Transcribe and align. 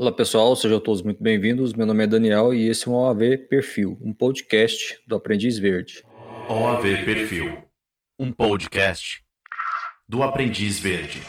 Olá 0.00 0.10
pessoal, 0.10 0.56
sejam 0.56 0.80
todos 0.80 1.02
muito 1.02 1.22
bem-vindos. 1.22 1.74
Meu 1.74 1.84
nome 1.84 2.02
é 2.04 2.06
Daniel 2.06 2.54
e 2.54 2.68
esse 2.68 2.88
é 2.88 2.90
o 2.90 2.94
OAV 2.94 3.36
Perfil, 3.50 3.98
um 4.00 4.14
podcast 4.14 4.98
do 5.06 5.14
Aprendiz 5.14 5.58
Verde. 5.58 6.02
OAV 6.48 7.04
Perfil, 7.04 7.58
um 8.18 8.32
podcast 8.32 9.22
do 10.08 10.22
Aprendiz 10.22 10.78
Verde. 10.78 11.20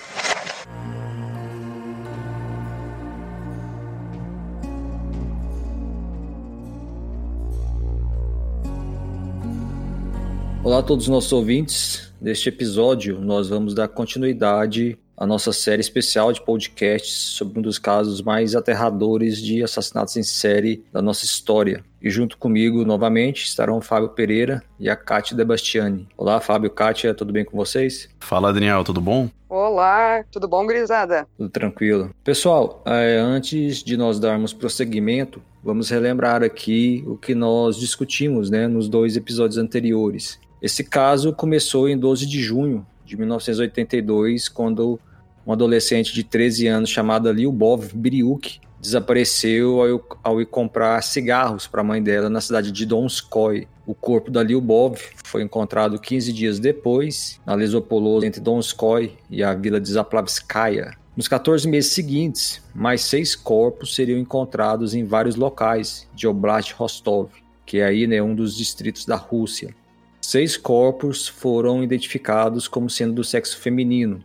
Olá 10.64 10.80
a 10.80 10.84
todos 10.84 11.08
os 11.08 11.10
nossos 11.10 11.34
ouvintes. 11.34 12.14
Neste 12.22 12.48
episódio, 12.48 13.20
nós 13.20 13.50
vamos 13.50 13.74
dar 13.74 13.90
continuidade 13.90 14.98
à 15.22 15.28
nossa 15.28 15.54
série 15.54 15.82
especial 15.82 16.34
de 16.34 16.42
podcasts 16.42 17.14
sobre 17.14 17.60
um 17.60 17.62
dos 17.62 17.78
casos 17.78 18.24
mais 18.24 18.56
aterradores 18.56 19.40
de 19.40 19.62
assassinatos 19.62 20.18
em 20.18 20.24
série 20.24 20.84
da 20.92 21.00
nossa 21.00 21.26
história. 21.26 21.84
E 22.02 22.10
junto 22.10 22.40
comigo, 22.40 22.84
novamente, 22.84 23.44
estarão 23.44 23.78
o 23.78 23.82
Fábio 23.82 24.10
Pereira 24.10 24.64
e 24.80 24.90
a 24.90 24.96
Kátia 24.96 25.38
Debastiani. 25.38 26.10
Olá, 26.18 26.42
Fábio, 26.42 26.72
Kátia, 26.72 27.14
tudo 27.14 27.32
bem 27.32 27.46
com 27.46 27.56
vocês? 27.56 28.10
Fala, 28.20 28.52
Daniel, 28.52 28.84
tudo 28.84 29.00
bom? 29.00 29.30
Olá, 29.48 30.24
tudo 30.32 30.48
bom, 30.48 30.66
grisada? 30.66 31.28
Tudo 31.38 31.52
tranquilo. 31.52 32.10
Pessoal, 32.24 32.82
é, 32.88 33.20
antes 33.20 33.84
de 33.84 33.96
nós 33.96 34.20
darmos 34.20 34.54
prosseguimento, 34.54 35.40
vamos 35.64 35.92
relembrar 35.92 36.42
aqui 36.42 37.04
o 37.06 37.16
que 37.16 37.36
nós 37.36 37.78
discutimos 37.78 38.50
né, 38.50 38.68
nos 38.68 38.90
dois 38.90 39.16
episódios 39.16 39.60
anteriores. 39.60 40.40
Esse 40.60 40.84
caso 40.84 41.32
começou 41.32 41.88
em 41.88 41.96
12 41.96 42.26
de 42.26 42.42
junho 42.42 42.84
de 43.06 43.18
1982, 43.18 44.48
quando 44.50 45.00
um 45.46 45.52
adolescente 45.52 46.14
de 46.14 46.24
13 46.24 46.68
anos 46.68 46.90
chamada 46.90 47.32
Lyubov 47.32 47.90
Biriuk 47.94 48.60
desapareceu 48.82 49.82
ao, 49.82 50.18
ao 50.24 50.42
ir 50.42 50.48
comprar 50.48 51.02
cigarros 51.04 51.68
para 51.68 51.82
a 51.82 51.84
mãe 51.84 52.02
dela 52.02 52.30
na 52.30 52.42
cidade 52.42 52.72
de 52.72 52.86
Donskoy. 52.86 53.68
O 53.86 53.94
corpo 53.94 54.32
da 54.32 54.42
Lyubov 54.42 55.00
foi 55.24 55.44
encontrado 55.44 56.00
15 56.00 56.34
dias 56.34 56.60
depois, 56.60 57.40
na 57.46 57.54
Lesopolose, 57.54 58.26
entre 58.26 58.42
Donskoy 58.42 59.14
e 59.30 59.44
a 59.44 59.54
vila 59.54 59.80
de 59.80 59.92
Zaplavskaya. 59.92 60.96
Nos 61.16 61.28
14 61.28 61.68
meses 61.68 61.92
seguintes, 61.92 62.64
mais 62.74 63.02
seis 63.02 63.36
corpos 63.36 63.94
seriam 63.94 64.18
encontrados 64.18 64.96
em 64.96 65.04
vários 65.04 65.36
locais 65.36 66.08
de 66.16 66.28
Oblast 66.28 66.74
Rostov, 66.74 67.30
que 67.66 67.80
é 67.80 67.86
aí 67.86 68.08
né, 68.08 68.22
um 68.22 68.34
dos 68.34 68.56
distritos 68.56 69.06
da 69.06 69.16
Rússia. 69.16 69.76
Seis 70.22 70.56
corpos 70.56 71.28
foram 71.28 71.84
identificados 71.84 72.68
como 72.68 72.90
sendo 72.90 73.14
do 73.14 73.24
sexo 73.24 73.58
feminino 73.58 74.24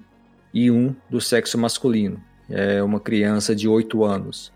e 0.56 0.70
um 0.70 0.96
do 1.10 1.20
sexo 1.20 1.58
masculino, 1.58 2.18
é 2.48 2.82
uma 2.82 2.98
criança 2.98 3.54
de 3.54 3.68
8 3.68 4.02
anos. 4.02 4.50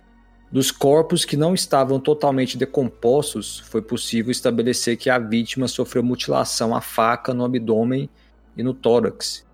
Dos 0.51 0.71
corpos 0.71 1.27
que 1.27 1.37
não 1.37 1.53
estavam 1.53 2.01
totalmente 2.01 2.57
decompostos, 2.57 3.59
foi 3.59 3.83
possível 3.83 4.33
estabelecer 4.33 4.97
que 4.97 5.11
a 5.11 5.19
vítima 5.19 5.69
sofreu 5.69 6.03
mutilação 6.03 6.75
à 6.75 6.81
faca 6.81 7.35
no 7.35 7.45
abdômen 7.45 8.09
e 8.57 8.63
no 8.63 8.73
tórax. 8.73 9.47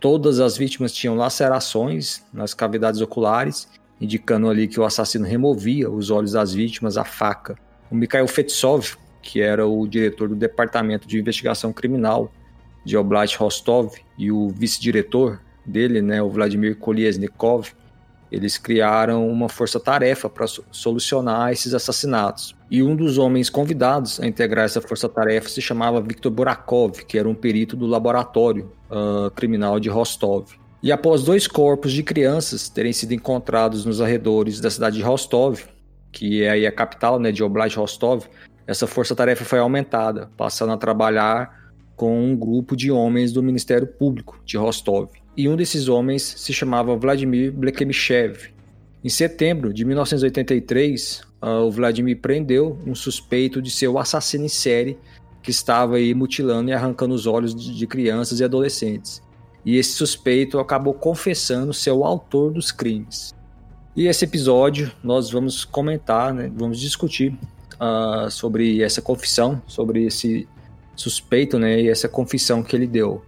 Todas 0.00 0.40
as 0.40 0.56
vítimas 0.56 0.92
tinham 0.92 1.14
lacerações 1.14 2.24
nas 2.32 2.52
cavidades 2.52 3.00
oculares, 3.00 3.68
indicando 4.00 4.50
ali 4.50 4.66
que 4.66 4.80
o 4.80 4.84
assassino 4.84 5.24
removia 5.24 5.88
os 5.88 6.10
olhos 6.10 6.32
das 6.32 6.52
vítimas 6.52 6.96
à 6.96 7.04
faca. 7.04 7.56
O 7.88 7.94
Mikhail 7.94 8.26
Fetsov 8.26 8.96
que 9.22 9.40
era 9.40 9.64
o 9.64 9.86
diretor 9.86 10.28
do 10.28 10.34
Departamento 10.34 11.06
de 11.06 11.16
Investigação 11.16 11.72
Criminal 11.72 12.32
de 12.84 12.96
Oblast 12.96 13.36
Rostov, 13.36 13.94
e 14.18 14.32
o 14.32 14.48
vice-diretor 14.48 15.40
dele, 15.64 16.02
né, 16.02 16.22
o 16.22 16.28
Vladimir 16.28 16.76
Kolesnikov, 16.76 17.70
eles 18.30 18.56
criaram 18.56 19.28
uma 19.28 19.46
força-tarefa 19.46 20.28
para 20.28 20.46
solucionar 20.70 21.52
esses 21.52 21.74
assassinatos. 21.74 22.56
E 22.70 22.82
um 22.82 22.96
dos 22.96 23.18
homens 23.18 23.50
convidados 23.50 24.18
a 24.18 24.26
integrar 24.26 24.64
essa 24.64 24.80
força-tarefa 24.80 25.50
se 25.50 25.60
chamava 25.60 26.00
Viktor 26.00 26.32
Burakov, 26.32 27.04
que 27.04 27.18
era 27.18 27.28
um 27.28 27.34
perito 27.34 27.76
do 27.76 27.86
laboratório 27.86 28.72
uh, 28.90 29.30
criminal 29.32 29.78
de 29.78 29.90
Rostov. 29.90 30.46
E 30.82 30.90
após 30.90 31.22
dois 31.22 31.46
corpos 31.46 31.92
de 31.92 32.02
crianças 32.02 32.70
terem 32.70 32.92
sido 32.92 33.12
encontrados 33.12 33.84
nos 33.84 34.00
arredores 34.00 34.60
da 34.60 34.70
cidade 34.70 34.96
de 34.96 35.02
Rostov, 35.02 35.60
que 36.10 36.42
é 36.42 36.66
a 36.66 36.72
capital 36.72 37.20
né, 37.20 37.30
de 37.30 37.44
Oblast 37.44 37.76
Rostov, 37.76 38.24
essa 38.66 38.86
força-tarefa 38.86 39.44
foi 39.44 39.58
aumentada, 39.58 40.30
passando 40.36 40.72
a 40.72 40.78
trabalhar 40.78 41.72
com 41.94 42.24
um 42.24 42.34
grupo 42.34 42.74
de 42.74 42.90
homens 42.90 43.30
do 43.30 43.42
Ministério 43.42 43.86
Público 43.86 44.40
de 44.44 44.56
Rostov. 44.56 45.10
E 45.36 45.48
um 45.48 45.56
desses 45.56 45.88
homens 45.88 46.22
se 46.22 46.52
chamava 46.52 46.94
Vladimir 46.96 47.52
Blekemichev. 47.52 48.50
Em 49.02 49.08
setembro 49.08 49.72
de 49.72 49.84
1983, 49.84 51.22
ah, 51.40 51.60
o 51.60 51.70
Vladimir 51.70 52.18
prendeu 52.20 52.78
um 52.86 52.94
suspeito 52.94 53.60
de 53.60 53.70
ser 53.70 53.88
o 53.88 53.98
assassino 53.98 54.44
em 54.44 54.48
série 54.48 54.98
que 55.42 55.50
estava 55.50 55.96
aí 55.96 56.14
mutilando 56.14 56.70
e 56.70 56.72
arrancando 56.72 57.14
os 57.14 57.26
olhos 57.26 57.54
de 57.54 57.86
crianças 57.86 58.38
e 58.38 58.44
adolescentes. 58.44 59.20
E 59.64 59.76
esse 59.76 59.92
suspeito 59.92 60.60
acabou 60.60 60.94
confessando 60.94 61.72
ser 61.72 61.90
o 61.90 62.04
autor 62.04 62.52
dos 62.52 62.70
crimes. 62.70 63.34
E 63.96 64.06
esse 64.06 64.24
episódio 64.24 64.92
nós 65.02 65.30
vamos 65.30 65.64
comentar, 65.64 66.32
né, 66.32 66.50
vamos 66.54 66.78
discutir 66.78 67.36
uh, 67.74 68.30
sobre 68.30 68.82
essa 68.82 69.02
confissão, 69.02 69.60
sobre 69.66 70.04
esse 70.04 70.48
suspeito, 70.94 71.58
né, 71.58 71.80
e 71.80 71.88
essa 71.88 72.08
confissão 72.08 72.62
que 72.62 72.76
ele 72.76 72.86
deu. 72.86 73.22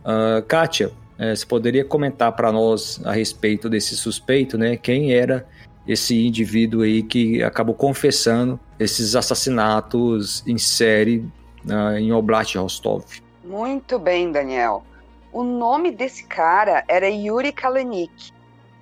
Uh, 0.00 0.42
Kátia, 0.46 0.90
é, 1.20 1.36
você 1.36 1.44
poderia 1.44 1.84
comentar 1.84 2.32
para 2.32 2.50
nós 2.50 2.98
a 3.04 3.12
respeito 3.12 3.68
desse 3.68 3.94
suspeito, 3.94 4.56
né? 4.56 4.78
Quem 4.78 5.12
era 5.12 5.46
esse 5.86 6.26
indivíduo 6.26 6.80
aí 6.80 7.02
que 7.02 7.42
acabou 7.42 7.74
confessando 7.74 8.58
esses 8.78 9.14
assassinatos 9.14 10.42
em 10.46 10.56
série 10.56 11.18
uh, 11.66 11.98
em 11.98 12.10
Oblast 12.10 12.56
Rostov? 12.56 13.04
Muito 13.44 13.98
bem, 13.98 14.32
Daniel. 14.32 14.82
O 15.30 15.42
nome 15.42 15.90
desse 15.90 16.24
cara 16.24 16.84
era 16.88 17.06
Yuri 17.06 17.52
Kalenik. 17.52 18.32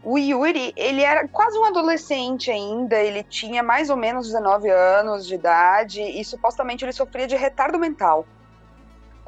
O 0.04 0.16
Yuri, 0.16 0.72
ele 0.77 1.03
era 1.03 1.27
quase 1.27 1.59
um 1.59 1.65
adolescente 1.65 2.53
ainda, 2.53 2.97
ele 3.03 3.25
tinha 3.25 3.65
mais 3.65 3.91
ou 3.91 3.97
menos 3.97 4.28
19 4.28 4.71
anos 4.71 5.27
de 5.27 5.34
idade 5.34 6.00
e 6.00 6.25
supostamente 6.25 6.84
ele 6.84 6.93
sofria 6.93 7.27
de 7.27 7.34
retardo 7.34 7.81
mental. 7.81 8.25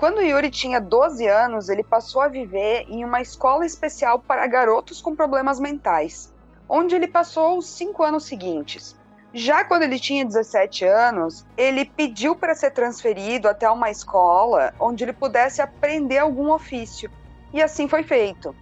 Quando 0.01 0.23
Yuri 0.23 0.49
tinha 0.49 0.81
12 0.81 1.27
anos, 1.27 1.69
ele 1.69 1.85
passou 1.85 2.23
a 2.23 2.29
viver 2.29 2.87
em 2.89 3.05
uma 3.05 3.21
escola 3.21 3.67
especial 3.67 4.19
para 4.19 4.47
garotos 4.47 5.03
com 5.03 5.15
problemas 5.15 5.61
mentais, 5.61 6.33
onde 6.67 6.95
ele 6.95 7.07
passou 7.07 7.59
os 7.59 7.69
cinco 7.69 8.03
anos 8.03 8.25
seguintes. 8.25 8.97
Já 9.35 9.63
quando 9.63 9.83
ele 9.83 10.01
tinha 10.01 10.25
17 10.25 10.87
anos, 10.87 11.45
ele 11.55 11.85
pediu 11.85 12.35
para 12.35 12.55
ser 12.55 12.71
transferido 12.71 13.47
até 13.47 13.69
uma 13.69 13.91
escola 13.91 14.73
onde 14.81 15.05
ele 15.05 15.13
pudesse 15.13 15.61
aprender 15.61 16.17
algum 16.17 16.51
ofício. 16.51 17.11
E 17.53 17.61
assim 17.61 17.87
foi 17.87 18.03
feito. 18.03 18.57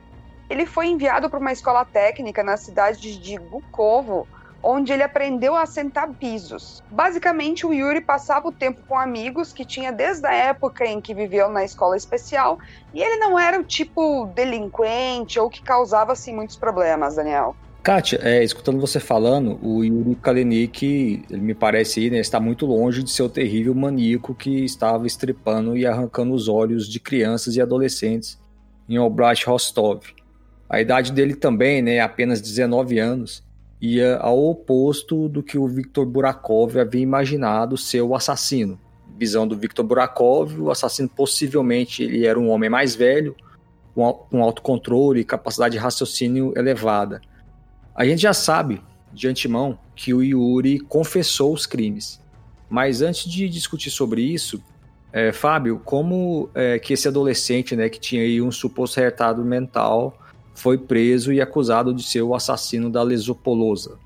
Ele 0.50 0.66
foi 0.66 0.88
enviado 0.88 1.31
para 1.31 1.38
uma 1.38 1.53
escola 1.53 1.84
técnica 1.84 2.43
na 2.43 2.56
cidade 2.56 3.16
de 3.16 3.37
Gukovo, 3.37 4.26
onde 4.62 4.92
ele 4.92 5.02
aprendeu 5.02 5.54
a 5.54 5.62
assentar 5.62 6.12
pisos. 6.14 6.82
Basicamente, 6.91 7.66
o 7.66 7.72
Yuri 7.72 8.00
passava 8.00 8.48
o 8.48 8.52
tempo 8.52 8.80
com 8.86 8.98
amigos 8.98 9.52
que 9.52 9.64
tinha 9.64 9.92
desde 9.92 10.26
a 10.26 10.34
época 10.34 10.84
em 10.84 11.00
que 11.00 11.14
viveu 11.14 11.48
na 11.48 11.64
escola 11.64 11.96
especial, 11.96 12.58
e 12.92 13.00
ele 13.00 13.16
não 13.16 13.38
era 13.38 13.60
o 13.60 13.64
tipo 13.64 14.26
delinquente 14.34 15.38
ou 15.38 15.48
que 15.48 15.62
causava 15.62 16.12
assim 16.12 16.34
muitos 16.34 16.56
problemas, 16.56 17.16
Daniel. 17.16 17.54
Kátia, 17.82 18.20
é, 18.22 18.42
escutando 18.44 18.80
você 18.80 19.00
falando, 19.00 19.58
o 19.62 19.82
Yuri 19.82 20.14
Kalenik, 20.16 21.25
ele 21.30 21.40
me 21.40 21.54
parece 21.54 22.10
né, 22.10 22.19
está 22.19 22.38
muito 22.38 22.66
longe 22.66 23.02
de 23.02 23.10
ser 23.10 23.22
o 23.22 23.30
terrível 23.30 23.75
maníaco 23.75 24.34
que 24.34 24.64
estava 24.64 25.06
estripando 25.06 25.76
e 25.76 25.86
arrancando 25.86 26.34
os 26.34 26.48
olhos 26.48 26.88
de 26.88 27.00
crianças 27.00 27.56
e 27.56 27.62
adolescentes 27.62 28.38
em 28.88 28.98
Oblast 28.98 29.46
Rostov. 29.46 30.02
A 30.69 30.80
idade 30.80 31.12
dele 31.12 31.34
também, 31.34 31.80
né, 31.80 32.00
apenas 32.00 32.42
19 32.42 32.98
anos, 32.98 33.42
ia 33.80 34.16
ao 34.16 34.38
oposto 34.44 35.28
do 35.28 35.42
que 35.42 35.56
o 35.56 35.69
Viktor 35.69 36.04
Burakov 36.04 36.78
havia 36.78 37.00
imaginado 37.00 37.76
ser 37.76 38.02
o 38.02 38.14
assassino. 38.14 38.78
Visão 39.19 39.46
do 39.46 39.56
Viktor 39.56 39.84
Burakov, 39.84 40.60
o 40.60 40.70
assassino 40.70 41.08
possivelmente 41.08 42.02
ele 42.02 42.26
era 42.26 42.38
um 42.38 42.50
homem 42.50 42.70
mais 42.70 42.94
velho, 42.94 43.34
com 43.94 44.42
autocontrole 44.42 45.20
e 45.20 45.25
capacidade 45.25 45.72
de 45.72 45.78
raciocínio 45.78 46.52
elevada. 46.56 47.20
A 47.94 48.04
gente 48.04 48.22
já 48.22 48.32
sabe 48.32 48.80
de 49.12 49.26
antemão 49.26 49.76
que 49.96 50.14
o 50.14 50.22
Yuri 50.22 50.78
confessou 50.78 51.52
os 51.52 51.66
crimes. 51.66 52.20
Mas 52.70 53.02
antes 53.02 53.31
de 53.31 53.48
discutir 53.48 53.90
sobre 53.90 54.22
isso, 54.22 54.62
é, 55.12 55.32
Fábio, 55.32 55.81
como 55.84 56.50
é, 56.54 56.78
que 56.78 56.92
esse 56.92 57.08
adolescente, 57.08 57.74
né, 57.74 57.88
que 57.88 57.98
tinha 57.98 58.22
aí 58.22 58.40
um 58.40 58.52
suposto 58.52 59.00
retardado 59.00 59.44
mental, 59.44 60.16
foi 60.58 60.76
preso 60.76 61.32
e 61.32 61.40
acusado 61.40 61.94
de 61.94 62.02
ser 62.02 62.22
o 62.22 62.34
assassino 62.34 62.90
da 62.90 63.02
Lesopolosa. 63.02 63.96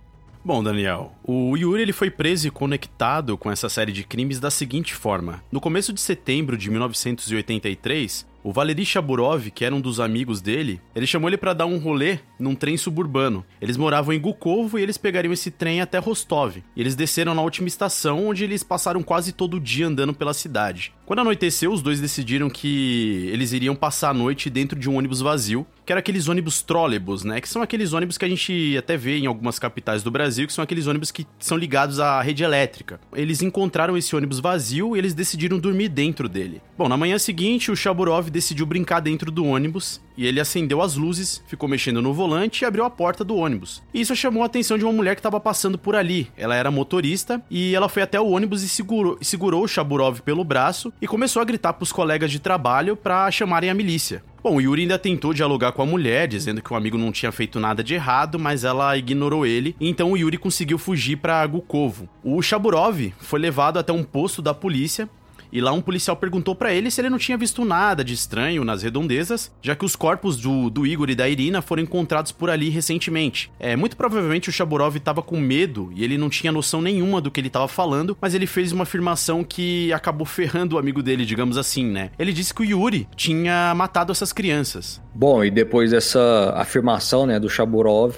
Bom, 0.45 0.63
Daniel, 0.63 1.13
o 1.25 1.57
Yuri 1.57 1.83
ele 1.83 1.93
foi 1.93 2.11
preso 2.11 2.49
e 2.49 2.51
conectado 2.51 3.39
com 3.39 3.51
essa 3.51 3.69
série 3.69 3.93
de 3.93 4.03
crimes 4.03 4.41
da 4.41 4.51
seguinte 4.51 4.93
forma. 4.93 5.43
No 5.53 5.61
começo 5.61 5.93
de 5.93 6.01
setembro 6.01 6.57
de 6.59 6.69
1983, 6.69 8.27
O 8.45 8.53
Valery 8.53 8.85
Shaburov, 8.85 9.51
que 9.53 9.65
era 9.65 9.75
um 9.75 9.81
dos 9.81 10.01
amigos 10.01 10.41
dele, 10.41 10.81
ele 10.97 11.07
chamou 11.07 11.29
ele 11.29 11.37
para 11.37 11.53
dar 11.53 11.67
um 11.67 11.79
rolê 11.79 12.19
num 12.41 12.57
trem 12.57 12.77
suburbano. 12.77 13.45
Eles 13.61 13.77
moravam 13.77 14.13
em 14.13 14.21
Gukovo 14.21 14.79
e 14.79 14.83
eles 14.83 14.99
pegariam 14.99 15.33
esse 15.33 15.49
trem 15.49 15.81
até 15.81 15.99
Rostov. 15.99 16.57
E 16.57 16.81
eles 16.81 16.97
desceram 16.97 17.37
na 17.37 17.43
última 17.43 17.69
estação, 17.69 18.27
onde 18.27 18.43
eles 18.43 18.65
passaram 18.65 19.01
quase 19.01 19.33
todo 19.33 19.59
o 19.59 19.61
dia 19.61 19.87
andando 19.87 20.13
pela 20.13 20.35
cidade. 20.35 20.93
Quando 21.07 21.21
anoiteceu, 21.21 21.73
os 21.73 21.83
dois 21.83 22.01
decidiram 22.01 22.51
que 22.51 23.29
eles 23.33 23.53
iriam 23.53 23.77
passar 23.77 24.11
a 24.11 24.15
noite 24.15 24.51
dentro 24.51 24.77
de 24.77 24.91
um 24.91 24.97
ônibus 24.97 25.21
vazio, 25.21 25.65
que 25.93 25.95
era 25.95 26.01
aqueles 26.01 26.27
ônibus 26.27 26.63
trólebus, 26.63 27.23
né? 27.23 27.41
Que 27.41 27.49
são 27.49 27.61
aqueles 27.61 27.93
ônibus 27.93 28.17
que 28.17 28.25
a 28.25 28.29
gente 28.29 28.77
até 28.79 28.97
vê 28.97 29.19
em 29.19 29.27
algumas 29.27 29.59
capitais 29.59 30.03
do 30.03 30.11
Brasil, 30.11 30.47
que 30.47 30.53
são 30.53 30.65
aqueles 30.65 30.87
ônibus 30.87 31.11
que 31.11 31.27
são 31.39 31.59
ligados 31.59 32.01
à 32.01 32.23
rede 32.23 32.43
elétrica. 32.43 32.99
Eles 33.15 33.43
encontraram 33.43 33.97
esse 33.97 34.17
ônibus 34.17 34.41
vazio 34.41 34.97
e 34.97 34.99
eles 34.99 35.13
decidiram 35.13 35.59
dormir 35.59 35.89
dentro 35.89 36.29
dele. 36.29 36.63
Bom, 36.79 36.89
na 36.89 36.97
manhã 36.97 37.19
seguinte, 37.19 37.71
o 37.71 37.77
Shaburov 37.77 38.31
decidiu 38.31 38.65
brincar 38.65 39.01
dentro 39.01 39.31
do 39.31 39.45
ônibus 39.45 40.01
e 40.17 40.27
ele 40.27 40.41
acendeu 40.41 40.81
as 40.81 40.97
luzes, 40.97 41.43
ficou 41.47 41.69
mexendo 41.69 42.01
no 42.01 42.15
volante 42.15 42.63
e 42.63 42.65
abriu 42.65 42.85
a 42.85 42.91
porta 42.91 43.23
do 43.23 43.37
ônibus. 43.37 43.83
E 43.93 44.01
isso 44.01 44.17
chamou 44.17 44.43
a 44.43 44.47
atenção 44.47 44.79
de 44.79 44.85
uma 44.85 44.93
mulher 44.93 45.15
que 45.15 45.21
estava 45.21 45.41
passando 45.41 45.77
por 45.77 45.95
ali. 45.95 46.31
Ela 46.37 46.55
era 46.55 46.71
motorista 46.71 47.43
e 47.51 47.75
ela 47.75 47.89
foi 47.89 48.03
até 48.03 48.21
o 48.21 48.31
ônibus 48.31 48.63
e 48.63 48.69
segurou, 48.69 49.19
segurou 49.21 49.65
o 49.65 49.69
Shaburov 49.69 50.21
pelo 50.21 50.45
braço 50.45 50.93
e 51.01 51.07
começou 51.07 51.43
a 51.43 51.45
gritar 51.45 51.75
para 51.75 51.85
os 51.85 51.93
colegas 51.93 52.31
de 52.31 52.39
trabalho 52.39 52.97
para 52.97 53.31
chamarem 53.31 53.69
a 53.69 53.75
milícia. 53.75 54.23
Bom, 54.43 54.61
Yuri 54.61 54.83
ainda 54.83 54.99
tentou 54.99 55.33
dialogar 55.33 55.71
com 55.71 55.83
a 55.83 55.87
mulher, 55.87 56.27
dizendo 56.27 56.61
que 56.61 56.73
o 56.73 56.77
amigo 56.77 56.99
não 56.99 57.13
tinha 57.13 57.31
feito 57.31 57.61
nada 57.61 57.83
de 57.83 57.95
errado, 57.95 58.41
mas 58.41 58.65
ela 58.65 58.97
ignorou 58.97 59.47
ele, 59.47 59.77
então 59.81 60.11
o 60.11 60.17
Yuri 60.17 60.37
conseguiu 60.37 60.79
fugir 60.79 61.17
para 61.17 61.47
Gukovo. 61.47 62.09
O 62.25 62.43
Shaburov 62.43 63.13
foi 63.19 63.39
levado 63.39 63.79
até 63.79 63.93
um 63.93 64.03
posto 64.03 64.43
da 64.43 64.53
polícia 64.53 65.09
e 65.53 65.61
lá 65.61 65.71
um 65.71 65.83
policial 65.83 66.17
perguntou 66.17 66.55
para 66.55 66.73
ele 66.73 66.91
se 66.91 67.01
ele 67.01 67.11
não 67.11 67.19
tinha 67.19 67.37
visto 67.37 67.65
nada 67.65 68.03
de 68.03 68.15
estranho 68.15 68.65
nas 68.65 68.83
redondezas, 68.83 69.53
já 69.61 69.77
que 69.77 69.85
os 69.85 69.95
corpos 69.95 70.39
do, 70.39 70.71
do 70.71 70.87
Igor 70.87 71.11
e 71.11 71.15
da 71.15 71.29
Irina 71.29 71.61
foram 71.61 71.83
encontrados 71.83 72.33
por 72.33 72.49
ali 72.49 72.71
recentemente. 72.71 73.53
É, 73.61 73.77
muito 73.77 73.97
provavelmente 73.97 74.49
o 74.49 74.53
Shaburov 74.53 74.97
estava 74.97 75.23
com 75.23 75.39
medo 75.39 75.93
e 75.95 76.03
ele 76.03 76.17
não 76.17 76.31
tinha 76.31 76.51
noção 76.51 76.81
nenhuma 76.81 77.21
do 77.21 77.31
que 77.31 77.39
ele 77.39 77.49
estava 77.49 77.69
falando, 77.69 78.17
mas 78.21 78.35
ele 78.35 78.47
fez 78.47 78.73
uma 78.73 78.85
afirmação 78.85 79.45
que 79.45 79.93
acabou 79.93 80.27
ferrando 80.27 80.77
o 80.77 80.79
amigo 80.79 81.03
dele, 81.03 81.27
digamos 81.27 81.59
assim, 81.59 81.85
né? 81.85 82.11
Ele 82.19 82.33
disse 82.33 82.55
que 82.55 82.63
o 82.63 82.65
Yuri 82.65 83.07
tinha 83.15 83.75
matado 83.75 84.11
essas 84.11 84.33
crianças. 84.33 85.03
Bom, 85.15 85.45
e 85.45 85.51
depois 85.51 85.91
dessa 85.91 86.55
afirmação, 86.57 87.27
né, 87.27 87.39
do 87.39 87.51
Shaburov, 87.51 88.17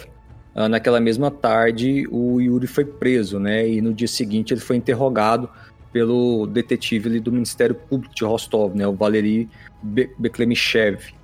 ah, 0.54 0.68
naquela 0.68 1.00
mesma 1.00 1.32
tarde 1.32 2.06
o 2.10 2.40
Yuri 2.40 2.68
foi 2.68 2.84
preso, 2.84 3.40
né? 3.40 3.68
E 3.68 3.80
no 3.80 3.92
dia 3.92 4.06
seguinte 4.06 4.54
ele 4.54 4.60
foi 4.60 4.76
interrogado 4.76 5.50
pelo 5.94 6.44
detetive 6.48 7.08
ali 7.08 7.20
do 7.20 7.30
Ministério 7.30 7.72
Público 7.72 8.12
de 8.12 8.24
Rostov, 8.24 8.74
né, 8.74 8.84
o 8.84 8.92
Valery 8.92 9.48
Be 9.80 10.10
Beklemichev. 10.18 11.14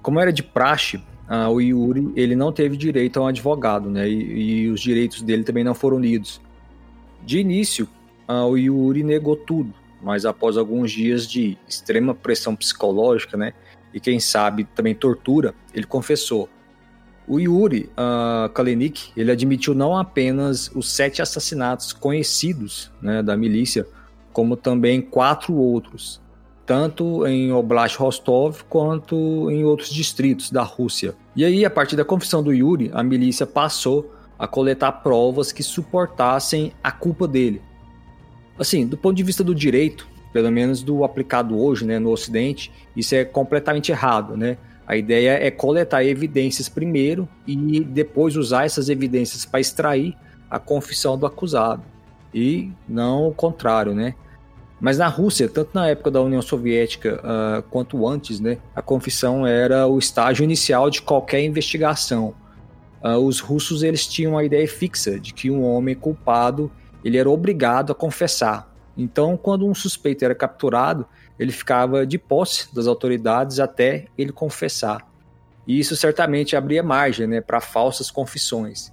Como 0.00 0.20
era 0.20 0.32
de 0.32 0.44
praxe, 0.44 0.98
uh, 1.28 1.50
o 1.50 1.60
Yuri 1.60 2.12
ele 2.14 2.36
não 2.36 2.52
teve 2.52 2.76
direito 2.76 3.18
a 3.18 3.24
um 3.24 3.26
advogado, 3.26 3.90
né, 3.90 4.08
e, 4.08 4.66
e 4.66 4.70
os 4.70 4.80
direitos 4.80 5.22
dele 5.22 5.42
também 5.42 5.64
não 5.64 5.74
foram 5.74 5.98
lidos. 5.98 6.40
De 7.24 7.40
início, 7.40 7.88
uh, 8.28 8.44
o 8.44 8.56
Yuri 8.56 9.02
negou 9.02 9.34
tudo, 9.34 9.74
mas 10.00 10.24
após 10.24 10.56
alguns 10.56 10.92
dias 10.92 11.26
de 11.26 11.58
extrema 11.68 12.14
pressão 12.14 12.54
psicológica, 12.54 13.36
né, 13.36 13.52
e 13.92 13.98
quem 13.98 14.20
sabe 14.20 14.62
também 14.72 14.94
tortura, 14.94 15.52
ele 15.74 15.84
confessou. 15.84 16.48
O 17.26 17.38
Yuri 17.40 17.88
Kalenik, 18.52 19.12
ele 19.16 19.30
admitiu 19.30 19.74
não 19.74 19.96
apenas 19.96 20.70
os 20.74 20.92
sete 20.92 21.22
assassinatos 21.22 21.92
conhecidos 21.92 22.90
né, 23.00 23.22
da 23.22 23.36
milícia, 23.36 23.86
como 24.32 24.56
também 24.56 25.00
quatro 25.00 25.54
outros, 25.54 26.20
tanto 26.64 27.26
em 27.26 27.52
Oblast 27.52 27.98
Rostov 27.98 28.62
quanto 28.68 29.50
em 29.50 29.64
outros 29.64 29.90
distritos 29.90 30.50
da 30.50 30.62
Rússia. 30.62 31.14
E 31.36 31.44
aí, 31.44 31.64
a 31.64 31.70
partir 31.70 31.96
da 31.96 32.04
confissão 32.04 32.42
do 32.42 32.52
Yuri, 32.52 32.90
a 32.94 33.02
milícia 33.02 33.46
passou 33.46 34.12
a 34.38 34.46
coletar 34.46 34.92
provas 34.92 35.52
que 35.52 35.62
suportassem 35.62 36.72
a 36.82 36.90
culpa 36.90 37.28
dele. 37.28 37.60
Assim, 38.58 38.86
do 38.86 38.96
ponto 38.96 39.16
de 39.16 39.22
vista 39.22 39.44
do 39.44 39.54
direito, 39.54 40.08
pelo 40.32 40.50
menos 40.50 40.82
do 40.82 41.04
aplicado 41.04 41.58
hoje, 41.58 41.84
né, 41.84 41.98
no 41.98 42.10
Ocidente, 42.10 42.72
isso 42.96 43.14
é 43.14 43.24
completamente 43.24 43.92
errado, 43.92 44.36
né? 44.36 44.56
A 44.86 44.96
ideia 44.96 45.32
é 45.32 45.50
coletar 45.50 46.04
evidências 46.04 46.68
primeiro 46.68 47.28
e 47.46 47.80
depois 47.80 48.36
usar 48.36 48.64
essas 48.64 48.88
evidências 48.88 49.44
para 49.44 49.60
extrair 49.60 50.16
a 50.50 50.58
confissão 50.58 51.16
do 51.16 51.24
acusado 51.24 51.91
e 52.32 52.70
não 52.88 53.28
o 53.28 53.34
contrário, 53.34 53.94
né? 53.94 54.14
Mas 54.80 54.98
na 54.98 55.06
Rússia, 55.06 55.48
tanto 55.48 55.70
na 55.74 55.86
época 55.86 56.10
da 56.10 56.20
União 56.20 56.42
Soviética 56.42 57.20
uh, 57.22 57.62
quanto 57.70 58.06
antes, 58.08 58.40
né, 58.40 58.58
a 58.74 58.82
confissão 58.82 59.46
era 59.46 59.86
o 59.86 59.96
estágio 59.96 60.42
inicial 60.42 60.90
de 60.90 61.00
qualquer 61.00 61.40
investigação. 61.44 62.34
Uh, 63.00 63.16
os 63.18 63.38
russos 63.38 63.84
eles 63.84 64.06
tinham 64.08 64.36
a 64.36 64.42
ideia 64.42 64.66
fixa 64.66 65.20
de 65.20 65.32
que 65.32 65.52
um 65.52 65.62
homem 65.62 65.94
culpado 65.94 66.68
ele 67.04 67.16
era 67.16 67.30
obrigado 67.30 67.92
a 67.92 67.94
confessar. 67.94 68.74
Então, 68.96 69.36
quando 69.36 69.66
um 69.66 69.74
suspeito 69.74 70.24
era 70.24 70.34
capturado, 70.34 71.06
ele 71.38 71.52
ficava 71.52 72.04
de 72.04 72.18
posse 72.18 72.74
das 72.74 72.88
autoridades 72.88 73.60
até 73.60 74.06
ele 74.18 74.32
confessar. 74.32 75.06
E 75.66 75.78
isso 75.78 75.94
certamente 75.94 76.56
abria 76.56 76.82
margem 76.82 77.26
né, 77.26 77.40
para 77.40 77.60
falsas 77.60 78.10
confissões. 78.10 78.92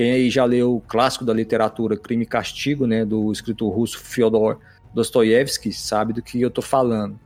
Quem 0.00 0.12
aí 0.12 0.30
já 0.30 0.46
leu 0.46 0.76
o 0.76 0.80
clássico 0.80 1.26
da 1.26 1.34
literatura 1.34 1.94
Crime 1.94 2.22
e 2.22 2.26
Castigo, 2.26 2.86
né, 2.86 3.04
do 3.04 3.30
escritor 3.30 3.70
russo 3.70 3.98
Fyodor 3.98 4.56
Dostoiévski, 4.94 5.74
sabe 5.74 6.14
do 6.14 6.22
que 6.22 6.40
eu 6.40 6.48
estou 6.48 6.64
falando. 6.64 7.20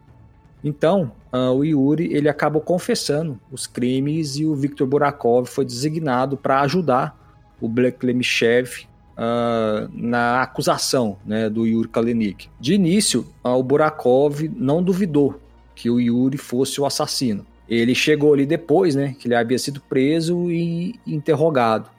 Então, 0.64 1.12
uh, 1.32 1.52
o 1.52 1.64
Yuri 1.64 2.12
ele 2.12 2.28
acabou 2.28 2.60
confessando 2.60 3.38
os 3.48 3.64
crimes 3.64 4.38
e 4.38 4.44
o 4.44 4.56
Viktor 4.56 4.88
Burakov 4.88 5.46
foi 5.46 5.64
designado 5.64 6.36
para 6.36 6.62
ajudar 6.62 7.16
o 7.60 7.68
Bleklemichev 7.68 8.88
uh, 9.12 9.88
na 9.92 10.42
acusação 10.42 11.16
né, 11.24 11.48
do 11.48 11.68
Yuri 11.68 11.86
Kalenik. 11.86 12.48
De 12.58 12.74
início, 12.74 13.24
uh, 13.44 13.50
o 13.50 13.62
Burakov 13.62 14.50
não 14.52 14.82
duvidou 14.82 15.40
que 15.76 15.88
o 15.88 16.00
Yuri 16.00 16.38
fosse 16.38 16.80
o 16.80 16.86
assassino. 16.86 17.46
Ele 17.68 17.94
chegou 17.94 18.34
ali 18.34 18.44
depois, 18.44 18.96
né, 18.96 19.14
que 19.16 19.28
ele 19.28 19.36
havia 19.36 19.60
sido 19.60 19.80
preso 19.80 20.50
e 20.50 20.98
interrogado. 21.06 21.93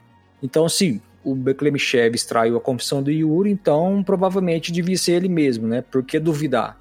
Então, 0.46 0.68
se 0.68 1.02
o 1.24 1.34
Beklemichev 1.34 2.14
extraiu 2.14 2.56
a 2.56 2.60
confissão 2.60 3.02
do 3.02 3.10
Yuri, 3.10 3.50
então 3.50 4.00
provavelmente 4.04 4.70
devia 4.70 4.96
ser 4.96 5.14
ele 5.14 5.28
mesmo, 5.28 5.66
né? 5.66 5.82
Por 5.82 6.04
que 6.04 6.20
duvidar? 6.20 6.78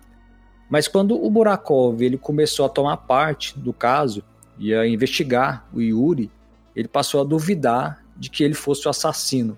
Mas 0.69 0.87
quando 0.87 1.15
o 1.15 1.27
Burakov 1.31 1.99
ele 1.99 2.15
começou 2.15 2.63
a 2.63 2.69
tomar 2.69 2.97
parte 2.97 3.57
do 3.57 3.73
caso 3.73 4.23
e 4.59 4.71
a 4.71 4.87
investigar 4.87 5.67
o 5.73 5.81
Yuri, 5.81 6.29
ele 6.75 6.87
passou 6.87 7.21
a 7.21 7.23
duvidar 7.23 8.05
de 8.15 8.29
que 8.29 8.43
ele 8.43 8.53
fosse 8.53 8.85
o 8.85 8.89
assassino. 8.91 9.57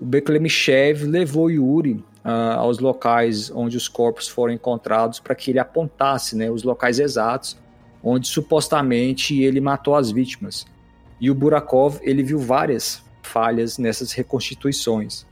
O 0.00 0.06
Beklemichev 0.06 1.04
levou 1.04 1.50
Yuri 1.50 1.94
uh, 2.24 2.58
aos 2.58 2.78
locais 2.78 3.50
onde 3.50 3.76
os 3.76 3.88
corpos 3.88 4.28
foram 4.28 4.54
encontrados 4.54 5.18
para 5.18 5.34
que 5.34 5.50
ele 5.50 5.58
apontasse 5.58 6.36
né, 6.36 6.48
os 6.48 6.62
locais 6.62 7.00
exatos 7.00 7.58
onde 8.04 8.28
supostamente 8.28 9.42
ele 9.42 9.60
matou 9.60 9.96
as 9.96 10.12
vítimas. 10.12 10.64
E 11.20 11.28
o 11.28 11.34
Burakov 11.34 11.98
ele 12.02 12.22
viu 12.22 12.38
várias 12.38 13.02
falhas 13.22 13.78
nessas 13.78 14.12
reconstituições. 14.12 15.24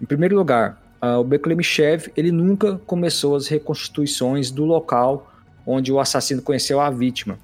Em 0.00 0.04
primeiro 0.04 0.36
lugar, 0.36 0.80
o 1.20 1.24
Beklemichev 1.24 2.10
ele 2.16 2.30
nunca 2.32 2.78
começou 2.86 3.36
as 3.36 3.48
reconstituições 3.48 4.50
do 4.50 4.64
local 4.64 5.30
onde 5.66 5.92
o 5.92 5.98
assassino 5.98 6.42
conheceu 6.42 6.80
a 6.80 6.90
vítima. 6.90 7.38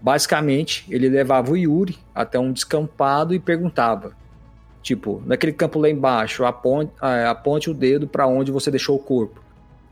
Basicamente, 0.00 0.86
ele 0.88 1.08
levava 1.08 1.50
o 1.50 1.56
Yuri 1.56 1.98
até 2.14 2.38
um 2.38 2.52
descampado 2.52 3.34
e 3.34 3.38
perguntava, 3.38 4.12
tipo, 4.82 5.22
naquele 5.26 5.52
campo 5.52 5.78
lá 5.78 5.88
embaixo, 5.88 6.44
aponte, 6.44 6.92
aponte 7.28 7.70
o 7.70 7.74
dedo 7.74 8.06
para 8.06 8.26
onde 8.26 8.52
você 8.52 8.70
deixou 8.70 8.96
o 8.96 8.98
corpo. 9.00 9.42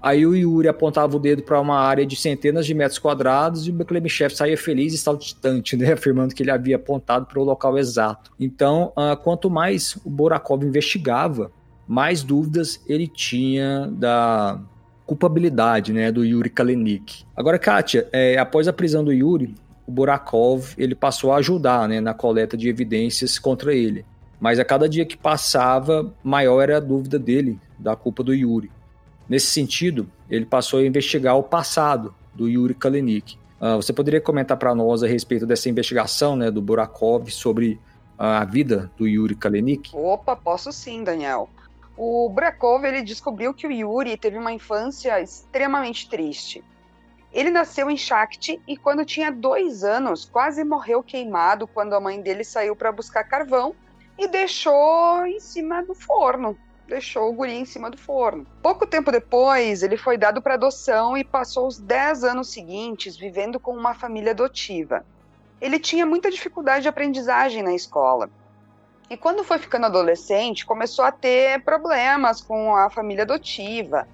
Aí 0.05 0.27
o 0.27 0.37
Yuri 0.37 0.69
apontava 0.69 1.17
o 1.17 1.19
dedo 1.19 1.43
para 1.43 1.59
uma 1.59 1.79
área 1.79 2.05
de 2.05 2.15
centenas 2.15 2.67
de 2.67 2.75
metros 2.75 2.99
quadrados 2.99 3.67
e 3.67 3.71
o 3.71 3.73
Beklemichev 3.73 4.37
saía 4.37 4.59
feliz 4.59 4.93
e 4.93 4.99
saltitante, 4.99 5.75
né, 5.81 5.95
afirmando 5.95 6.35
que 6.35 6.43
ele 6.43 6.51
havia 6.51 6.77
apontado 6.77 7.25
para 7.25 7.41
o 7.41 7.43
local 7.43 7.79
exato. 7.79 8.31
Então, 8.39 8.93
uh, 8.99 9.17
quanto 9.17 9.49
mais 9.49 9.97
o 10.05 10.11
Borakov 10.11 10.63
investigava, 10.63 11.51
mais 11.89 12.23
dúvidas 12.23 12.83
ele 12.87 13.09
tinha 13.09 13.89
da 13.91 14.61
culpabilidade 15.07 15.91
né, 15.91 16.13
do 16.13 16.23
Yuri 16.23 16.51
Kalenik. 16.51 17.25
Agora, 17.35 17.59
Kátia, 17.59 18.07
é, 18.13 18.37
após 18.37 18.69
a 18.69 18.75
prisão 18.75 19.03
do 19.03 19.11
Yuri, 19.11 19.55
o 19.87 19.91
Borakov 19.91 20.75
ele 20.77 20.95
passou 20.95 21.33
a 21.33 21.37
ajudar 21.37 21.89
né, 21.89 21.99
na 22.03 22.13
coleta 22.13 22.59
de 22.59 22.69
evidências 22.69 23.39
contra 23.39 23.75
ele. 23.75 24.05
Mas 24.39 24.59
a 24.59 24.67
cada 24.67 24.87
dia 24.87 25.07
que 25.07 25.17
passava, 25.17 26.13
maior 26.23 26.61
era 26.61 26.77
a 26.77 26.81
dúvida 26.81 27.19
dele 27.19 27.59
da 27.79 27.97
culpa 27.97 28.23
do 28.23 28.35
Yuri. 28.35 28.71
Nesse 29.29 29.47
sentido, 29.47 30.11
ele 30.29 30.45
passou 30.45 30.81
a 30.81 30.87
investigar 30.87 31.37
o 31.37 31.43
passado 31.43 32.15
do 32.35 32.49
Yuri 32.49 32.75
Kalenik. 32.75 33.39
Uh, 33.61 33.77
você 33.77 33.93
poderia 33.93 34.21
comentar 34.21 34.57
para 34.57 34.75
nós 34.75 35.03
a 35.03 35.07
respeito 35.07 35.47
dessa 35.47 35.69
investigação 35.69 36.37
né, 36.37 36.51
do 36.51 36.61
Burakov 36.61 37.31
sobre 37.31 37.81
a 38.19 38.45
vida 38.45 38.91
do 38.97 39.07
Yuri 39.09 39.35
Kalenik? 39.35 39.91
Opa, 39.95 40.37
posso 40.37 40.73
sim, 40.73 41.03
Daniel. 41.03 41.49
O 41.97 42.29
Burakov 42.29 42.85
ele 42.85 43.03
descobriu 43.03 43.55
que 43.55 43.67
o 43.67 43.73
Yuri 43.73 44.17
teve 44.17 44.37
uma 44.37 44.53
infância 44.53 45.21
extremamente 45.21 46.09
triste. 46.09 46.63
Ele 47.33 47.51
nasceu 47.51 47.91
em 47.91 47.97
Shakti 47.97 48.61
e, 48.67 48.77
quando 48.77 49.05
tinha 49.05 49.31
dois 49.31 49.83
anos, 49.83 50.25
quase 50.25 50.63
morreu 50.63 51.03
queimado 51.03 51.67
quando 51.67 51.95
a 51.95 52.01
mãe 52.01 52.21
dele 52.21 52.45
saiu 52.45 52.77
para 52.77 52.93
buscar 52.93 53.25
carvão 53.25 53.75
e 54.17 54.29
deixou 54.29 55.27
em 55.27 55.41
cima 55.41 55.83
do 55.83 55.95
forno. 55.95 56.57
Deixou 56.87 57.31
o 57.31 57.33
guri 57.33 57.53
em 57.53 57.65
cima 57.65 57.91
do 57.91 57.97
forno. 57.97 58.47
Pouco 58.63 58.87
tempo 58.87 59.11
depois, 59.11 59.83
ele 59.83 59.97
foi 59.97 60.19
dado 60.19 60.43
para 60.43 60.55
adoção 60.55 61.17
e 61.17 61.25
passou 61.25 61.67
os 61.67 61.79
10 61.79 62.25
anos 62.25 62.53
seguintes 62.53 63.17
vivendo 63.17 63.59
com 63.59 63.73
uma 63.73 63.95
família 63.95 64.33
adotiva. 64.33 65.05
Ele 65.61 65.79
tinha 65.79 66.05
muita 66.05 66.31
dificuldade 66.31 66.83
de 66.83 66.89
aprendizagem 66.89 67.63
na 67.63 67.75
escola. 67.75 68.29
E 69.09 69.17
quando 69.17 69.45
foi 69.45 69.59
ficando 69.59 69.87
adolescente, 69.87 70.67
começou 70.67 71.05
a 71.05 71.13
ter 71.13 71.63
problemas 71.63 72.41
com 72.41 72.75
a 72.75 72.91
família 72.91 73.25
adotiva 73.25 74.07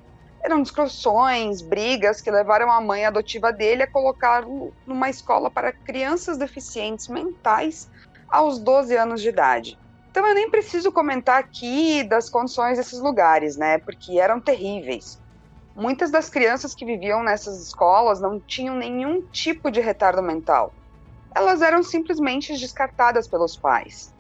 eram 0.43 0.63
discussões, 0.63 1.61
brigas 1.61 2.21
que 2.21 2.31
levaram 2.31 2.71
a 2.71 2.81
mãe 2.81 3.05
adotiva 3.05 3.53
dele 3.53 3.83
a 3.83 3.91
colocá-lo 3.91 4.73
numa 4.87 5.11
escola 5.11 5.51
para 5.51 5.73
crianças 5.73 6.39
deficientes 6.39 7.09
mentais 7.09 7.91
aos 8.29 8.59
12 8.59 8.97
anos 8.97 9.21
de 9.21 9.29
idade. 9.29 9.79
Então 10.11 10.27
eu 10.27 10.35
nem 10.35 10.51
preciso 10.51 10.91
comentar 10.91 11.39
aqui 11.39 12.03
das 12.03 12.29
condições 12.29 12.77
desses 12.77 13.01
lugares, 13.01 13.57
né? 13.57 13.79
Porque 13.79 14.19
eram 14.19 14.41
terríveis. 14.41 15.21
Muitas 15.75 16.11
das 16.11 16.29
crianças 16.29 16.75
que 16.75 16.85
viviam 16.85 17.23
nessas 17.23 17.63
escolas 17.63 18.21
não 18.21 18.41
tinham 18.41 18.75
nenhum 18.75 19.23
tipo 19.31 19.71
de 19.71 19.81
retardo 19.81 20.21
mental. 20.21 20.75
Elas 21.35 21.63
eram 21.63 21.81
simplesmente 21.83 22.59
descartadas 22.59 23.29
pelos 23.29 23.57
pais. 23.57 24.13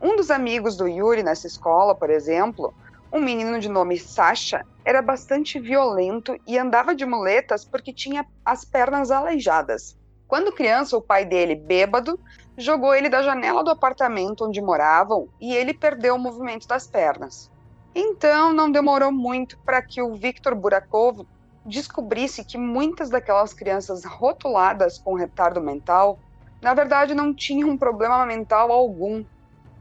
Um 0.00 0.14
dos 0.14 0.30
amigos 0.30 0.76
do 0.76 0.86
Yuri 0.86 1.22
nessa 1.22 1.46
escola, 1.46 1.94
por 1.94 2.10
exemplo, 2.10 2.74
um 3.10 3.20
menino 3.20 3.58
de 3.58 3.68
nome 3.70 3.98
Sasha 3.98 4.62
era 4.84 5.00
bastante 5.00 5.58
violento 5.58 6.36
e 6.46 6.58
andava 6.58 6.94
de 6.94 7.06
muletas 7.06 7.64
porque 7.64 7.94
tinha 7.94 8.26
as 8.44 8.62
pernas 8.62 9.10
aleijadas. 9.10 9.96
Quando 10.26 10.52
criança, 10.52 10.98
o 10.98 11.02
pai 11.02 11.24
dele, 11.24 11.54
bêbado, 11.54 12.20
jogou 12.58 12.94
ele 12.94 13.08
da 13.08 13.22
janela 13.22 13.64
do 13.64 13.70
apartamento 13.70 14.44
onde 14.44 14.60
moravam 14.60 15.28
e 15.40 15.54
ele 15.54 15.72
perdeu 15.72 16.16
o 16.16 16.18
movimento 16.18 16.68
das 16.68 16.86
pernas. 16.86 17.50
Então, 17.94 18.52
não 18.52 18.70
demorou 18.70 19.10
muito 19.10 19.56
para 19.60 19.80
que 19.80 20.02
o 20.02 20.14
Victor 20.14 20.54
Burakov 20.54 21.26
descobrisse 21.64 22.44
que 22.44 22.58
muitas 22.58 23.08
daquelas 23.08 23.54
crianças 23.54 24.04
rotuladas 24.04 24.98
com 24.98 25.14
retardo 25.14 25.60
mental, 25.60 26.18
na 26.60 26.74
verdade, 26.74 27.14
não 27.14 27.32
tinham 27.32 27.78
problema 27.78 28.26
mental 28.26 28.70
algum 28.70 29.24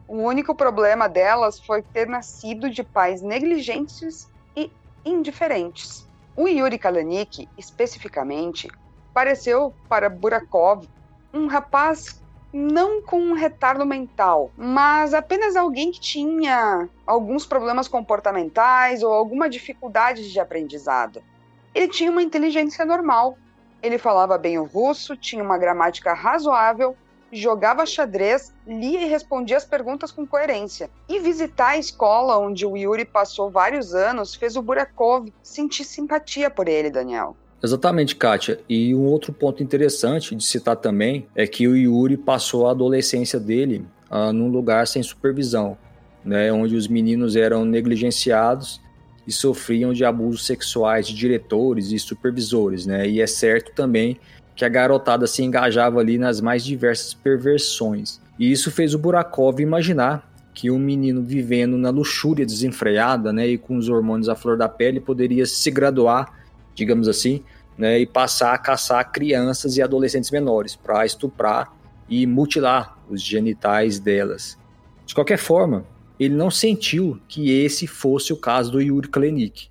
o 0.07 0.15
único 0.15 0.55
problema 0.55 1.09
delas 1.09 1.59
foi 1.59 1.81
ter 1.81 2.07
nascido 2.07 2.69
de 2.69 2.81
pais 2.81 3.21
negligentes 3.21 4.31
e 4.55 4.71
indiferentes. 5.03 6.07
O 6.33 6.47
Yuri 6.47 6.79
Kalanik, 6.79 7.49
especificamente, 7.57 8.69
pareceu 9.13 9.73
para 9.89 10.09
Burakov 10.09 10.87
um 11.33 11.47
rapaz 11.47 12.23
não 12.57 13.01
com 13.01 13.19
um 13.19 13.33
retardo 13.33 13.85
mental, 13.85 14.51
mas 14.57 15.13
apenas 15.13 15.55
alguém 15.55 15.91
que 15.91 15.99
tinha 15.99 16.89
alguns 17.05 17.45
problemas 17.45 17.87
comportamentais 17.87 19.03
ou 19.03 19.13
alguma 19.13 19.47
dificuldade 19.47 20.31
de 20.31 20.39
aprendizado. 20.39 21.21
Ele 21.75 21.87
tinha 21.87 22.09
uma 22.09 22.23
inteligência 22.23 22.83
normal. 22.83 23.37
Ele 23.83 23.99
falava 23.99 24.37
bem 24.39 24.57
o 24.57 24.63
russo, 24.63 25.15
tinha 25.15 25.43
uma 25.43 25.57
gramática 25.57 26.13
razoável 26.13 26.97
jogava 27.31 27.85
xadrez, 27.85 28.53
lia 28.65 29.01
e 29.01 29.09
respondia 29.09 29.57
as 29.57 29.65
perguntas 29.65 30.11
com 30.11 30.25
coerência. 30.25 30.89
E 31.07 31.19
visitar 31.19 31.69
a 31.69 31.77
escola 31.77 32.37
onde 32.37 32.65
o 32.65 32.77
Yuri 32.77 33.05
passou 33.05 33.49
vários 33.49 33.93
anos 33.93 34.35
fez 34.35 34.55
o 34.55 34.61
Burakov 34.61 35.31
sentir 35.41 35.83
simpatia 35.83 36.49
por 36.49 36.67
ele, 36.67 36.89
Daniel. 36.89 37.35
Exatamente, 37.63 38.15
Kátia. 38.15 38.59
E 38.69 38.93
um 38.93 39.05
outro 39.05 39.33
ponto 39.33 39.63
interessante 39.63 40.35
de 40.35 40.43
citar 40.43 40.75
também 40.75 41.27
é 41.35 41.47
que 41.47 41.67
o 41.67 41.75
Yuri 41.75 42.15
passou 42.15 42.67
a 42.67 42.71
adolescência 42.71 43.39
dele 43.39 43.85
uh, 44.11 44.31
num 44.31 44.47
lugar 44.47 44.87
sem 44.87 45.01
supervisão, 45.01 45.77
né, 46.23 46.51
onde 46.51 46.75
os 46.75 46.87
meninos 46.87 47.35
eram 47.35 47.65
negligenciados 47.65 48.81
e 49.25 49.31
sofriam 49.31 49.91
de 49.91 50.05
abusos 50.05 50.45
sexuais 50.45 51.07
de 51.07 51.13
diretores 51.13 51.91
e 51.91 51.99
supervisores, 51.99 52.85
né? 52.85 53.07
E 53.09 53.19
é 53.19 53.27
certo 53.27 53.73
também 53.73 54.17
que 54.55 54.63
a 54.63 54.69
garotada 54.69 55.27
se 55.27 55.43
engajava 55.43 55.99
ali 55.99 56.17
nas 56.17 56.39
mais 56.39 56.63
diversas 56.63 57.13
perversões. 57.13 58.21
E 58.39 58.51
isso 58.51 58.71
fez 58.71 58.93
o 58.93 58.99
Burakov 58.99 59.59
imaginar 59.59 60.31
que 60.53 60.71
um 60.71 60.79
menino 60.79 61.21
vivendo 61.21 61.77
na 61.77 61.89
luxúria 61.89 62.45
desenfreada, 62.45 63.31
né, 63.31 63.47
e 63.47 63.57
com 63.57 63.77
os 63.77 63.89
hormônios 63.89 64.29
à 64.29 64.35
flor 64.35 64.57
da 64.57 64.67
pele, 64.67 64.99
poderia 64.99 65.45
se 65.45 65.69
graduar, 65.69 66.33
digamos 66.77 67.07
assim, 67.07 67.43
né, 67.75 67.99
e 67.99 68.05
passar 68.05 68.53
a 68.53 68.57
caçar 68.57 69.11
crianças 69.11 69.77
e 69.77 69.81
adolescentes 69.81 70.29
menores 70.29 70.75
para 70.75 71.05
estuprar 71.05 71.73
e 72.07 72.25
mutilar 72.25 72.97
os 73.09 73.21
genitais 73.21 73.99
delas. 73.99 74.57
De 75.05 75.15
qualquer 75.15 75.37
forma, 75.37 75.85
ele 76.19 76.35
não 76.35 76.51
sentiu 76.51 77.19
que 77.27 77.51
esse 77.51 77.87
fosse 77.87 78.31
o 78.31 78.37
caso 78.37 78.71
do 78.71 78.81
Yuri 78.81 79.07
Klenik. 79.07 79.69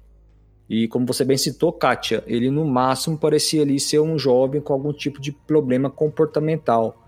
E 0.69 0.89
como 0.89 1.07
você 1.07 1.25
bem 1.25 1.37
citou, 1.37 1.73
Kátia, 1.73 2.25
ele 2.27 2.51
no 2.51 2.65
máximo 2.65 3.17
parecia 3.17 3.63
ali 3.63 3.79
ser 3.79 4.01
um 4.01 4.19
jovem 4.19 4.61
com 4.61 4.73
algum 4.73 4.93
tipo 4.93 5.21
de 5.21 5.31
problema 5.31 5.89
comportamental. 5.89 7.05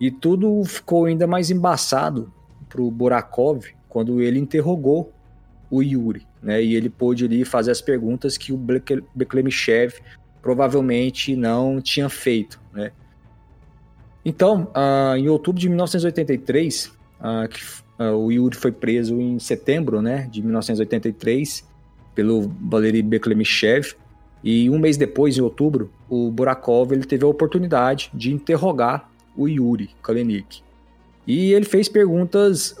E 0.00 0.12
tudo 0.12 0.64
ficou 0.64 1.06
ainda 1.06 1.26
mais 1.26 1.50
embaçado 1.50 2.32
para 2.68 2.80
o 2.80 2.90
Burakov 2.90 3.64
quando 3.88 4.22
ele 4.22 4.38
interrogou 4.38 5.12
o 5.68 5.82
Yuri, 5.82 6.26
né? 6.42 6.62
E 6.62 6.74
ele 6.74 6.88
pôde 6.88 7.24
ali 7.24 7.44
fazer 7.44 7.70
as 7.70 7.80
perguntas 7.80 8.36
que 8.36 8.52
o 8.52 8.60
Beklemichev 9.14 9.94
provavelmente 10.40 11.36
não 11.36 11.80
tinha 11.80 12.08
feito, 12.08 12.60
né? 12.72 12.92
Então, 14.24 14.70
uh, 14.74 15.16
em 15.16 15.28
outubro 15.28 15.60
de 15.60 15.68
1983, 15.68 16.86
uh, 16.86 16.92
ah, 17.20 17.48
que, 17.48 17.60
uh, 18.02 18.14
o 18.16 18.30
Yuri 18.30 18.54
foi 18.54 18.70
preso 18.70 19.18
em 19.18 19.38
setembro, 19.38 20.02
né, 20.02 20.28
de 20.30 20.42
1983 20.42 21.66
pelo 22.14 22.52
Valery 22.60 23.02
Beklemichev. 23.02 23.94
E 24.44 24.68
um 24.68 24.78
mês 24.78 24.96
depois, 24.96 25.38
em 25.38 25.40
outubro, 25.40 25.90
o 26.08 26.30
Burakov 26.30 26.92
ele 26.92 27.04
teve 27.04 27.24
a 27.24 27.28
oportunidade 27.28 28.10
de 28.12 28.32
interrogar 28.32 29.10
o 29.36 29.48
Yuri 29.48 29.90
Kalenik. 30.02 30.62
E 31.26 31.52
ele 31.52 31.64
fez 31.64 31.88
perguntas 31.88 32.74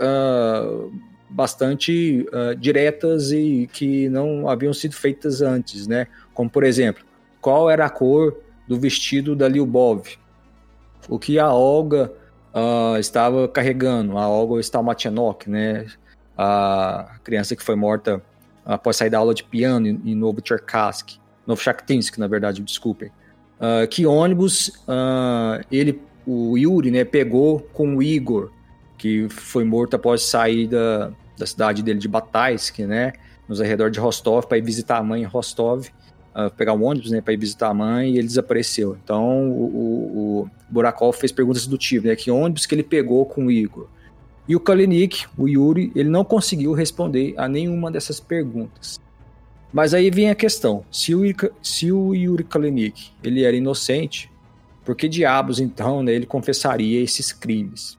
bastante 1.30 2.26
uh, 2.32 2.54
diretas 2.56 3.30
e 3.30 3.68
que 3.72 4.08
não 4.08 4.48
haviam 4.48 4.72
sido 4.72 4.94
feitas 4.94 5.40
antes, 5.40 5.86
né? 5.86 6.06
Como, 6.34 6.50
por 6.50 6.64
exemplo, 6.64 7.04
qual 7.40 7.70
era 7.70 7.86
a 7.86 7.90
cor 7.90 8.36
do 8.66 8.78
vestido 8.78 9.36
da 9.36 9.46
Lyubov? 9.46 10.02
O 11.08 11.18
que 11.18 11.38
a 11.38 11.52
Olga 11.52 12.12
uh, 12.52 12.98
estava 12.98 13.48
carregando? 13.48 14.18
A 14.18 14.28
Olga 14.28 14.60
Stalmachenok, 14.60 15.48
né? 15.48 15.86
A 16.36 17.18
criança 17.22 17.54
que 17.54 17.62
foi 17.62 17.76
morta 17.76 18.22
após 18.64 18.96
sair 18.96 19.10
da 19.10 19.18
aula 19.18 19.34
de 19.34 19.44
piano 19.44 19.86
em, 19.86 20.14
Novo 20.14 20.40
Cherkask, 20.44 21.16
Novo 21.46 21.60
Shakhtinsk, 21.60 22.18
na 22.18 22.26
verdade, 22.26 22.62
desculpem. 22.62 23.10
Uh, 23.58 23.86
que 23.88 24.06
ônibus 24.06 24.72
ele, 25.70 26.00
o 26.26 26.56
Yuri, 26.56 26.90
né, 26.90 27.04
pegou 27.04 27.60
com 27.72 27.96
o 27.96 28.02
Igor, 28.02 28.50
que 28.96 29.28
foi 29.28 29.64
morto 29.64 29.96
após 29.96 30.22
sair 30.22 30.66
da, 30.66 31.12
da 31.40 31.46
cidade 31.46 31.82
dele 31.82 31.98
de 31.98 32.06
Bataisk, 32.06 32.80
né, 32.80 33.14
nos 33.48 33.60
arredores 33.60 33.92
de 33.92 33.98
Rostov, 33.98 34.46
para 34.46 34.58
ir 34.58 34.62
visitar 34.62 34.98
a 34.98 35.02
mãe 35.02 35.22
em 35.22 35.24
Rostov, 35.24 35.86
uh, 36.36 36.50
pegar 36.56 36.74
um 36.74 36.84
ônibus, 36.84 37.10
né, 37.10 37.20
para 37.20 37.32
ir 37.32 37.38
visitar 37.38 37.68
a 37.68 37.74
mãe, 37.74 38.12
e 38.12 38.18
ele 38.18 38.28
desapareceu. 38.28 38.96
Então, 39.02 39.50
o, 39.50 39.64
o, 39.64 40.40
o 40.42 40.50
Burakov 40.68 41.16
fez 41.16 41.32
perguntas 41.32 41.66
do 41.66 41.76
tipo, 41.76 42.06
né, 42.06 42.14
que 42.14 42.30
ônibus 42.30 42.66
que 42.66 42.74
ele 42.74 42.84
pegou 42.84 43.26
com 43.26 43.46
o 43.46 43.50
Igor? 43.50 43.88
E 44.46 44.56
o 44.56 44.60
Kalinik, 44.60 45.26
o 45.38 45.48
Yuri, 45.48 45.92
ele 45.94 46.08
não 46.08 46.24
conseguiu 46.24 46.72
responder 46.72 47.34
a 47.36 47.48
nenhuma 47.48 47.90
dessas 47.90 48.18
perguntas. 48.18 49.00
Mas 49.72 49.94
aí 49.94 50.10
vem 50.10 50.30
a 50.30 50.34
questão: 50.34 50.84
se 50.90 51.14
o, 51.14 51.22
se 51.62 51.92
o 51.92 52.14
Yuri 52.14 52.42
Kalinik 52.42 53.12
ele 53.22 53.44
era 53.44 53.56
inocente, 53.56 54.30
por 54.84 54.96
que 54.96 55.08
diabos 55.08 55.60
então 55.60 56.02
né, 56.02 56.12
ele 56.12 56.26
confessaria 56.26 57.00
esses 57.00 57.32
crimes? 57.32 57.96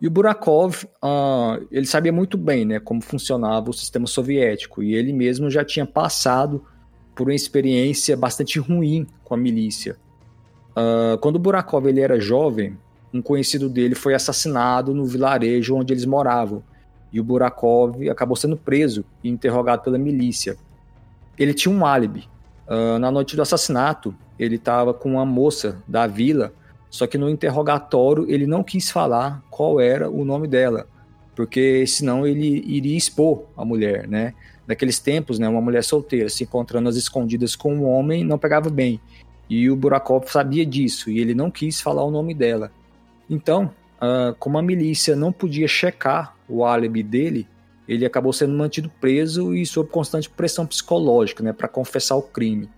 E 0.00 0.06
o 0.06 0.10
Burakov, 0.10 0.84
uh, 1.04 1.66
ele 1.70 1.86
sabia 1.86 2.12
muito 2.12 2.38
bem 2.38 2.64
né, 2.64 2.80
como 2.80 3.02
funcionava 3.02 3.68
o 3.68 3.72
sistema 3.72 4.06
soviético 4.06 4.82
e 4.82 4.94
ele 4.94 5.12
mesmo 5.12 5.50
já 5.50 5.62
tinha 5.62 5.84
passado 5.84 6.64
por 7.14 7.28
uma 7.28 7.34
experiência 7.34 8.16
bastante 8.16 8.58
ruim 8.58 9.06
com 9.22 9.34
a 9.34 9.36
milícia. 9.36 9.96
Uh, 10.70 11.18
quando 11.18 11.36
o 11.36 11.38
Burakov 11.38 11.86
ele 11.86 12.00
era 12.00 12.18
jovem, 12.18 12.78
um 13.12 13.20
conhecido 13.20 13.68
dele 13.68 13.94
foi 13.94 14.14
assassinado 14.14 14.94
no 14.94 15.04
vilarejo 15.04 15.76
onde 15.76 15.92
eles 15.92 16.06
moravam, 16.06 16.62
e 17.12 17.20
o 17.20 17.24
Burakov 17.24 18.08
acabou 18.08 18.36
sendo 18.36 18.56
preso 18.56 19.04
e 19.22 19.28
interrogado 19.28 19.82
pela 19.82 19.98
milícia. 19.98 20.56
Ele 21.36 21.52
tinha 21.52 21.74
um 21.74 21.84
álibi. 21.84 22.28
Uh, 22.66 22.98
na 22.98 23.10
noite 23.10 23.34
do 23.34 23.42
assassinato, 23.42 24.14
ele 24.38 24.54
estava 24.54 24.94
com 24.94 25.10
uma 25.10 25.26
moça 25.26 25.82
da 25.86 26.06
vila, 26.06 26.52
só 26.90 27.06
que 27.06 27.16
no 27.16 27.30
interrogatório 27.30 28.26
ele 28.28 28.46
não 28.46 28.64
quis 28.64 28.90
falar 28.90 29.42
qual 29.48 29.80
era 29.80 30.10
o 30.10 30.24
nome 30.24 30.48
dela, 30.48 30.88
porque 31.36 31.86
senão 31.86 32.26
ele 32.26 32.62
iria 32.66 32.96
expor 32.96 33.44
a 33.56 33.64
mulher, 33.64 34.08
né? 34.08 34.34
Naqueles 34.66 34.98
tempos, 34.98 35.38
né, 35.38 35.48
uma 35.48 35.60
mulher 35.60 35.82
solteira 35.82 36.28
se 36.28 36.44
encontrando 36.44 36.88
às 36.88 36.96
escondidas 36.96 37.56
com 37.56 37.74
um 37.74 37.84
homem 37.88 38.24
não 38.24 38.38
pegava 38.38 38.68
bem. 38.68 39.00
E 39.48 39.68
o 39.70 39.74
Burakov 39.74 40.28
sabia 40.28 40.64
disso 40.66 41.10
e 41.10 41.18
ele 41.18 41.34
não 41.34 41.50
quis 41.50 41.80
falar 41.80 42.04
o 42.04 42.10
nome 42.10 42.34
dela. 42.34 42.70
Então, 43.28 43.72
uh, 43.96 44.34
como 44.38 44.58
a 44.58 44.62
milícia 44.62 45.16
não 45.16 45.32
podia 45.32 45.66
checar 45.66 46.36
o 46.48 46.64
álibi 46.64 47.02
dele, 47.02 47.48
ele 47.88 48.06
acabou 48.06 48.32
sendo 48.32 48.56
mantido 48.56 48.88
preso 49.00 49.52
e 49.54 49.66
sob 49.66 49.90
constante 49.90 50.30
pressão 50.30 50.64
psicológica, 50.64 51.42
né, 51.42 51.52
para 51.52 51.66
confessar 51.66 52.14
o 52.14 52.22
crime. 52.22 52.68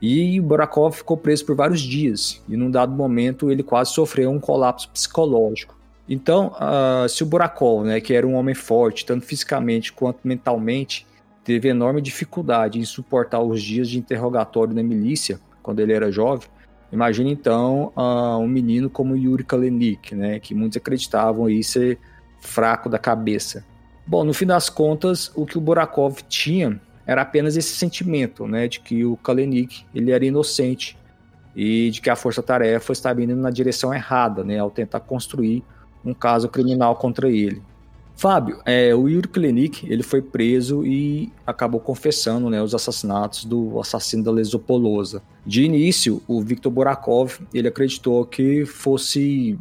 E 0.00 0.38
o 0.38 0.42
Burakov 0.42 0.96
ficou 0.96 1.16
preso 1.16 1.46
por 1.46 1.56
vários 1.56 1.80
dias 1.80 2.42
e 2.48 2.56
num 2.56 2.70
dado 2.70 2.92
momento 2.92 3.50
ele 3.50 3.62
quase 3.62 3.92
sofreu 3.92 4.30
um 4.30 4.38
colapso 4.38 4.88
psicológico. 4.90 5.74
Então, 6.08 6.52
uh, 6.56 7.08
se 7.08 7.22
o 7.22 7.26
Burakov, 7.26 7.86
né, 7.86 8.00
que 8.00 8.12
era 8.12 8.26
um 8.26 8.34
homem 8.34 8.54
forte, 8.54 9.06
tanto 9.06 9.24
fisicamente 9.24 9.92
quanto 9.92 10.18
mentalmente, 10.24 11.06
teve 11.42 11.68
enorme 11.68 12.00
dificuldade 12.00 12.78
em 12.78 12.84
suportar 12.84 13.40
os 13.40 13.62
dias 13.62 13.88
de 13.88 13.98
interrogatório 13.98 14.74
na 14.74 14.82
milícia, 14.82 15.40
quando 15.62 15.80
ele 15.80 15.92
era 15.92 16.12
jovem, 16.12 16.48
imagine 16.92 17.32
então 17.32 17.90
uh, 17.96 18.38
um 18.38 18.46
menino 18.46 18.90
como 18.90 19.16
Yuri 19.16 19.44
Kalenik, 19.44 20.14
né, 20.14 20.38
que 20.38 20.54
muitos 20.54 20.76
acreditavam 20.76 21.46
aí 21.46 21.64
ser 21.64 21.98
fraco 22.40 22.88
da 22.90 22.98
cabeça. 22.98 23.64
Bom, 24.06 24.22
no 24.22 24.34
fim 24.34 24.44
das 24.44 24.68
contas, 24.68 25.32
o 25.34 25.46
que 25.46 25.56
o 25.56 25.60
Burakov 25.60 26.18
tinha 26.28 26.78
era 27.06 27.22
apenas 27.22 27.56
esse 27.56 27.74
sentimento, 27.76 28.46
né, 28.46 28.68
de 28.68 28.80
que 28.80 29.04
o 29.04 29.16
Kalenik 29.16 29.84
ele 29.94 30.10
era 30.10 30.24
inocente 30.24 30.96
e 31.54 31.90
de 31.90 32.00
que 32.00 32.10
a 32.10 32.16
força-tarefa 32.16 32.92
estava 32.92 33.22
indo 33.22 33.36
na 33.36 33.50
direção 33.50 33.92
errada, 33.92 34.42
né, 34.42 34.58
ao 34.58 34.70
tentar 34.70 35.00
construir 35.00 35.62
um 36.04 36.12
caso 36.12 36.48
criminal 36.48 36.96
contra 36.96 37.30
ele. 37.30 37.62
Fábio, 38.16 38.60
é, 38.64 38.94
o 38.94 39.08
Yuri 39.08 39.26
Klenik, 39.26 39.90
ele 39.90 40.02
foi 40.02 40.22
preso 40.22 40.86
e 40.86 41.32
acabou 41.44 41.80
confessando 41.80 42.48
né, 42.48 42.62
os 42.62 42.74
assassinatos 42.74 43.44
do 43.44 43.80
assassino 43.80 44.22
da 44.22 44.30
Lesopolosa. 44.30 45.20
De 45.44 45.64
início, 45.64 46.22
o 46.28 46.40
Viktor 46.40 46.70
Borakov, 46.70 47.40
ele 47.52 47.66
acreditou 47.66 48.24
que 48.24 48.64
fosse 48.64 49.58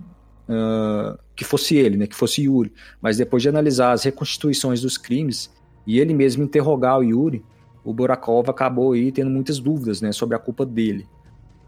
uh, 0.47 1.17
que 1.35 1.43
fosse 1.43 1.75
ele, 1.75 1.97
né, 1.97 2.05
que 2.05 2.15
fosse 2.15 2.43
Yuri, 2.43 2.71
mas 3.01 3.17
depois 3.17 3.41
de 3.41 3.49
analisar 3.49 3.91
as 3.91 4.03
reconstituições 4.03 4.81
dos 4.81 4.99
crimes 4.99 5.49
e 5.85 5.99
ele 5.99 6.13
mesmo 6.13 6.43
interrogar 6.43 6.99
o 6.99 7.03
Yuri, 7.03 7.43
o 7.83 7.93
Borakov 7.93 8.49
acabou 8.49 8.93
aí 8.93 9.11
tendo 9.11 9.29
muitas 9.29 9.59
dúvidas 9.59 10.01
né, 10.01 10.11
sobre 10.11 10.35
a 10.35 10.39
culpa 10.39 10.65
dele. 10.65 11.05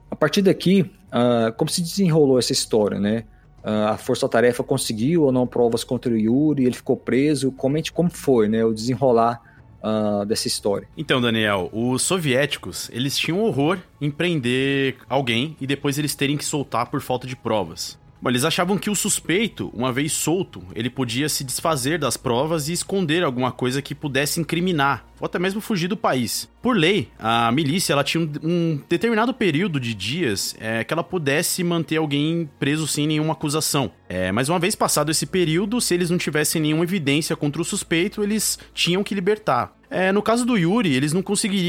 A 0.10 0.16
partir 0.16 0.42
daqui, 0.42 0.82
uh, 0.82 1.52
como 1.58 1.70
se 1.70 1.82
desenrolou 1.82 2.40
essa 2.40 2.54
história, 2.54 3.00
né? 3.00 3.26
uh, 3.66 3.90
a 3.90 3.98
força-tarefa 3.98 4.64
conseguiu 4.64 5.24
ou 5.24 5.32
não 5.32 5.48
provas 5.48 5.84
contra 5.84 6.14
o 6.14 6.18
Yuri, 6.18 6.66
ele 6.66 6.76
ficou 6.76 6.96
preso. 6.96 7.52
Comente 7.52 7.92
como 7.92 8.10
foi, 8.10 8.48
né, 8.48 8.64
o 8.64 8.74
desenrolar 8.74 9.42
uh, 9.82 10.26
dessa 10.26 10.48
história. 10.48 10.88
Então, 10.96 11.20
Daniel, 11.20 11.70
os 11.74 12.04
soviéticos, 12.04 12.90
eles 12.94 13.18
tinham 13.18 13.42
horror 13.42 13.80
em 14.00 14.12
prender 14.12 14.98
alguém 15.10 15.58
e 15.60 15.66
depois 15.66 15.98
eles 15.98 16.14
terem 16.14 16.38
que 16.38 16.46
soltar 16.46 16.90
por 16.90 17.02
falta 17.02 17.26
de 17.26 17.36
provas. 17.36 17.98
Bom, 18.26 18.32
eles 18.32 18.44
achavam 18.44 18.76
que 18.76 18.90
o 18.90 18.96
suspeito, 18.96 19.70
uma 19.72 19.94
vez 19.94 20.12
solto, 20.12 20.64
ele 20.74 20.90
podia 20.90 21.30
se 21.30 21.44
desfazer 21.44 22.00
das 22.00 22.18
provas 22.18 22.68
e 22.68 22.74
esconder 22.74 23.24
alguma 23.24 23.52
coisa 23.52 23.84
que 23.84 23.94
pudesse 23.94 24.40
incriminar, 24.40 25.06
ou 25.20 25.28
até 25.28 25.38
mesmo 25.38 25.62
fugir 25.62 25.88
do 25.88 25.96
país. 25.96 26.50
Por 26.60 26.76
lei, 26.76 27.10
a 27.20 27.52
milícia 27.52 27.94
ela 27.94 28.04
tinha 28.04 28.28
um, 28.42 28.82
determinado 28.90 29.32
período 29.32 29.80
de 29.80 29.94
dias 29.94 30.56
é, 30.60 30.84
que 30.84 30.92
ela 30.92 31.04
pudesse 31.04 31.64
manter 31.64 31.98
alguém 31.98 32.50
preso 32.58 32.88
sem 32.88 33.06
nenhuma 33.06 33.34
acusação. 33.34 33.92
É, 34.10 34.32
mas 34.32 34.50
uma 34.50 34.58
vez 34.58 34.74
passado 34.74 35.12
esse 35.12 35.28
período, 35.28 35.80
se 35.80 35.94
eles 35.94 36.10
não 36.10 36.18
tivessem 36.18 36.60
nenhuma 36.60 36.84
evidência 36.84 37.36
contra 37.36 37.62
o 37.62 37.66
suspeito, 37.66 38.24
eles 38.24 38.58
tinham 38.74 39.04
que 39.04 39.14
libertar. 39.14 39.78
É, 39.88 40.12
no 40.12 40.24
caso 40.24 40.48
do 40.48 40.58
Yuri, 40.58 40.96
eles 40.96 41.14
não, 41.14 41.24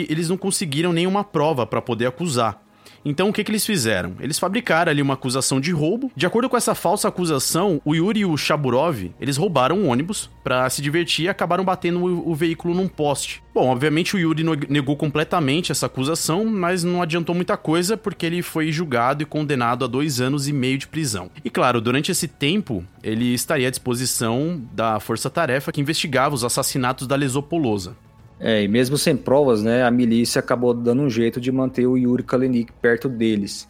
eles 0.08 0.30
não 0.30 0.38
conseguiram 0.38 0.90
nenhuma 0.90 1.22
prova 1.22 1.66
para 1.66 1.82
poder 1.82 2.06
acusar. 2.06 2.65
Então 3.08 3.28
o 3.28 3.32
que, 3.32 3.44
que 3.44 3.52
eles 3.52 3.64
fizeram? 3.64 4.16
Eles 4.18 4.36
fabricaram 4.36 4.90
ali 4.90 5.00
uma 5.00 5.14
acusação 5.14 5.60
de 5.60 5.70
roubo. 5.70 6.10
De 6.16 6.26
acordo 6.26 6.48
com 6.48 6.56
essa 6.56 6.74
falsa 6.74 7.06
acusação, 7.06 7.80
o 7.84 7.94
Yuri 7.94 8.20
e 8.20 8.26
o 8.26 8.36
Shaburov, 8.36 9.12
eles 9.20 9.36
roubaram 9.36 9.78
um 9.78 9.88
ônibus 9.88 10.28
para 10.42 10.68
se 10.68 10.82
divertir 10.82 11.26
e 11.26 11.28
acabaram 11.28 11.64
batendo 11.64 12.04
o, 12.04 12.30
o 12.30 12.34
veículo 12.34 12.74
num 12.74 12.88
poste. 12.88 13.44
Bom, 13.54 13.68
obviamente 13.68 14.16
o 14.16 14.18
Yuri 14.18 14.42
negou 14.68 14.96
completamente 14.96 15.70
essa 15.70 15.86
acusação, 15.86 16.44
mas 16.44 16.82
não 16.82 17.00
adiantou 17.00 17.32
muita 17.32 17.56
coisa 17.56 17.96
porque 17.96 18.26
ele 18.26 18.42
foi 18.42 18.72
julgado 18.72 19.22
e 19.22 19.26
condenado 19.26 19.84
a 19.84 19.88
dois 19.88 20.20
anos 20.20 20.48
e 20.48 20.52
meio 20.52 20.76
de 20.76 20.88
prisão. 20.88 21.30
E 21.44 21.48
claro, 21.48 21.80
durante 21.80 22.10
esse 22.10 22.26
tempo, 22.26 22.84
ele 23.04 23.32
estaria 23.32 23.68
à 23.68 23.70
disposição 23.70 24.60
da 24.72 24.98
força-tarefa 24.98 25.70
que 25.70 25.80
investigava 25.80 26.34
os 26.34 26.42
assassinatos 26.42 27.06
da 27.06 27.14
Lesopolosa. 27.14 27.96
É, 28.38 28.62
e 28.62 28.68
mesmo 28.68 28.98
sem 28.98 29.16
provas, 29.16 29.62
né, 29.62 29.82
a 29.82 29.90
milícia 29.90 30.40
acabou 30.40 30.74
dando 30.74 31.02
um 31.02 31.10
jeito 31.10 31.40
de 31.40 31.50
manter 31.50 31.86
o 31.86 31.96
Yuri 31.96 32.22
Kalenik 32.22 32.70
perto 32.72 33.08
deles. 33.08 33.68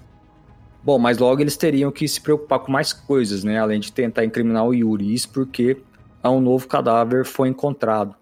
Bom, 0.83 0.98
mas 0.98 1.18
logo 1.18 1.40
eles 1.40 1.57
teriam 1.57 1.90
que 1.90 2.07
se 2.07 2.20
preocupar 2.20 2.61
com 2.61 2.72
mais 2.72 2.92
coisas, 2.92 3.44
né, 3.44 3.59
além 3.59 3.81
de 3.81 3.92
tentar 3.92 4.24
incriminar 4.24 4.66
o 4.66 4.74
Yuri. 4.74 5.12
Isso 5.12 5.29
porque 5.31 5.76
um 6.24 6.40
novo 6.40 6.66
cadáver 6.66 7.24
foi 7.24 7.48
encontrado. 7.48 8.14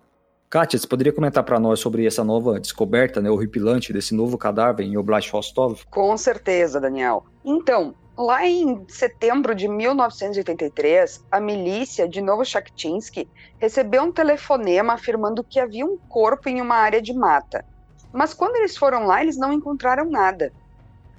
Kátia, 0.51 0.79
você 0.79 0.87
poderia 0.87 1.13
comentar 1.13 1.43
para 1.43 1.59
nós 1.59 1.81
sobre 1.81 2.07
essa 2.07 2.23
nova 2.23 2.61
descoberta, 2.61 3.21
né, 3.21 3.31
horripilante 3.31 3.93
desse 3.93 4.15
novo 4.15 4.39
cadáver 4.39 4.85
em 4.85 4.97
Oblast 4.97 5.31
Rostov? 5.33 5.81
Com 5.91 6.17
certeza, 6.17 6.81
Daniel. 6.81 7.25
Então, 7.45 7.95
Lá 8.17 8.47
em 8.47 8.87
setembro 8.89 9.57
de 9.57 9.67
1983, 9.67 11.25
a 11.33 11.41
milícia 11.41 12.09
de 12.09 12.21
Novochakhtinsk 12.21 13.27
recebeu 13.59 14.05
um 14.05 14.13
telefonema 14.13 14.93
afirmando 14.93 15.43
que 15.43 15.59
havia 15.59 15.85
um 15.85 15.99
corpo 16.09 16.49
em 16.49 16.61
uma 16.61 16.77
área 16.77 17.03
de 17.03 17.13
mata. 17.13 17.65
Mas 18.13 18.33
quando 18.33 18.55
eles 18.55 18.77
foram 18.77 19.05
lá, 19.05 19.21
eles 19.21 19.37
não 19.37 19.53
encontraram 19.53 20.09
nada. 20.09 20.53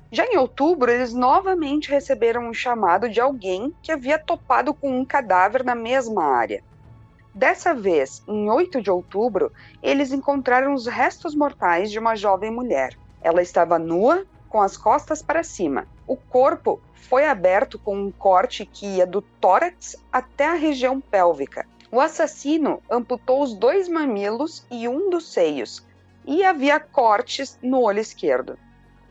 Já 0.09 0.25
em 0.25 0.37
outubro, 0.37 0.89
eles 0.89 1.13
novamente 1.13 1.91
receberam 1.91 2.47
um 2.47 2.53
chamado 2.53 3.09
de 3.09 3.19
alguém 3.19 3.75
que 3.83 3.91
havia 3.91 4.17
topado 4.17 4.73
com 4.73 4.97
um 4.97 5.03
cadáver 5.03 5.65
na 5.65 5.75
mesma 5.75 6.23
área. 6.23 6.63
Dessa 7.33 7.73
vez, 7.73 8.23
em 8.25 8.49
8 8.49 8.81
de 8.81 8.89
outubro, 8.89 9.51
eles 9.83 10.13
encontraram 10.13 10.73
os 10.73 10.87
restos 10.87 11.35
mortais 11.35 11.91
de 11.91 11.99
uma 11.99 12.15
jovem 12.15 12.49
mulher. 12.49 12.97
Ela 13.21 13.41
estava 13.41 13.77
nua, 13.77 14.25
com 14.47 14.61
as 14.61 14.77
costas 14.77 15.21
para 15.21 15.43
cima. 15.43 15.85
O 16.07 16.15
corpo 16.15 16.79
foi 16.95 17.25
aberto 17.27 17.77
com 17.77 17.95
um 17.95 18.11
corte 18.11 18.65
que 18.65 18.85
ia 18.85 19.05
do 19.05 19.21
tórax 19.21 19.95
até 20.11 20.47
a 20.47 20.53
região 20.53 20.99
pélvica. 20.99 21.67
O 21.91 21.99
assassino 21.99 22.81
amputou 22.89 23.43
os 23.43 23.53
dois 23.53 23.87
mamilos 23.87 24.65
e 24.71 24.87
um 24.87 25.09
dos 25.09 25.31
seios, 25.31 25.85
e 26.25 26.43
havia 26.43 26.79
cortes 26.79 27.59
no 27.61 27.81
olho 27.81 27.99
esquerdo. 27.99 28.57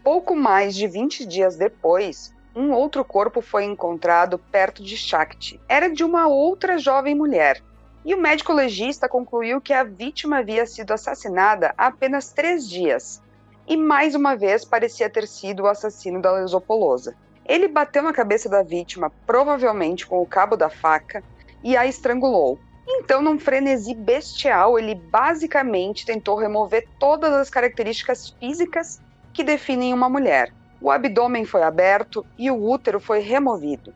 Pouco 0.02 0.34
mais 0.34 0.74
de 0.74 0.86
20 0.88 1.24
dias 1.24 1.56
depois, 1.56 2.34
um 2.54 2.72
outro 2.72 3.04
corpo 3.04 3.40
foi 3.40 3.64
encontrado 3.64 4.38
perto 4.38 4.82
de 4.82 4.96
Shakti. 4.96 5.60
Era 5.68 5.88
de 5.88 6.04
uma 6.04 6.26
outra 6.26 6.78
jovem 6.78 7.14
mulher, 7.14 7.62
e 8.04 8.14
o 8.14 8.20
médico 8.20 8.52
legista 8.52 9.08
concluiu 9.08 9.60
que 9.60 9.72
a 9.72 9.82
vítima 9.82 10.38
havia 10.38 10.66
sido 10.66 10.92
assassinada 10.92 11.72
há 11.78 11.86
apenas 11.86 12.32
três 12.32 12.68
dias, 12.68 13.22
e 13.66 13.76
mais 13.76 14.14
uma 14.14 14.36
vez 14.36 14.64
parecia 14.64 15.08
ter 15.08 15.26
sido 15.26 15.62
o 15.62 15.66
assassino 15.66 16.20
da 16.20 16.32
Lesopolosa. 16.32 17.16
Ele 17.46 17.68
bateu 17.68 18.02
na 18.02 18.12
cabeça 18.12 18.48
da 18.48 18.62
vítima, 18.62 19.12
provavelmente 19.26 20.06
com 20.06 20.20
o 20.20 20.26
cabo 20.26 20.56
da 20.56 20.70
faca, 20.70 21.22
e 21.62 21.76
a 21.76 21.86
estrangulou. 21.86 22.58
Então, 22.86 23.22
num 23.22 23.38
frenesi 23.38 23.94
bestial, 23.94 24.78
ele 24.78 24.94
basicamente 24.94 26.04
tentou 26.04 26.36
remover 26.36 26.86
todas 26.98 27.32
as 27.32 27.48
características 27.48 28.30
físicas 28.38 29.00
que 29.32 29.42
definem 29.42 29.94
uma 29.94 30.08
mulher. 30.08 30.52
O 30.80 30.90
abdômen 30.90 31.44
foi 31.44 31.62
aberto 31.62 32.24
e 32.38 32.50
o 32.50 32.62
útero 32.62 33.00
foi 33.00 33.20
removido. 33.20 33.94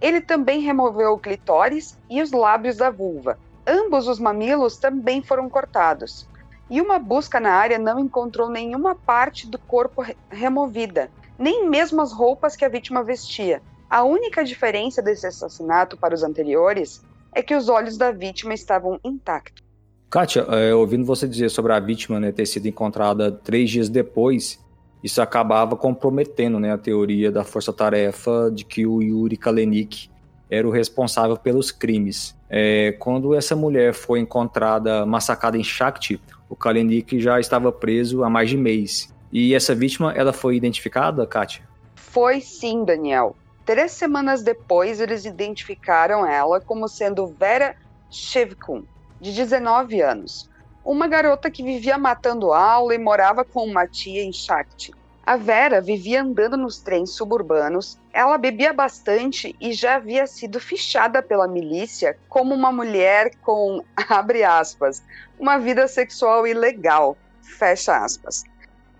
Ele 0.00 0.20
também 0.20 0.60
removeu 0.60 1.12
o 1.12 1.18
clitóris 1.18 1.98
e 2.08 2.20
os 2.20 2.30
lábios 2.30 2.76
da 2.76 2.90
vulva. 2.90 3.38
Ambos 3.66 4.06
os 4.06 4.18
mamilos 4.18 4.76
também 4.76 5.22
foram 5.22 5.48
cortados 5.48 6.28
e 6.70 6.80
uma 6.80 6.98
busca 6.98 7.40
na 7.40 7.52
área 7.52 7.78
não 7.78 7.98
encontrou 7.98 8.48
nenhuma 8.48 8.94
parte 8.94 9.46
do 9.46 9.58
corpo 9.58 10.02
re 10.02 10.16
removida, 10.30 11.10
nem 11.38 11.68
mesmo 11.68 12.00
as 12.00 12.12
roupas 12.12 12.56
que 12.56 12.64
a 12.64 12.68
vítima 12.68 13.02
vestia. 13.04 13.62
A 13.88 14.02
única 14.04 14.44
diferença 14.44 15.00
desse 15.00 15.26
assassinato 15.26 15.96
para 15.96 16.14
os 16.14 16.22
anteriores 16.22 17.02
é 17.34 17.42
que 17.42 17.54
os 17.54 17.68
olhos 17.68 17.96
da 17.96 18.10
vítima 18.10 18.52
estavam 18.52 18.98
intactos. 19.04 19.62
Kátia, 20.10 20.40
é, 20.48 20.74
ouvindo 20.74 21.04
você 21.04 21.28
dizer 21.28 21.50
sobre 21.50 21.72
a 21.72 21.78
vítima 21.78 22.18
né, 22.18 22.32
ter 22.32 22.46
sido 22.46 22.66
encontrada 22.66 23.30
três 23.30 23.70
dias 23.70 23.88
depois, 23.88 24.58
isso 25.04 25.20
acabava 25.20 25.76
comprometendo 25.76 26.58
né, 26.58 26.72
a 26.72 26.78
teoria 26.78 27.30
da 27.30 27.44
força-tarefa 27.44 28.50
de 28.52 28.64
que 28.64 28.86
o 28.86 29.02
Yuri 29.02 29.36
Kalenik 29.36 30.10
era 30.50 30.66
o 30.66 30.70
responsável 30.70 31.36
pelos 31.36 31.70
crimes. 31.70 32.34
É, 32.48 32.92
quando 32.98 33.34
essa 33.34 33.54
mulher 33.54 33.92
foi 33.92 34.20
encontrada 34.20 35.04
massacrada 35.04 35.58
em 35.58 35.64
Shakti, 35.64 36.20
o 36.48 36.56
Kalenik 36.56 37.20
já 37.20 37.38
estava 37.38 37.70
preso 37.70 38.24
há 38.24 38.30
mais 38.30 38.48
de 38.48 38.56
mês. 38.56 39.14
E 39.32 39.54
essa 39.54 39.74
vítima, 39.74 40.12
ela 40.12 40.32
foi 40.32 40.56
identificada, 40.56 41.26
Kátia? 41.26 41.62
Foi 41.94 42.40
sim, 42.40 42.84
Daniel. 42.84 43.36
Três 43.64 43.92
semanas 43.92 44.42
depois, 44.42 45.00
eles 45.00 45.26
identificaram 45.26 46.26
ela 46.26 46.60
como 46.60 46.88
sendo 46.88 47.26
Vera 47.26 47.76
Shevkun, 48.10 48.84
de 49.20 49.32
19 49.32 50.00
anos, 50.00 50.48
uma 50.82 51.06
garota 51.06 51.50
que 51.50 51.62
vivia 51.62 51.98
matando 51.98 52.52
aula 52.52 52.94
e 52.94 52.98
morava 52.98 53.44
com 53.44 53.64
uma 53.64 53.86
tia 53.86 54.22
em 54.22 54.32
Shakti. 54.32 54.94
A 55.26 55.36
Vera 55.36 55.82
vivia 55.82 56.22
andando 56.22 56.56
nos 56.56 56.78
trens 56.78 57.10
suburbanos, 57.10 57.98
ela 58.10 58.38
bebia 58.38 58.72
bastante 58.72 59.54
e 59.60 59.74
já 59.74 59.96
havia 59.96 60.26
sido 60.26 60.58
fichada 60.58 61.22
pela 61.22 61.46
milícia 61.46 62.16
como 62.30 62.54
uma 62.54 62.72
mulher 62.72 63.32
com, 63.42 63.84
abre 64.08 64.42
aspas, 64.42 65.02
uma 65.38 65.58
vida 65.58 65.86
sexual 65.86 66.46
ilegal, 66.46 67.14
fecha 67.42 68.02
aspas. 68.02 68.42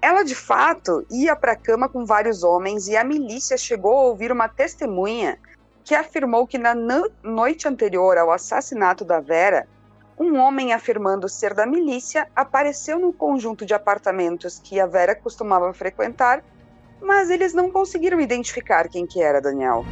Ela 0.01 0.23
de 0.23 0.35
fato 0.35 1.05
ia 1.11 1.35
para 1.35 1.53
a 1.53 1.57
cama 1.57 1.89
com 1.89 2.05
vários 2.07 2.45
homens 2.45 2.87
e 2.87 2.97
a 2.97 3.03
milícia 3.03 3.57
chegou 3.57 3.93
a 3.99 4.03
ouvir 4.03 4.31
uma 4.31 4.49
testemunha 4.49 5.39
que 5.83 5.95
afirmou 5.95 6.47
que 6.47 6.57
na 6.57 6.75
noite 7.23 7.67
anterior 7.67 8.17
ao 8.17 8.31
assassinato 8.31 9.05
da 9.05 9.21
Vera, 9.21 9.67
um 10.19 10.37
homem 10.39 10.73
afirmando 10.73 11.29
ser 11.29 11.53
da 11.53 11.67
milícia 11.67 12.29
apareceu 12.37 12.99
no 12.99 13.13
conjunto 13.13 13.67
de 13.67 13.75
apartamentos 13.75 14.61
que 14.63 14.79
a 14.79 14.87
Vera 14.87 15.15
costumava 15.15 15.73
frequentar, 15.73 16.45
mas 17.01 17.31
eles 17.31 17.53
não 17.53 17.71
conseguiram 17.71 18.21
identificar 18.21 18.89
quem 18.89 19.07
que 19.07 19.21
era 19.21 19.41
Daniel. 19.41 19.85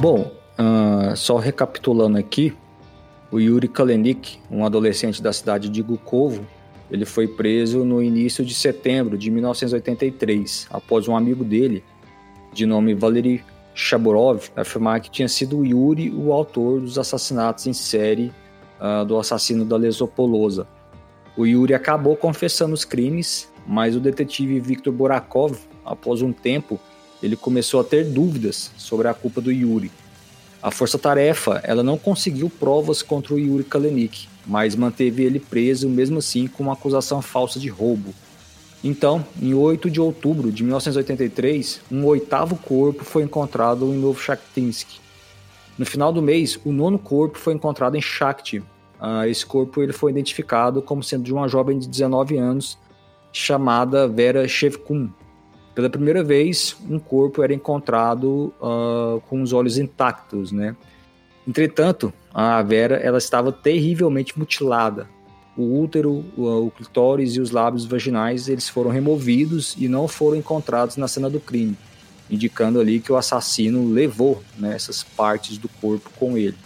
Bom, 0.00 0.39
uh, 0.60 1.16
só 1.16 1.38
recapitulando 1.38 2.18
aqui, 2.18 2.54
o 3.32 3.38
Yuri 3.38 3.68
Kalenik, 3.68 4.38
um 4.50 4.64
adolescente 4.64 5.22
da 5.22 5.32
cidade 5.32 5.68
de 5.68 5.82
Gukovo, 5.82 6.44
ele 6.90 7.04
foi 7.04 7.28
preso 7.28 7.84
no 7.84 8.02
início 8.02 8.44
de 8.44 8.52
setembro 8.52 9.16
de 9.16 9.30
1983, 9.30 10.66
após 10.70 11.06
um 11.06 11.16
amigo 11.16 11.44
dele, 11.44 11.84
de 12.52 12.66
nome 12.66 12.94
Valery 12.94 13.44
Shaburov, 13.74 14.50
afirmar 14.56 15.00
que 15.00 15.10
tinha 15.10 15.28
sido 15.28 15.64
Yuri 15.64 16.10
o 16.10 16.32
autor 16.32 16.80
dos 16.80 16.98
assassinatos 16.98 17.66
em 17.66 17.72
série 17.72 18.32
uh, 18.80 19.04
do 19.04 19.16
assassino 19.16 19.64
da 19.64 19.76
Lesopolosa. 19.76 20.66
O 21.36 21.46
Yuri 21.46 21.72
acabou 21.72 22.16
confessando 22.16 22.74
os 22.74 22.84
crimes, 22.84 23.48
mas 23.64 23.94
o 23.94 24.00
detetive 24.00 24.58
Viktor 24.58 24.92
Borakov, 24.92 25.56
após 25.84 26.20
um 26.22 26.32
tempo, 26.32 26.80
ele 27.22 27.36
começou 27.36 27.80
a 27.80 27.84
ter 27.84 28.04
dúvidas 28.04 28.72
sobre 28.76 29.06
a 29.06 29.14
culpa 29.14 29.40
do 29.40 29.52
Yuri. 29.52 29.92
A 30.62 30.70
força-tarefa 30.70 31.60
ela 31.64 31.82
não 31.82 31.96
conseguiu 31.96 32.50
provas 32.50 33.02
contra 33.02 33.34
o 33.34 33.38
Yuri 33.38 33.64
Kalenik, 33.64 34.28
mas 34.46 34.76
manteve 34.76 35.24
ele 35.24 35.40
preso 35.40 35.88
mesmo 35.88 36.18
assim 36.18 36.46
com 36.46 36.62
uma 36.62 36.74
acusação 36.74 37.22
falsa 37.22 37.58
de 37.58 37.68
roubo. 37.68 38.14
Então, 38.82 39.24
em 39.40 39.54
8 39.54 39.90
de 39.90 40.00
outubro 40.00 40.50
de 40.50 40.62
1983, 40.62 41.82
um 41.90 42.04
oitavo 42.06 42.56
corpo 42.56 43.04
foi 43.04 43.22
encontrado 43.22 43.86
em 43.86 43.98
Novochakhtinsk. 43.98 44.88
No 45.78 45.86
final 45.86 46.12
do 46.12 46.20
mês, 46.22 46.58
o 46.64 46.72
nono 46.72 46.98
corpo 46.98 47.38
foi 47.38 47.54
encontrado 47.54 47.96
em 47.96 48.02
Shakhty. 48.02 48.58
Uh, 48.58 49.24
esse 49.26 49.44
corpo 49.46 49.82
ele 49.82 49.92
foi 49.92 50.10
identificado 50.10 50.82
como 50.82 51.02
sendo 51.02 51.24
de 51.24 51.32
uma 51.32 51.48
jovem 51.48 51.78
de 51.78 51.88
19 51.88 52.36
anos 52.36 52.78
chamada 53.32 54.06
Vera 54.06 54.46
Shevkun. 54.46 55.10
Pela 55.74 55.88
primeira 55.88 56.22
vez, 56.22 56.76
um 56.88 56.98
corpo 56.98 57.42
era 57.42 57.54
encontrado 57.54 58.52
uh, 58.60 59.20
com 59.28 59.40
os 59.42 59.52
olhos 59.52 59.78
intactos, 59.78 60.50
né? 60.50 60.74
Entretanto, 61.46 62.12
a 62.32 62.62
Vera 62.62 62.96
ela 62.96 63.18
estava 63.18 63.50
terrivelmente 63.52 64.38
mutilada. 64.38 65.08
O 65.56 65.80
útero, 65.80 66.24
o, 66.36 66.70
clitóris 66.70 67.34
e 67.34 67.40
os 67.40 67.50
lábios 67.50 67.84
vaginais 67.84 68.48
eles 68.48 68.68
foram 68.68 68.90
removidos 68.90 69.74
e 69.78 69.88
não 69.88 70.06
foram 70.06 70.36
encontrados 70.36 70.96
na 70.96 71.08
cena 71.08 71.28
do 71.28 71.40
crime, 71.40 71.76
indicando 72.30 72.80
ali 72.80 73.00
que 73.00 73.12
o 73.12 73.16
assassino 73.16 73.92
levou 73.92 74.42
né, 74.58 74.74
essas 74.74 75.02
partes 75.02 75.58
do 75.58 75.68
corpo 75.68 76.10
com 76.18 76.36
ele. 76.36 76.56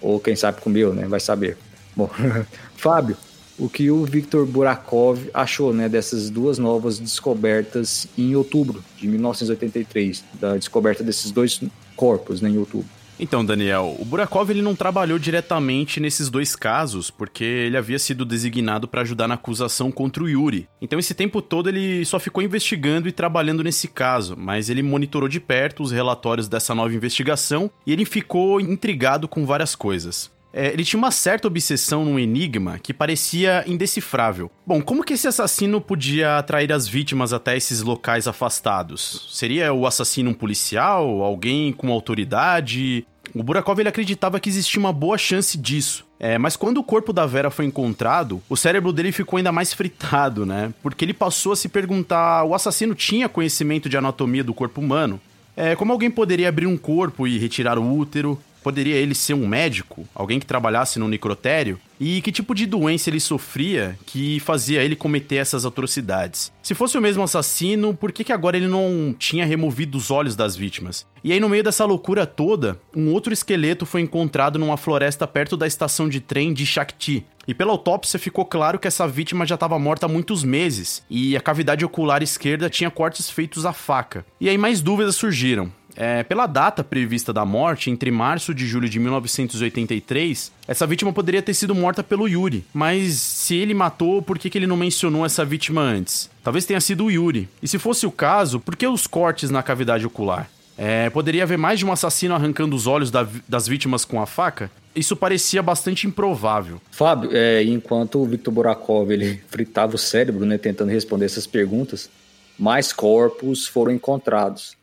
Ou 0.00 0.18
quem 0.18 0.34
sabe 0.34 0.60
comeu, 0.60 0.92
né? 0.92 1.06
Vai 1.06 1.20
saber. 1.20 1.56
Bom, 1.94 2.10
Fábio, 2.74 3.16
o 3.58 3.68
que 3.68 3.90
o 3.90 4.04
Victor 4.04 4.46
Burakov 4.46 5.30
achou 5.32 5.72
né, 5.72 5.88
dessas 5.88 6.30
duas 6.30 6.58
novas 6.58 6.98
descobertas 6.98 8.06
em 8.16 8.34
outubro 8.34 8.82
de 8.96 9.06
1983, 9.06 10.24
da 10.40 10.56
descoberta 10.56 11.04
desses 11.04 11.30
dois 11.30 11.60
corpos 11.96 12.40
né, 12.40 12.50
em 12.50 12.58
outubro? 12.58 12.88
Então, 13.22 13.44
Daniel, 13.44 13.96
o 14.00 14.04
Burakov 14.04 14.50
ele 14.50 14.62
não 14.62 14.74
trabalhou 14.74 15.16
diretamente 15.16 16.00
nesses 16.00 16.28
dois 16.28 16.56
casos, 16.56 17.08
porque 17.08 17.44
ele 17.44 17.76
havia 17.76 17.96
sido 17.96 18.24
designado 18.24 18.88
para 18.88 19.02
ajudar 19.02 19.28
na 19.28 19.34
acusação 19.34 19.92
contra 19.92 20.24
o 20.24 20.28
Yuri. 20.28 20.68
Então, 20.80 20.98
esse 20.98 21.14
tempo 21.14 21.40
todo 21.40 21.68
ele 21.68 22.04
só 22.04 22.18
ficou 22.18 22.42
investigando 22.42 23.08
e 23.08 23.12
trabalhando 23.12 23.62
nesse 23.62 23.86
caso, 23.86 24.36
mas 24.36 24.68
ele 24.68 24.82
monitorou 24.82 25.28
de 25.28 25.38
perto 25.38 25.84
os 25.84 25.92
relatórios 25.92 26.48
dessa 26.48 26.74
nova 26.74 26.92
investigação 26.92 27.70
e 27.86 27.92
ele 27.92 28.04
ficou 28.04 28.60
intrigado 28.60 29.28
com 29.28 29.46
várias 29.46 29.76
coisas. 29.76 30.31
É, 30.52 30.72
ele 30.72 30.84
tinha 30.84 30.98
uma 30.98 31.10
certa 31.10 31.48
obsessão 31.48 32.04
num 32.04 32.18
enigma 32.18 32.78
que 32.78 32.92
parecia 32.92 33.64
indecifrável. 33.66 34.50
Bom, 34.66 34.82
como 34.82 35.02
que 35.02 35.14
esse 35.14 35.26
assassino 35.26 35.80
podia 35.80 36.38
atrair 36.38 36.72
as 36.72 36.86
vítimas 36.86 37.32
até 37.32 37.56
esses 37.56 37.82
locais 37.82 38.28
afastados? 38.28 39.28
Seria 39.30 39.72
o 39.72 39.86
assassino 39.86 40.30
um 40.30 40.34
policial? 40.34 41.22
Alguém 41.22 41.72
com 41.72 41.90
autoridade? 41.90 43.06
O 43.34 43.42
Burakov 43.42 43.78
ele 43.78 43.88
acreditava 43.88 44.38
que 44.38 44.48
existia 44.48 44.78
uma 44.78 44.92
boa 44.92 45.16
chance 45.16 45.56
disso. 45.56 46.04
É, 46.20 46.36
mas 46.38 46.54
quando 46.54 46.78
o 46.78 46.84
corpo 46.84 47.12
da 47.12 47.26
Vera 47.26 47.50
foi 47.50 47.64
encontrado, 47.64 48.42
o 48.48 48.56
cérebro 48.56 48.92
dele 48.92 49.10
ficou 49.10 49.38
ainda 49.38 49.50
mais 49.50 49.72
fritado, 49.72 50.44
né? 50.44 50.72
Porque 50.82 51.04
ele 51.04 51.14
passou 51.14 51.52
a 51.52 51.56
se 51.56 51.68
perguntar: 51.68 52.44
o 52.44 52.54
assassino 52.54 52.94
tinha 52.94 53.28
conhecimento 53.28 53.88
de 53.88 53.96
anatomia 53.96 54.44
do 54.44 54.54
corpo 54.54 54.80
humano? 54.80 55.20
É, 55.56 55.74
como 55.74 55.92
alguém 55.92 56.10
poderia 56.10 56.48
abrir 56.48 56.66
um 56.66 56.76
corpo 56.76 57.26
e 57.26 57.38
retirar 57.38 57.78
o 57.78 57.96
útero? 57.98 58.38
Poderia 58.62 58.94
ele 58.94 59.14
ser 59.14 59.34
um 59.34 59.46
médico? 59.46 60.06
Alguém 60.14 60.38
que 60.38 60.46
trabalhasse 60.46 60.98
no 60.98 61.08
necrotério? 61.08 61.78
E 61.98 62.20
que 62.20 62.32
tipo 62.32 62.54
de 62.54 62.66
doença 62.66 63.10
ele 63.10 63.20
sofria 63.20 63.96
que 64.06 64.40
fazia 64.40 64.82
ele 64.82 64.96
cometer 64.96 65.36
essas 65.36 65.64
atrocidades? 65.64 66.52
Se 66.62 66.74
fosse 66.74 66.98
o 66.98 67.00
mesmo 67.00 67.22
assassino, 67.22 67.94
por 67.94 68.10
que, 68.10 68.24
que 68.24 68.32
agora 68.32 68.56
ele 68.56 68.66
não 68.66 69.14
tinha 69.16 69.46
removido 69.46 69.96
os 69.98 70.10
olhos 70.10 70.34
das 70.34 70.56
vítimas? 70.56 71.06
E 71.24 71.32
aí, 71.32 71.38
no 71.38 71.48
meio 71.48 71.62
dessa 71.62 71.84
loucura 71.84 72.26
toda, 72.26 72.80
um 72.96 73.12
outro 73.12 73.32
esqueleto 73.32 73.86
foi 73.86 74.00
encontrado 74.00 74.58
numa 74.58 74.76
floresta 74.76 75.26
perto 75.26 75.56
da 75.56 75.66
estação 75.66 76.08
de 76.08 76.20
trem 76.20 76.52
de 76.52 76.66
Shakti. 76.66 77.24
E 77.46 77.54
pela 77.54 77.70
autópsia 77.72 78.18
ficou 78.18 78.44
claro 78.44 78.78
que 78.78 78.88
essa 78.88 79.06
vítima 79.06 79.46
já 79.46 79.54
estava 79.54 79.78
morta 79.78 80.06
há 80.06 80.08
muitos 80.08 80.42
meses, 80.44 81.02
e 81.08 81.36
a 81.36 81.40
cavidade 81.40 81.84
ocular 81.84 82.22
esquerda 82.22 82.70
tinha 82.70 82.90
cortes 82.90 83.30
feitos 83.30 83.66
à 83.66 83.72
faca. 83.72 84.24
E 84.40 84.48
aí 84.48 84.58
mais 84.58 84.80
dúvidas 84.80 85.16
surgiram. 85.16 85.70
É, 85.96 86.22
pela 86.22 86.46
data 86.46 86.82
prevista 86.82 87.32
da 87.32 87.44
morte, 87.44 87.90
entre 87.90 88.10
março 88.10 88.52
e 88.52 88.66
julho 88.66 88.88
de 88.88 88.98
1983, 88.98 90.52
essa 90.66 90.86
vítima 90.86 91.12
poderia 91.12 91.42
ter 91.42 91.54
sido 91.54 91.74
morta 91.74 92.02
pelo 92.02 92.28
Yuri. 92.28 92.64
Mas 92.72 93.14
se 93.14 93.56
ele 93.56 93.74
matou, 93.74 94.22
por 94.22 94.38
que, 94.38 94.48
que 94.48 94.58
ele 94.58 94.66
não 94.66 94.76
mencionou 94.76 95.24
essa 95.24 95.44
vítima 95.44 95.82
antes? 95.82 96.30
Talvez 96.42 96.64
tenha 96.64 96.80
sido 96.80 97.04
o 97.04 97.10
Yuri. 97.10 97.48
E 97.62 97.68
se 97.68 97.78
fosse 97.78 98.06
o 98.06 98.10
caso, 98.10 98.58
por 98.58 98.76
que 98.76 98.86
os 98.86 99.06
cortes 99.06 99.50
na 99.50 99.62
cavidade 99.62 100.06
ocular? 100.06 100.48
É, 100.76 101.10
poderia 101.10 101.42
haver 101.42 101.58
mais 101.58 101.78
de 101.78 101.84
um 101.84 101.92
assassino 101.92 102.34
arrancando 102.34 102.74
os 102.74 102.86
olhos 102.86 103.10
da, 103.10 103.26
das 103.48 103.68
vítimas 103.68 104.04
com 104.04 104.20
a 104.20 104.26
faca? 104.26 104.70
Isso 104.94 105.14
parecia 105.14 105.62
bastante 105.62 106.06
improvável. 106.06 106.80
Fábio, 106.90 107.30
é, 107.32 107.62
enquanto 107.62 108.20
o 108.20 108.26
Victor 108.26 108.52
Borakov 108.52 109.10
ele 109.10 109.42
fritava 109.48 109.94
o 109.94 109.98
cérebro, 109.98 110.44
né, 110.44 110.58
tentando 110.58 110.90
responder 110.90 111.26
essas 111.26 111.46
perguntas, 111.46 112.10
mais 112.58 112.92
corpos 112.92 113.66
foram 113.66 113.92
encontrados. 113.92 114.76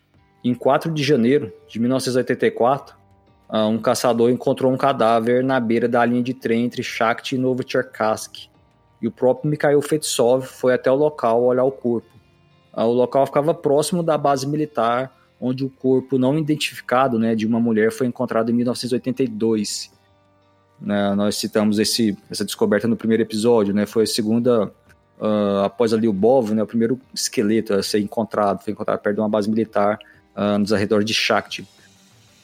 Em 0.44 0.54
4 0.54 0.92
de 0.92 1.04
janeiro 1.04 1.52
de 1.68 1.80
1984, 1.80 2.96
ah, 3.50 3.68
um 3.68 3.80
caçador 3.80 4.30
encontrou 4.30 4.72
um 4.72 4.78
cadáver 4.78 5.44
na 5.44 5.60
beira 5.60 5.88
da 5.88 6.06
linha 6.06 6.22
de 6.22 6.34
trem 6.34 6.66
entre 6.66 6.84
Shakti 6.84 7.36
e 7.36 7.38
Novocherkassk. 7.38 8.48
E 9.02 9.08
o 9.08 9.12
próprio 9.12 9.50
Mikhail 9.50 9.82
Fetsov 9.82 10.46
foi 10.46 10.74
até 10.74 10.92
o 10.92 10.96
local 10.96 11.44
olhar 11.44 11.64
o 11.64 11.72
corpo. 11.72 12.08
Ah, 12.72 12.86
o 12.86 12.94
local 12.94 13.26
ficava 13.26 13.54
próximo 13.54 14.04
da 14.04 14.18
base 14.18 14.48
militar, 14.48 15.12
onde 15.42 15.66
o 15.66 15.70
corpo 15.70 16.18
não 16.18 16.38
identificado 16.38 17.18
né, 17.18 17.34
de 17.34 17.48
uma 17.48 17.60
mulher 17.60 17.92
foi 17.92 18.08
encontrado 18.08 18.52
em 18.52 18.54
1982. 18.54 19.92
Né, 20.80 21.16
nós 21.16 21.36
citamos 21.36 21.80
esse, 21.80 22.18
essa 22.30 22.46
descoberta 22.46 22.88
no 22.88 22.96
primeiro 22.96 23.24
episódio, 23.24 23.74
né, 23.74 23.86
foi 23.86 24.04
a 24.04 24.08
segunda, 24.08 24.72
uh, 25.20 25.64
após 25.66 25.92
ali 25.92 26.08
o 26.08 26.14
Bov, 26.14 26.54
né, 26.54 26.64
o 26.64 26.68
primeiro 26.68 27.00
esqueleto 27.14 27.74
a 27.74 27.84
ser 27.84 28.00
encontrado, 28.00 28.64
foi 28.64 28.72
encontrado 28.72 29.00
perto 29.00 29.16
de 29.16 29.22
uma 29.22 29.28
base 29.28 29.50
militar 29.50 30.00
uh, 30.40 30.58
nos 30.58 30.72
arredores 30.72 31.06
de 31.06 31.14
Shakti. 31.14 31.68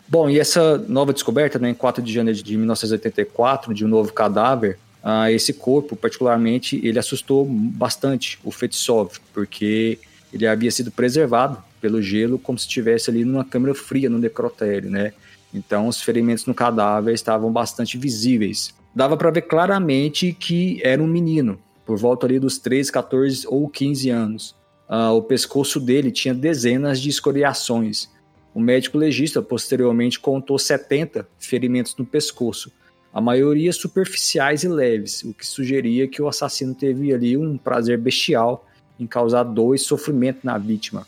Bom, 0.07 0.29
e 0.29 0.39
essa 0.39 0.77
nova 0.77 1.13
descoberta, 1.13 1.57
né, 1.57 1.69
em 1.69 1.73
4 1.73 2.03
de 2.03 2.13
janeiro 2.13 2.43
de 2.43 2.57
1984, 2.57 3.73
de 3.73 3.85
um 3.85 3.87
novo 3.87 4.13
cadáver, 4.13 4.77
uh, 5.03 5.29
esse 5.29 5.53
corpo, 5.53 5.95
particularmente, 5.95 6.79
ele 6.83 6.99
assustou 6.99 7.45
bastante 7.45 8.37
o 8.43 8.51
Fetsov, 8.51 9.13
porque 9.33 9.97
ele 10.31 10.45
havia 10.45 10.69
sido 10.69 10.91
preservado 10.91 11.57
pelo 11.79 12.01
gelo 12.01 12.37
como 12.37 12.59
se 12.59 12.67
estivesse 12.67 13.09
ali 13.09 13.23
numa 13.23 13.45
câmara 13.45 13.73
fria 13.73 14.09
no 14.09 14.19
necrotério, 14.19 14.89
né? 14.89 15.13
Então, 15.53 15.87
os 15.87 16.01
ferimentos 16.01 16.45
no 16.45 16.53
cadáver 16.53 17.13
estavam 17.13 17.51
bastante 17.51 17.97
visíveis. 17.97 18.75
Dava 18.93 19.15
para 19.15 19.31
ver 19.31 19.43
claramente 19.43 20.35
que 20.37 20.81
era 20.83 21.01
um 21.01 21.07
menino, 21.07 21.57
por 21.85 21.97
volta 21.97 22.25
ali 22.25 22.39
dos 22.39 22.57
13, 22.57 22.91
14 22.91 23.47
ou 23.47 23.69
15 23.69 24.09
anos. 24.09 24.55
Uh, 24.89 25.11
o 25.11 25.21
pescoço 25.21 25.79
dele 25.79 26.11
tinha 26.11 26.33
dezenas 26.33 26.99
de 26.99 27.09
escoriações. 27.09 28.09
O 28.53 28.59
médico 28.59 28.97
legista 28.97 29.41
posteriormente 29.41 30.19
contou 30.19 30.57
70 30.57 31.27
ferimentos 31.37 31.95
no 31.97 32.05
pescoço, 32.05 32.71
a 33.13 33.21
maioria 33.21 33.71
superficiais 33.71 34.63
e 34.63 34.67
leves, 34.67 35.23
o 35.23 35.33
que 35.33 35.45
sugeria 35.45 36.07
que 36.07 36.21
o 36.21 36.27
assassino 36.27 36.75
teve 36.75 37.13
ali 37.13 37.37
um 37.37 37.57
prazer 37.57 37.97
bestial 37.97 38.67
em 38.99 39.07
causar 39.07 39.43
dor 39.43 39.73
e 39.73 39.79
sofrimento 39.79 40.39
na 40.43 40.57
vítima. 40.57 41.07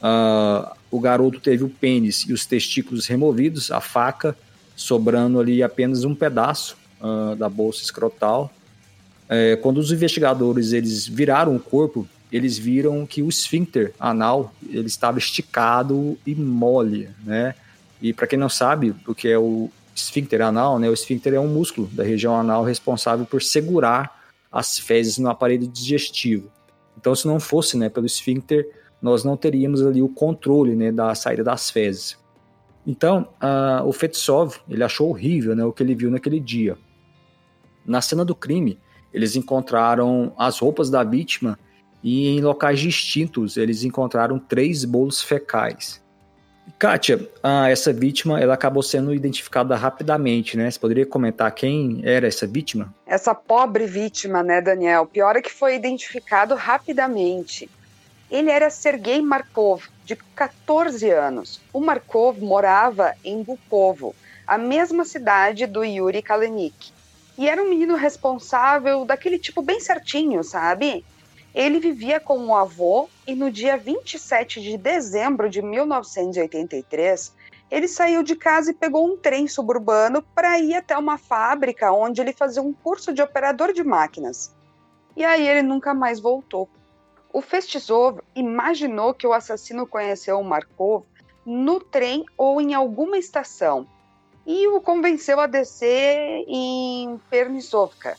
Uh, 0.00 0.74
o 0.90 1.00
garoto 1.00 1.40
teve 1.40 1.64
o 1.64 1.68
pênis 1.68 2.22
e 2.28 2.32
os 2.32 2.44
testículos 2.44 3.06
removidos, 3.06 3.70
a 3.70 3.80
faca, 3.80 4.36
sobrando 4.76 5.40
ali 5.40 5.62
apenas 5.62 6.04
um 6.04 6.14
pedaço 6.14 6.76
uh, 7.00 7.36
da 7.36 7.48
bolsa 7.48 7.82
escrotal. 7.82 8.52
É, 9.28 9.56
quando 9.56 9.78
os 9.78 9.90
investigadores 9.90 10.72
eles 10.72 11.06
viraram 11.06 11.56
o 11.56 11.60
corpo, 11.60 12.06
eles 12.34 12.58
viram 12.58 13.06
que 13.06 13.22
o 13.22 13.28
esfíncter 13.28 13.94
anal 13.98 14.52
ele 14.68 14.88
estava 14.88 15.18
esticado 15.18 16.18
e 16.26 16.34
mole, 16.34 17.08
né? 17.24 17.54
E 18.02 18.12
para 18.12 18.26
quem 18.26 18.36
não 18.36 18.48
sabe 18.48 18.92
o 19.06 19.14
que 19.14 19.28
é 19.28 19.38
o 19.38 19.70
esfíncter 19.94 20.42
anal, 20.42 20.80
né? 20.80 20.90
O 20.90 20.92
esfíncter 20.92 21.34
é 21.34 21.38
um 21.38 21.46
músculo 21.46 21.86
da 21.92 22.02
região 22.02 22.34
anal 22.34 22.64
responsável 22.64 23.24
por 23.24 23.40
segurar 23.40 24.24
as 24.50 24.80
fezes 24.80 25.16
no 25.16 25.30
aparelho 25.30 25.68
digestivo. 25.68 26.50
Então, 26.98 27.14
se 27.14 27.24
não 27.24 27.38
fosse, 27.38 27.76
né, 27.76 27.88
pelo 27.88 28.06
esfíncter, 28.06 28.68
nós 29.00 29.22
não 29.22 29.36
teríamos 29.36 29.80
ali 29.86 30.02
o 30.02 30.08
controle, 30.08 30.74
né, 30.74 30.90
da 30.90 31.14
saída 31.14 31.44
das 31.44 31.70
fezes. 31.70 32.18
Então, 32.84 33.28
uh, 33.40 33.86
o 33.86 33.92
Fetsov, 33.92 34.56
ele 34.68 34.82
achou 34.82 35.08
horrível, 35.08 35.54
né, 35.54 35.64
o 35.64 35.72
que 35.72 35.84
ele 35.84 35.94
viu 35.94 36.10
naquele 36.10 36.40
dia. 36.40 36.76
Na 37.86 38.00
cena 38.00 38.24
do 38.24 38.34
crime, 38.34 38.76
eles 39.12 39.36
encontraram 39.36 40.32
as 40.36 40.58
roupas 40.58 40.90
da 40.90 41.04
vítima 41.04 41.58
e 42.04 42.28
em 42.28 42.42
locais 42.42 42.78
distintos 42.78 43.56
eles 43.56 43.82
encontraram 43.82 44.38
três 44.38 44.84
bolos 44.84 45.22
fecais. 45.22 46.04
Kátia, 46.78 47.28
ah, 47.42 47.68
essa 47.70 47.92
vítima 47.92 48.40
ela 48.40 48.54
acabou 48.54 48.82
sendo 48.82 49.14
identificada 49.14 49.74
rapidamente, 49.74 50.56
né? 50.56 50.70
Você 50.70 50.78
poderia 50.78 51.06
comentar 51.06 51.50
quem 51.52 52.00
era 52.04 52.26
essa 52.26 52.46
vítima? 52.46 52.92
Essa 53.06 53.34
pobre 53.34 53.86
vítima, 53.86 54.42
né, 54.42 54.60
Daniel? 54.60 55.06
Pior 55.06 55.36
é 55.36 55.42
que 55.42 55.52
foi 55.52 55.76
identificado 55.76 56.54
rapidamente. 56.54 57.70
Ele 58.30 58.50
era 58.50 58.70
Sergei 58.70 59.22
Markov, 59.22 59.84
de 60.04 60.16
14 60.16 61.08
anos. 61.10 61.60
O 61.72 61.80
Markov 61.80 62.38
morava 62.40 63.14
em 63.24 63.42
Bukovo, 63.42 64.14
a 64.46 64.58
mesma 64.58 65.04
cidade 65.04 65.66
do 65.66 65.84
Yuri 65.84 66.22
Kalenik. 66.22 66.92
E 67.38 67.48
era 67.48 67.62
um 67.62 67.68
menino 67.68 67.94
responsável 67.96 69.04
daquele 69.04 69.38
tipo 69.38 69.62
bem 69.62 69.80
certinho, 69.80 70.42
sabe? 70.42 71.04
Ele 71.54 71.78
vivia 71.78 72.18
com 72.18 72.46
o 72.46 72.56
avô 72.56 73.08
e 73.26 73.34
no 73.34 73.50
dia 73.50 73.76
27 73.76 74.60
de 74.60 74.76
dezembro 74.76 75.48
de 75.48 75.62
1983, 75.62 77.32
ele 77.70 77.86
saiu 77.86 78.22
de 78.22 78.34
casa 78.34 78.70
e 78.70 78.74
pegou 78.74 79.06
um 79.06 79.16
trem 79.16 79.46
suburbano 79.46 80.20
para 80.34 80.58
ir 80.58 80.74
até 80.74 80.98
uma 80.98 81.16
fábrica 81.16 81.92
onde 81.92 82.20
ele 82.20 82.32
fazia 82.32 82.62
um 82.62 82.72
curso 82.72 83.12
de 83.12 83.22
operador 83.22 83.72
de 83.72 83.84
máquinas. 83.84 84.54
E 85.16 85.24
aí 85.24 85.46
ele 85.46 85.62
nunca 85.62 85.94
mais 85.94 86.18
voltou. 86.18 86.68
O 87.32 87.40
Festizov 87.40 88.20
imaginou 88.34 89.14
que 89.14 89.26
o 89.26 89.32
assassino 89.32 89.86
conheceu 89.86 90.38
o 90.38 90.44
Markov 90.44 91.04
no 91.46 91.78
trem 91.78 92.24
ou 92.36 92.60
em 92.60 92.74
alguma 92.74 93.16
estação 93.16 93.86
e 94.46 94.66
o 94.68 94.80
convenceu 94.80 95.40
a 95.40 95.46
descer 95.46 96.44
em 96.46 97.18
Pernisovka, 97.30 98.16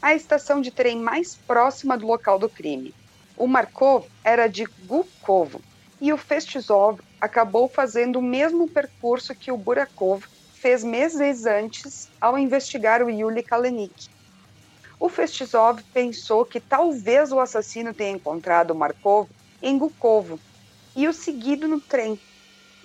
a 0.00 0.14
estação 0.14 0.60
de 0.60 0.70
trem 0.70 0.98
mais 0.98 1.34
próxima 1.34 1.96
do 1.96 2.06
local 2.06 2.38
do 2.38 2.48
crime. 2.48 2.94
O 3.36 3.46
Markov 3.46 4.06
era 4.24 4.46
de 4.46 4.64
Gukovo 4.86 5.60
e 6.00 6.12
o 6.12 6.16
Festizov 6.16 7.00
acabou 7.20 7.68
fazendo 7.68 8.18
o 8.18 8.22
mesmo 8.22 8.68
percurso 8.68 9.34
que 9.34 9.50
o 9.50 9.56
Burakov 9.56 10.24
fez 10.54 10.82
meses 10.84 11.46
antes 11.46 12.08
ao 12.20 12.38
investigar 12.38 13.02
o 13.02 13.10
Yuli 13.10 13.42
Kalenik. 13.42 14.08
O 14.98 15.08
Festizov 15.08 15.82
pensou 15.92 16.44
que 16.44 16.60
talvez 16.60 17.32
o 17.32 17.40
assassino 17.40 17.92
tenha 17.92 18.12
encontrado 18.12 18.70
o 18.70 18.74
Markov 18.74 19.28
em 19.62 19.76
Gukovo 19.76 20.40
e 20.94 21.06
o 21.06 21.12
seguido 21.12 21.68
no 21.68 21.80
trem, 21.80 22.18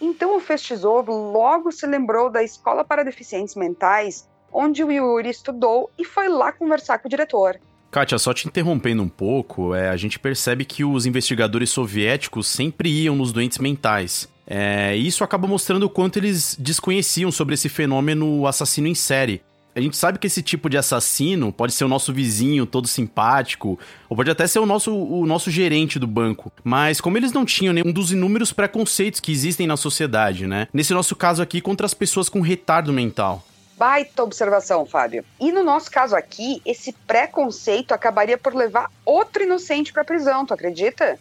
então 0.02 0.36
o 0.36 0.40
Festizov 0.40 1.10
logo 1.10 1.72
se 1.72 1.86
lembrou 1.86 2.28
da 2.28 2.42
Escola 2.42 2.84
para 2.84 3.06
Deficientes 3.06 3.54
Mentais, 3.54 4.28
onde 4.52 4.84
o 4.84 4.92
Yuri 4.92 5.30
estudou 5.30 5.90
e 5.98 6.06
foi 6.06 6.30
lá 6.30 6.52
conversar 6.52 7.00
com 7.00 7.08
o 7.08 7.10
diretor. 7.10 7.60
Kátia, 7.92 8.18
só 8.18 8.34
te 8.34 8.48
interrompendo 8.48 9.04
um 9.04 9.10
pouco, 9.10 9.76
é, 9.76 9.90
a 9.90 9.98
gente 9.98 10.18
percebe 10.18 10.64
que 10.64 10.84
os 10.84 11.06
investigadores 11.06 11.70
soviéticos 11.70 12.48
sempre 12.48 12.90
iam 12.90 13.16
nos 13.18 13.34
doentes 13.34 13.58
mentais. 13.58 14.30
É, 14.48 14.96
isso 14.96 15.24
acaba 15.24 15.48
mostrando 15.48 15.84
o 15.84 15.90
quanto 15.90 16.18
eles 16.18 16.56
desconheciam 16.58 17.32
sobre 17.32 17.54
esse 17.54 17.68
fenômeno 17.68 18.48
assassino 18.48 18.88
em 18.88 18.96
série. 18.96 19.42
A 19.74 19.80
gente 19.80 19.96
sabe 19.96 20.20
que 20.20 20.28
esse 20.28 20.42
tipo 20.42 20.70
de 20.70 20.78
assassino 20.78 21.52
pode 21.52 21.74
ser 21.74 21.86
o 21.86 21.88
nosso 21.88 22.12
vizinho 22.12 22.66
todo 22.66 22.88
simpático, 22.88 23.80
ou 24.10 24.18
pode 24.18 24.30
até 24.30 24.46
ser 24.46 24.60
o 24.60 24.66
nosso, 24.66 24.94
o 24.94 25.26
nosso 25.26 25.50
gerente 25.50 25.98
do 25.98 26.08
banco. 26.08 26.52
Mas 26.64 27.00
como 27.00 27.18
eles 27.18 27.32
não 27.32 27.46
tinham 27.46 27.74
nenhum 27.74 27.92
dos 27.92 28.12
inúmeros 28.12 28.52
preconceitos 28.52 29.22
que 29.22 29.32
existem 29.32 29.66
na 29.66 29.78
sociedade, 29.78 30.46
né? 30.46 30.68
Nesse 30.74 30.94
nosso 30.94 31.16
caso 31.16 31.42
aqui, 31.42 31.62
contra 31.62 31.86
as 31.86 31.94
pessoas 31.94 32.28
com 32.28 32.42
retardo 32.42 32.92
mental. 32.92 33.46
Baita 33.82 34.22
observação, 34.22 34.86
Fábio. 34.86 35.26
E 35.40 35.52
no 35.52 35.64
nosso 35.64 35.90
caso 35.90 36.16
aqui, 36.16 36.62
esse 36.64 36.94
preconceito 36.94 37.94
acabaria 37.94 38.38
por 38.38 38.54
levar 38.54 38.92
outro 39.04 39.42
inocente 39.42 39.92
para 39.92 40.06
prisão, 40.06 40.46
tu 40.46 40.54
acredita? 40.54 41.18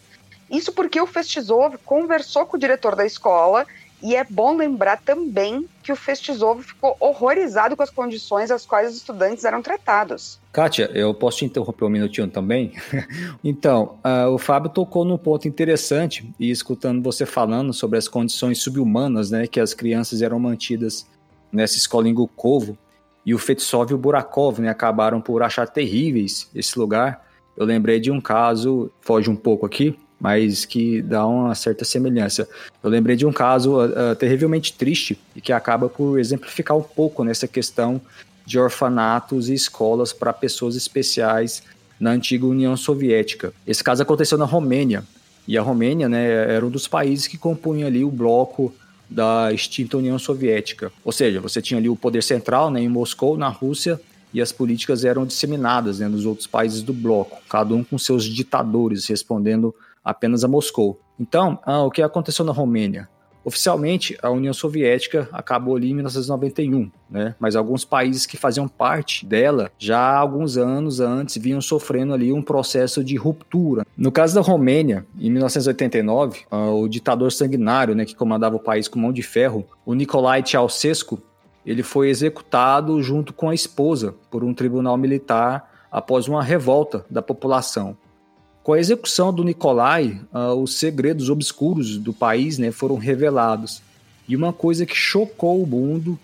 Isso 0.47 0.71
porque 0.71 1.01
o 1.01 1.07
Festizov 1.07 1.79
conversou 1.83 2.45
com 2.45 2.57
o 2.57 2.59
diretor 2.59 2.95
da 2.95 3.03
escola 3.03 3.65
e 3.99 4.15
é 4.15 4.23
bom 4.23 4.55
lembrar 4.55 5.01
também 5.01 5.67
que 5.81 5.91
o 5.91 5.95
Festizovo 5.95 6.61
ficou 6.61 6.95
horrorizado 6.99 7.75
com 7.75 7.81
as 7.81 7.89
condições 7.89 8.51
às 8.51 8.63
quais 8.63 8.91
os 8.91 8.97
estudantes 8.97 9.43
eram 9.43 9.63
tratados. 9.63 10.39
Kátia, 10.53 10.91
eu 10.93 11.15
posso 11.15 11.39
te 11.39 11.45
interromper 11.45 11.85
um 11.85 11.89
minutinho 11.89 12.27
também? 12.27 12.73
então, 13.43 13.97
uh, 14.05 14.29
o 14.29 14.37
Fábio 14.37 14.69
tocou 14.69 15.03
num 15.03 15.17
ponto 15.17 15.47
interessante 15.47 16.31
e 16.39 16.51
escutando 16.51 17.01
você 17.01 17.25
falando 17.25 17.73
sobre 17.73 17.97
as 17.97 18.07
condições 18.07 18.61
subhumanas 18.61 19.31
né, 19.31 19.47
que 19.47 19.59
as 19.59 19.73
crianças 19.73 20.21
eram 20.21 20.39
mantidas 20.39 21.07
nessa 21.51 21.77
escola 21.77 22.07
em 22.07 22.13
Gukovo, 22.13 22.77
e 23.25 23.33
o 23.33 23.37
Fetsov 23.37 23.91
e 23.91 23.93
o 23.93 23.97
Burakov 23.97 24.59
né, 24.59 24.69
acabaram 24.69 25.21
por 25.21 25.43
achar 25.43 25.67
terríveis 25.67 26.49
esse 26.55 26.77
lugar. 26.77 27.25
Eu 27.55 27.65
lembrei 27.65 27.99
de 27.99 28.09
um 28.09 28.19
caso, 28.19 28.91
foge 29.01 29.29
um 29.29 29.35
pouco 29.35 29.65
aqui, 29.65 29.95
mas 30.19 30.65
que 30.65 31.01
dá 31.01 31.25
uma 31.25 31.53
certa 31.53 31.85
semelhança. 31.85 32.47
Eu 32.83 32.89
lembrei 32.89 33.15
de 33.15 33.25
um 33.25 33.31
caso 33.31 33.83
uh, 33.83 34.15
terrivelmente 34.17 34.73
triste 34.73 35.19
e 35.35 35.41
que 35.41 35.53
acaba 35.53 35.87
por 35.89 36.19
exemplificar 36.19 36.75
um 36.75 36.83
pouco 36.83 37.23
nessa 37.23 37.47
questão 37.47 38.01
de 38.45 38.59
orfanatos 38.59 39.49
e 39.49 39.53
escolas 39.53 40.11
para 40.11 40.33
pessoas 40.33 40.75
especiais 40.75 41.63
na 41.99 42.11
antiga 42.11 42.45
União 42.45 42.75
Soviética. 42.75 43.53
Esse 43.65 43.83
caso 43.83 44.01
aconteceu 44.01 44.37
na 44.37 44.45
Romênia, 44.45 45.03
e 45.47 45.57
a 45.57 45.61
Romênia 45.61 46.07
né, 46.07 46.53
era 46.55 46.65
um 46.65 46.69
dos 46.69 46.87
países 46.87 47.27
que 47.27 47.37
compunha 47.37 47.87
ali 47.87 48.03
o 48.03 48.11
bloco 48.11 48.73
da 49.11 49.51
extinta 49.51 49.97
União 49.97 50.17
Soviética. 50.17 50.91
Ou 51.03 51.11
seja, 51.11 51.41
você 51.41 51.61
tinha 51.61 51.77
ali 51.77 51.89
o 51.89 51.95
poder 51.95 52.23
central 52.23 52.71
né, 52.71 52.81
em 52.81 52.87
Moscou, 52.87 53.37
na 53.37 53.49
Rússia, 53.49 53.99
e 54.33 54.41
as 54.41 54.53
políticas 54.53 55.03
eram 55.03 55.25
disseminadas 55.25 55.99
né, 55.99 56.07
nos 56.07 56.25
outros 56.25 56.47
países 56.47 56.81
do 56.81 56.93
bloco, 56.93 57.37
cada 57.49 57.73
um 57.75 57.83
com 57.83 57.97
seus 57.97 58.23
ditadores 58.23 59.05
respondendo 59.05 59.75
apenas 60.03 60.43
a 60.45 60.47
Moscou. 60.47 60.99
Então, 61.19 61.59
ah, 61.65 61.83
o 61.83 61.91
que 61.91 62.01
aconteceu 62.01 62.45
na 62.45 62.53
Romênia? 62.53 63.09
Oficialmente, 63.43 64.17
a 64.21 64.29
União 64.29 64.53
Soviética 64.53 65.27
acabou 65.31 65.75
ali 65.75 65.89
em 65.89 65.95
1991, 65.95 66.91
né? 67.09 67.35
mas 67.39 67.55
alguns 67.55 67.83
países 67.83 68.25
que 68.25 68.37
faziam 68.37 68.67
parte 68.67 69.25
dela 69.25 69.71
já 69.79 69.99
há 69.99 70.17
alguns 70.17 70.57
anos 70.57 70.99
antes 70.99 71.37
vinham 71.37 71.59
sofrendo 71.59 72.13
ali 72.13 72.31
um 72.31 72.41
processo 72.41 73.03
de 73.03 73.15
ruptura. 73.15 73.85
No 73.97 74.11
caso 74.11 74.35
da 74.35 74.41
Romênia, 74.41 75.05
em 75.19 75.31
1989, 75.31 76.41
ah, 76.51 76.69
o 76.69 76.87
ditador 76.87 77.31
sanguinário 77.31 77.95
né, 77.95 78.05
que 78.05 78.15
comandava 78.15 78.55
o 78.55 78.59
país 78.59 78.87
com 78.87 78.99
mão 78.99 79.11
de 79.11 79.23
ferro, 79.23 79.65
o 79.85 79.93
Nicolae 79.93 80.43
Ceausescu, 80.45 81.19
ele 81.65 81.83
foi 81.83 82.09
executado 82.09 83.01
junto 83.01 83.33
com 83.33 83.49
a 83.49 83.55
esposa 83.55 84.15
por 84.29 84.43
um 84.43 84.53
tribunal 84.53 84.97
militar 84.97 85.71
após 85.91 86.27
uma 86.27 86.43
revolta 86.43 87.05
da 87.09 87.21
população. 87.21 87.97
Com 88.63 88.73
a 88.73 88.79
execução 88.79 89.33
do 89.33 89.43
Nicolai, 89.43 90.21
uh, 90.31 90.53
os 90.53 90.75
segredos 90.75 91.29
obscuros 91.29 91.97
do 91.97 92.13
país 92.13 92.59
né, 92.59 92.71
foram 92.71 92.95
revelados. 92.95 93.81
E 94.27 94.35
uma 94.35 94.53
coisa 94.53 94.85
que 94.85 94.95
chocou 94.95 95.63
o 95.63 95.67
mundo 95.67 96.19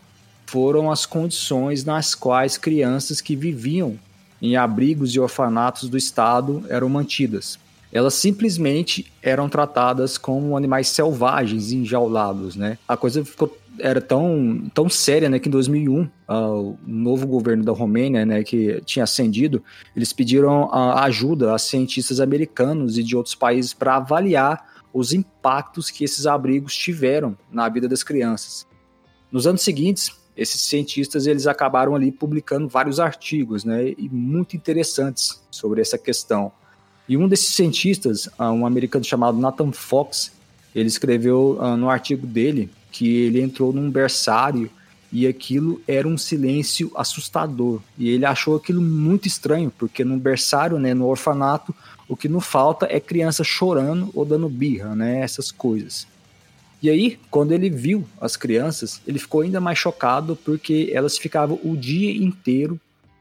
foram 0.45 0.91
as 0.91 1.05
condições 1.05 1.83
nas 1.83 2.13
quais 2.13 2.57
crianças 2.57 3.21
que 3.21 3.35
viviam 3.35 3.97
em 4.41 4.55
abrigos 4.55 5.15
e 5.15 5.19
orfanatos 5.19 5.89
do 5.89 5.97
Estado 5.97 6.63
eram 6.69 6.87
mantidas. 6.87 7.57
Elas 7.91 8.13
simplesmente 8.13 9.11
eram 9.21 9.49
tratadas 9.49 10.17
como 10.17 10.55
animais 10.55 10.89
selvagens 10.89 11.71
enjaulados, 11.71 12.55
né? 12.55 12.77
A 12.87 12.95
coisa 12.95 13.25
ficou 13.25 13.57
era 13.79 14.01
tão, 14.01 14.69
tão 14.73 14.89
séria, 14.89 15.29
né, 15.29 15.39
que 15.39 15.47
em 15.47 15.51
2001, 15.51 16.01
uh, 16.01 16.09
o 16.29 16.77
novo 16.85 17.27
governo 17.27 17.63
da 17.63 17.71
Romênia, 17.71 18.25
né, 18.25 18.43
que 18.43 18.81
tinha 18.85 19.03
ascendido, 19.03 19.63
eles 19.95 20.13
pediram 20.13 20.65
uh, 20.65 20.97
ajuda 20.99 21.53
a 21.53 21.57
cientistas 21.57 22.19
americanos 22.19 22.97
e 22.97 23.03
de 23.03 23.15
outros 23.15 23.35
países 23.35 23.73
para 23.73 23.97
avaliar 23.97 24.65
os 24.93 25.13
impactos 25.13 25.91
que 25.91 26.03
esses 26.03 26.25
abrigos 26.25 26.75
tiveram 26.75 27.37
na 27.51 27.69
vida 27.69 27.87
das 27.87 28.03
crianças. 28.03 28.65
Nos 29.31 29.45
anos 29.45 29.61
seguintes, 29.61 30.11
esses 30.35 30.61
cientistas 30.61 31.27
eles 31.27 31.47
acabaram 31.47 31.95
ali 31.95 32.11
publicando 32.11 32.67
vários 32.67 32.99
artigos, 32.99 33.63
né, 33.63 33.89
e 33.97 34.09
muito 34.09 34.55
interessantes 34.55 35.41
sobre 35.51 35.81
essa 35.81 35.97
questão. 35.97 36.51
E 37.07 37.15
um 37.15 37.27
desses 37.27 37.53
cientistas, 37.53 38.27
uh, 38.39 38.43
um 38.51 38.65
americano 38.65 39.03
chamado 39.03 39.37
Nathan 39.37 39.71
Fox, 39.71 40.36
ele 40.79 40.87
escreveu 40.87 41.57
no 41.77 41.89
artigo 41.89 42.27
dele 42.27 42.69
que 42.91 43.07
ele 43.07 43.41
entrou 43.41 43.73
num 43.73 43.89
berçário 43.89 44.69
e 45.11 45.25
aquilo 45.25 45.81
era 45.87 46.07
um 46.07 46.17
silêncio 46.17 46.91
assustador. 46.95 47.81
E 47.97 48.09
ele 48.09 48.25
achou 48.25 48.55
aquilo 48.55 48.81
muito 48.81 49.27
estranho, 49.27 49.71
porque 49.75 50.03
no 50.03 50.17
berçário, 50.17 50.77
né, 50.77 50.93
no 50.93 51.07
orfanato, 51.07 51.73
o 52.07 52.15
que 52.15 52.29
não 52.29 52.39
falta 52.39 52.87
é 52.89 52.99
criança 52.99 53.43
chorando 53.43 54.11
ou 54.13 54.25
dando 54.25 54.49
birra, 54.49 54.95
né, 54.95 55.21
essas 55.21 55.51
coisas. 55.51 56.07
E 56.81 56.89
aí, 56.89 57.19
quando 57.31 57.53
ele 57.53 57.69
viu 57.69 58.07
as 58.21 58.37
crianças, 58.37 59.01
ele 59.07 59.17
ficou 59.17 59.41
ainda 59.41 59.59
mais 59.59 59.79
chocado 59.79 60.35
porque 60.35 60.91
elas 60.93 61.17
ficavam 61.17 61.59
o 61.63 61.75
dia 61.75 62.11
inteiro 62.11 62.79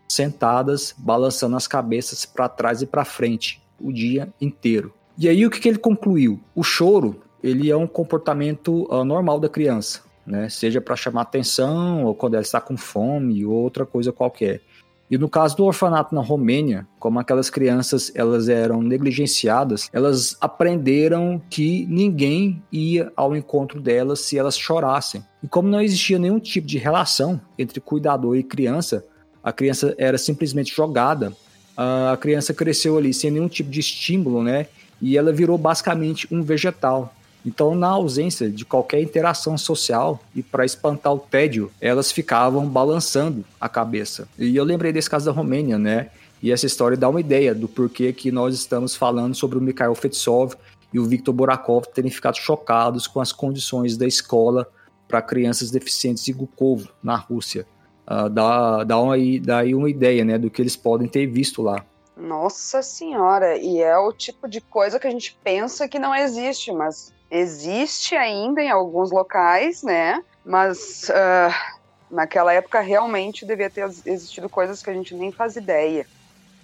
sentadas, 0.09 0.95
balançando 0.99 1.57
as 1.57 1.66
cabeças 1.66 2.27
para 2.27 2.49
trás 2.49 2.83
e 2.83 2.87
para 2.87 3.05
frente, 3.05 3.61
o 3.81 3.90
dia 3.90 4.29
inteiro. 4.40 4.92
E 5.19 5.29
aí 5.29 5.47
o 5.47 5.51
que, 5.51 5.59
que 5.59 5.69
ele 5.69 5.79
concluiu? 5.79 6.38
O 6.55 6.62
choro 6.62 7.23
ele 7.42 7.70
é 7.70 7.77
um 7.77 7.87
comportamento 7.87 8.87
uh, 8.92 9.05
normal 9.05 9.38
da 9.38 9.49
criança, 9.49 10.01
né? 10.27 10.49
Seja 10.49 10.81
para 10.81 10.96
chamar 10.96 11.22
atenção 11.22 12.05
ou 12.05 12.14
quando 12.14 12.35
ela 12.35 12.42
está 12.42 12.61
com 12.61 12.77
fome 12.77 13.44
ou 13.44 13.53
outra 13.53 13.87
coisa 13.87 14.12
qualquer. 14.12 14.61
E 15.09 15.16
no 15.16 15.29
caso 15.29 15.57
do 15.57 15.64
orfanato 15.64 16.14
na 16.14 16.20
Romênia, 16.20 16.87
como 16.99 17.20
aquelas 17.20 17.49
crianças 17.49 18.11
elas 18.14 18.49
eram 18.49 18.83
negligenciadas, 18.83 19.88
elas 19.92 20.37
aprenderam 20.40 21.40
que 21.49 21.87
ninguém 21.88 22.61
ia 22.72 23.12
ao 23.14 23.37
encontro 23.37 23.81
delas 23.81 24.20
se 24.20 24.37
elas 24.37 24.59
chorassem. 24.59 25.25
E 25.42 25.46
como 25.46 25.68
não 25.68 25.81
existia 25.81 26.18
nenhum 26.18 26.40
tipo 26.40 26.66
de 26.66 26.77
relação 26.77 27.40
entre 27.57 27.81
cuidador 27.81 28.37
e 28.37 28.42
criança, 28.42 29.05
a 29.44 29.53
criança 29.53 29.94
era 29.96 30.18
simplesmente 30.18 30.75
jogada. 30.75 31.33
A 31.77 32.16
criança 32.20 32.53
cresceu 32.53 32.99
ali 32.99 33.14
sem 33.14 33.31
nenhum 33.31 33.49
tipo 33.49 33.70
de 33.70 33.79
estímulo, 33.79 34.42
né? 34.42 34.66
E 35.01 35.16
ela 35.16 35.33
virou 35.33 35.57
basicamente 35.57 36.27
um 36.35 36.42
vegetal. 36.42 37.14
Então, 37.47 37.77
na 37.77 37.87
ausência 37.87 38.51
de 38.51 38.65
qualquer 38.65 39.01
interação 39.01 39.57
social 39.57 40.19
e 40.35 40.43
para 40.43 40.65
espantar 40.65 41.15
o 41.15 41.19
tédio, 41.21 41.71
elas 41.81 42.11
ficavam 42.11 42.67
balançando 42.67 43.45
a 43.61 43.69
cabeça. 43.69 44.27
E 44.37 44.57
eu 44.57 44.65
lembrei 44.65 44.93
desse 44.93 45.09
caso 45.09 45.27
da 45.27 45.31
Romênia, 45.31 45.79
né? 45.79 46.11
E 46.43 46.51
essa 46.51 46.67
história 46.67 46.97
dá 46.97 47.09
uma 47.09 47.21
ideia 47.21 47.55
do 47.55 47.69
porquê 47.69 48.13
que 48.13 48.33
nós 48.33 48.53
estamos 48.57 48.97
falando 48.97 49.33
sobre 49.35 49.57
o 49.59 49.61
Mikhail 49.61 49.95
Fetsov 49.95 50.55
e 50.93 50.99
o 50.99 51.05
Viktor 51.05 51.33
Borakov 51.33 51.87
terem 51.95 52.11
ficado 52.11 52.37
chocados 52.37 53.07
com 53.07 53.21
as 53.21 53.31
condições 53.31 53.97
da 53.97 54.07
escola 54.07 54.69
para 55.07 55.23
crianças 55.23 55.71
deficientes 55.71 56.29
em 56.29 56.35
Gukovo, 56.35 56.89
na 57.01 57.15
Rússia. 57.15 57.65
Uh, 58.09 58.29
dá, 58.29 58.83
dá, 58.83 58.99
uma, 58.99 59.15
dá 59.41 59.59
aí 59.59 59.73
uma 59.73 59.89
ideia 59.89 60.25
né, 60.25 60.37
do 60.37 60.51
que 60.51 60.61
eles 60.61 60.77
podem 60.77 61.07
ter 61.07 61.27
visto 61.27 61.63
lá. 61.63 61.85
Nossa 62.17 62.83
senhora, 62.83 63.57
e 63.57 63.81
é 63.81 63.97
o 63.97 64.13
tipo 64.13 64.49
de 64.49 64.61
coisa 64.61 64.99
que 64.99 65.07
a 65.07 65.11
gente 65.11 65.39
pensa 65.45 65.87
que 65.87 65.99
não 65.99 66.15
existe, 66.15 66.73
mas 66.73 67.13
existe 67.31 68.15
ainda 68.15 68.62
em 68.62 68.71
alguns 68.71 69.11
locais, 69.11 69.83
né? 69.83 70.23
Mas 70.45 71.09
uh, 71.09 71.77
naquela 72.11 72.53
época 72.53 72.81
realmente 72.81 73.45
devia 73.45 73.71
ter 73.71 73.85
existido 74.05 74.49
coisas 74.49 74.83
que 74.83 74.91
a 74.91 74.95
gente 74.95 75.15
nem 75.15 75.33
faz 75.33 75.57
ideia. 75.57 76.07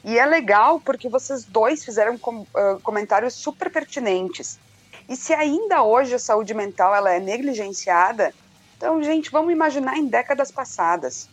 E 0.04 0.18
é 0.18 0.26
legal 0.26 0.80
porque 0.80 1.08
vocês 1.08 1.44
dois 1.44 1.84
fizeram 1.84 2.18
com, 2.18 2.40
uh, 2.40 2.80
comentários 2.82 3.34
super 3.34 3.70
pertinentes. 3.70 4.58
E 5.08 5.16
se 5.16 5.32
ainda 5.32 5.82
hoje 5.82 6.14
a 6.14 6.18
saúde 6.18 6.54
mental 6.54 6.94
ela 6.94 7.12
é 7.12 7.20
negligenciada, 7.20 8.32
então, 8.76 9.00
gente, 9.00 9.30
vamos 9.30 9.52
imaginar 9.52 9.96
em 9.96 10.06
décadas 10.06 10.50
passadas. 10.50 11.28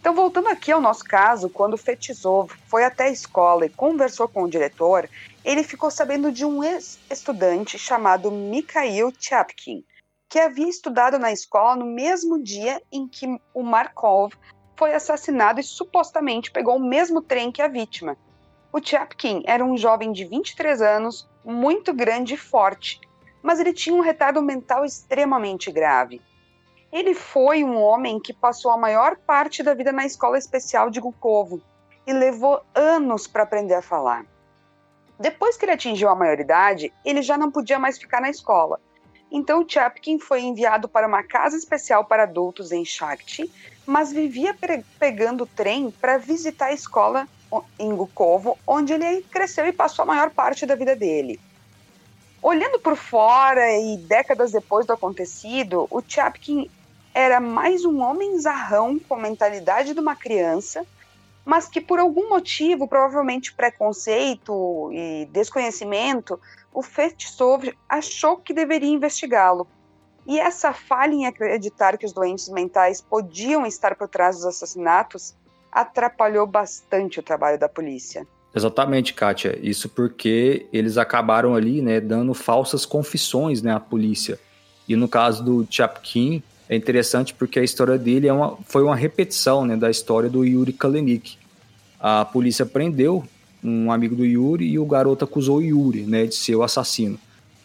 Então, 0.00 0.12
voltando 0.12 0.48
aqui 0.48 0.72
ao 0.72 0.80
nosso 0.80 1.04
caso, 1.04 1.48
quando 1.48 1.78
Fetizov 1.78 2.50
foi 2.66 2.84
até 2.84 3.04
a 3.04 3.10
escola 3.10 3.64
e 3.64 3.70
conversou 3.70 4.26
com 4.26 4.42
o 4.42 4.50
diretor, 4.50 5.08
ele 5.44 5.62
ficou 5.62 5.90
sabendo 5.90 6.32
de 6.32 6.44
um 6.44 6.64
ex-estudante 6.64 7.78
chamado 7.78 8.30
Mikhail 8.30 9.12
Chapkin, 9.18 9.84
que 10.28 10.38
havia 10.38 10.68
estudado 10.68 11.18
na 11.18 11.30
escola 11.30 11.76
no 11.76 11.84
mesmo 11.84 12.42
dia 12.42 12.82
em 12.90 13.06
que 13.06 13.26
o 13.52 13.62
Markov 13.62 14.32
foi 14.76 14.94
assassinado 14.94 15.60
e 15.60 15.62
supostamente 15.62 16.50
pegou 16.50 16.76
o 16.76 16.84
mesmo 16.84 17.20
trem 17.20 17.52
que 17.52 17.60
a 17.60 17.68
vítima. 17.68 18.16
O 18.72 18.82
Chapkin 18.82 19.42
era 19.46 19.64
um 19.64 19.76
jovem 19.76 20.12
de 20.12 20.24
23 20.24 20.80
anos, 20.80 21.28
muito 21.44 21.92
grande 21.92 22.34
e 22.34 22.38
forte, 22.38 22.98
mas 23.42 23.60
ele 23.60 23.74
tinha 23.74 23.94
um 23.94 24.00
retardo 24.00 24.40
mental 24.42 24.84
extremamente 24.84 25.70
grave. 25.70 26.22
Ele 26.90 27.14
foi 27.14 27.62
um 27.62 27.76
homem 27.76 28.18
que 28.18 28.32
passou 28.32 28.70
a 28.70 28.78
maior 28.78 29.16
parte 29.16 29.62
da 29.62 29.74
vida 29.74 29.92
na 29.92 30.06
escola 30.06 30.38
especial 30.38 30.88
de 30.88 31.00
Gukovo 31.00 31.60
e 32.06 32.12
levou 32.12 32.62
anos 32.74 33.26
para 33.26 33.42
aprender 33.42 33.74
a 33.74 33.82
falar. 33.82 34.24
Depois 35.18 35.56
que 35.56 35.64
ele 35.64 35.72
atingiu 35.72 36.08
a 36.08 36.14
maioridade, 36.14 36.92
ele 37.04 37.22
já 37.22 37.38
não 37.38 37.50
podia 37.50 37.78
mais 37.78 37.98
ficar 37.98 38.20
na 38.20 38.30
escola. 38.30 38.80
Então 39.30 39.66
Chapkin 39.68 40.18
foi 40.18 40.42
enviado 40.42 40.88
para 40.88 41.08
uma 41.08 41.22
casa 41.22 41.56
especial 41.56 42.04
para 42.04 42.24
adultos 42.24 42.72
em 42.72 42.84
Shakti, 42.84 43.50
mas 43.86 44.12
vivia 44.12 44.56
pegando 44.98 45.46
trem 45.46 45.90
para 45.90 46.18
visitar 46.18 46.66
a 46.66 46.72
escola 46.72 47.28
em 47.78 47.94
Gukovo, 47.94 48.58
onde 48.66 48.92
ele 48.92 49.22
cresceu 49.22 49.66
e 49.66 49.72
passou 49.72 50.02
a 50.02 50.06
maior 50.06 50.30
parte 50.30 50.66
da 50.66 50.74
vida 50.74 50.96
dele. 50.96 51.40
Olhando 52.42 52.78
por 52.78 52.96
fora 52.96 53.78
e 53.78 53.96
décadas 53.96 54.52
depois 54.52 54.84
do 54.86 54.92
acontecido, 54.92 55.86
o 55.90 56.02
Chapkin 56.06 56.70
era 57.14 57.40
mais 57.40 57.84
um 57.84 58.00
homem 58.02 58.38
zarrão 58.38 58.98
com 58.98 59.14
a 59.14 59.18
mentalidade 59.18 59.94
de 59.94 60.00
uma 60.00 60.16
criança 60.16 60.84
mas 61.44 61.68
que 61.68 61.80
por 61.80 61.98
algum 61.98 62.30
motivo, 62.30 62.88
provavelmente 62.88 63.52
preconceito 63.52 64.90
e 64.92 65.28
desconhecimento, 65.30 66.40
o 66.72 66.82
Fetsov 66.82 67.72
achou 67.88 68.38
que 68.38 68.54
deveria 68.54 68.88
investigá-lo. 68.88 69.66
E 70.26 70.40
essa 70.40 70.72
falha 70.72 71.12
em 71.12 71.26
acreditar 71.26 71.98
que 71.98 72.06
os 72.06 72.12
doentes 72.12 72.48
mentais 72.48 73.00
podiam 73.00 73.66
estar 73.66 73.94
por 73.94 74.08
trás 74.08 74.36
dos 74.36 74.46
assassinatos 74.46 75.34
atrapalhou 75.70 76.46
bastante 76.46 77.20
o 77.20 77.22
trabalho 77.22 77.58
da 77.58 77.68
polícia. 77.68 78.26
Exatamente, 78.54 79.12
Kátia. 79.12 79.58
Isso 79.60 79.88
porque 79.88 80.66
eles 80.72 80.96
acabaram 80.96 81.54
ali, 81.54 81.82
né, 81.82 82.00
dando 82.00 82.32
falsas 82.32 82.86
confissões, 82.86 83.60
né, 83.60 83.74
à 83.74 83.80
polícia. 83.80 84.38
E 84.88 84.94
no 84.94 85.08
caso 85.08 85.42
do 85.44 85.66
Chapkin, 85.68 86.42
é 86.68 86.76
interessante 86.76 87.34
porque 87.34 87.58
a 87.58 87.62
história 87.62 87.98
dele 87.98 88.28
é 88.28 88.32
uma, 88.32 88.56
foi 88.66 88.82
uma 88.82 88.96
repetição 88.96 89.66
né, 89.66 89.76
da 89.76 89.90
história 89.90 90.30
do 90.30 90.44
Yuri 90.44 90.72
Kalenik. 90.72 91.36
A 92.00 92.24
polícia 92.24 92.64
prendeu 92.64 93.24
um 93.62 93.90
amigo 93.90 94.14
do 94.14 94.24
Yuri 94.24 94.66
e 94.66 94.78
o 94.78 94.84
garoto 94.84 95.24
acusou 95.24 95.58
o 95.58 95.62
Yuri 95.62 96.02
né, 96.02 96.26
de 96.26 96.34
ser 96.34 96.54
o 96.54 96.62
assassino. 96.62 97.18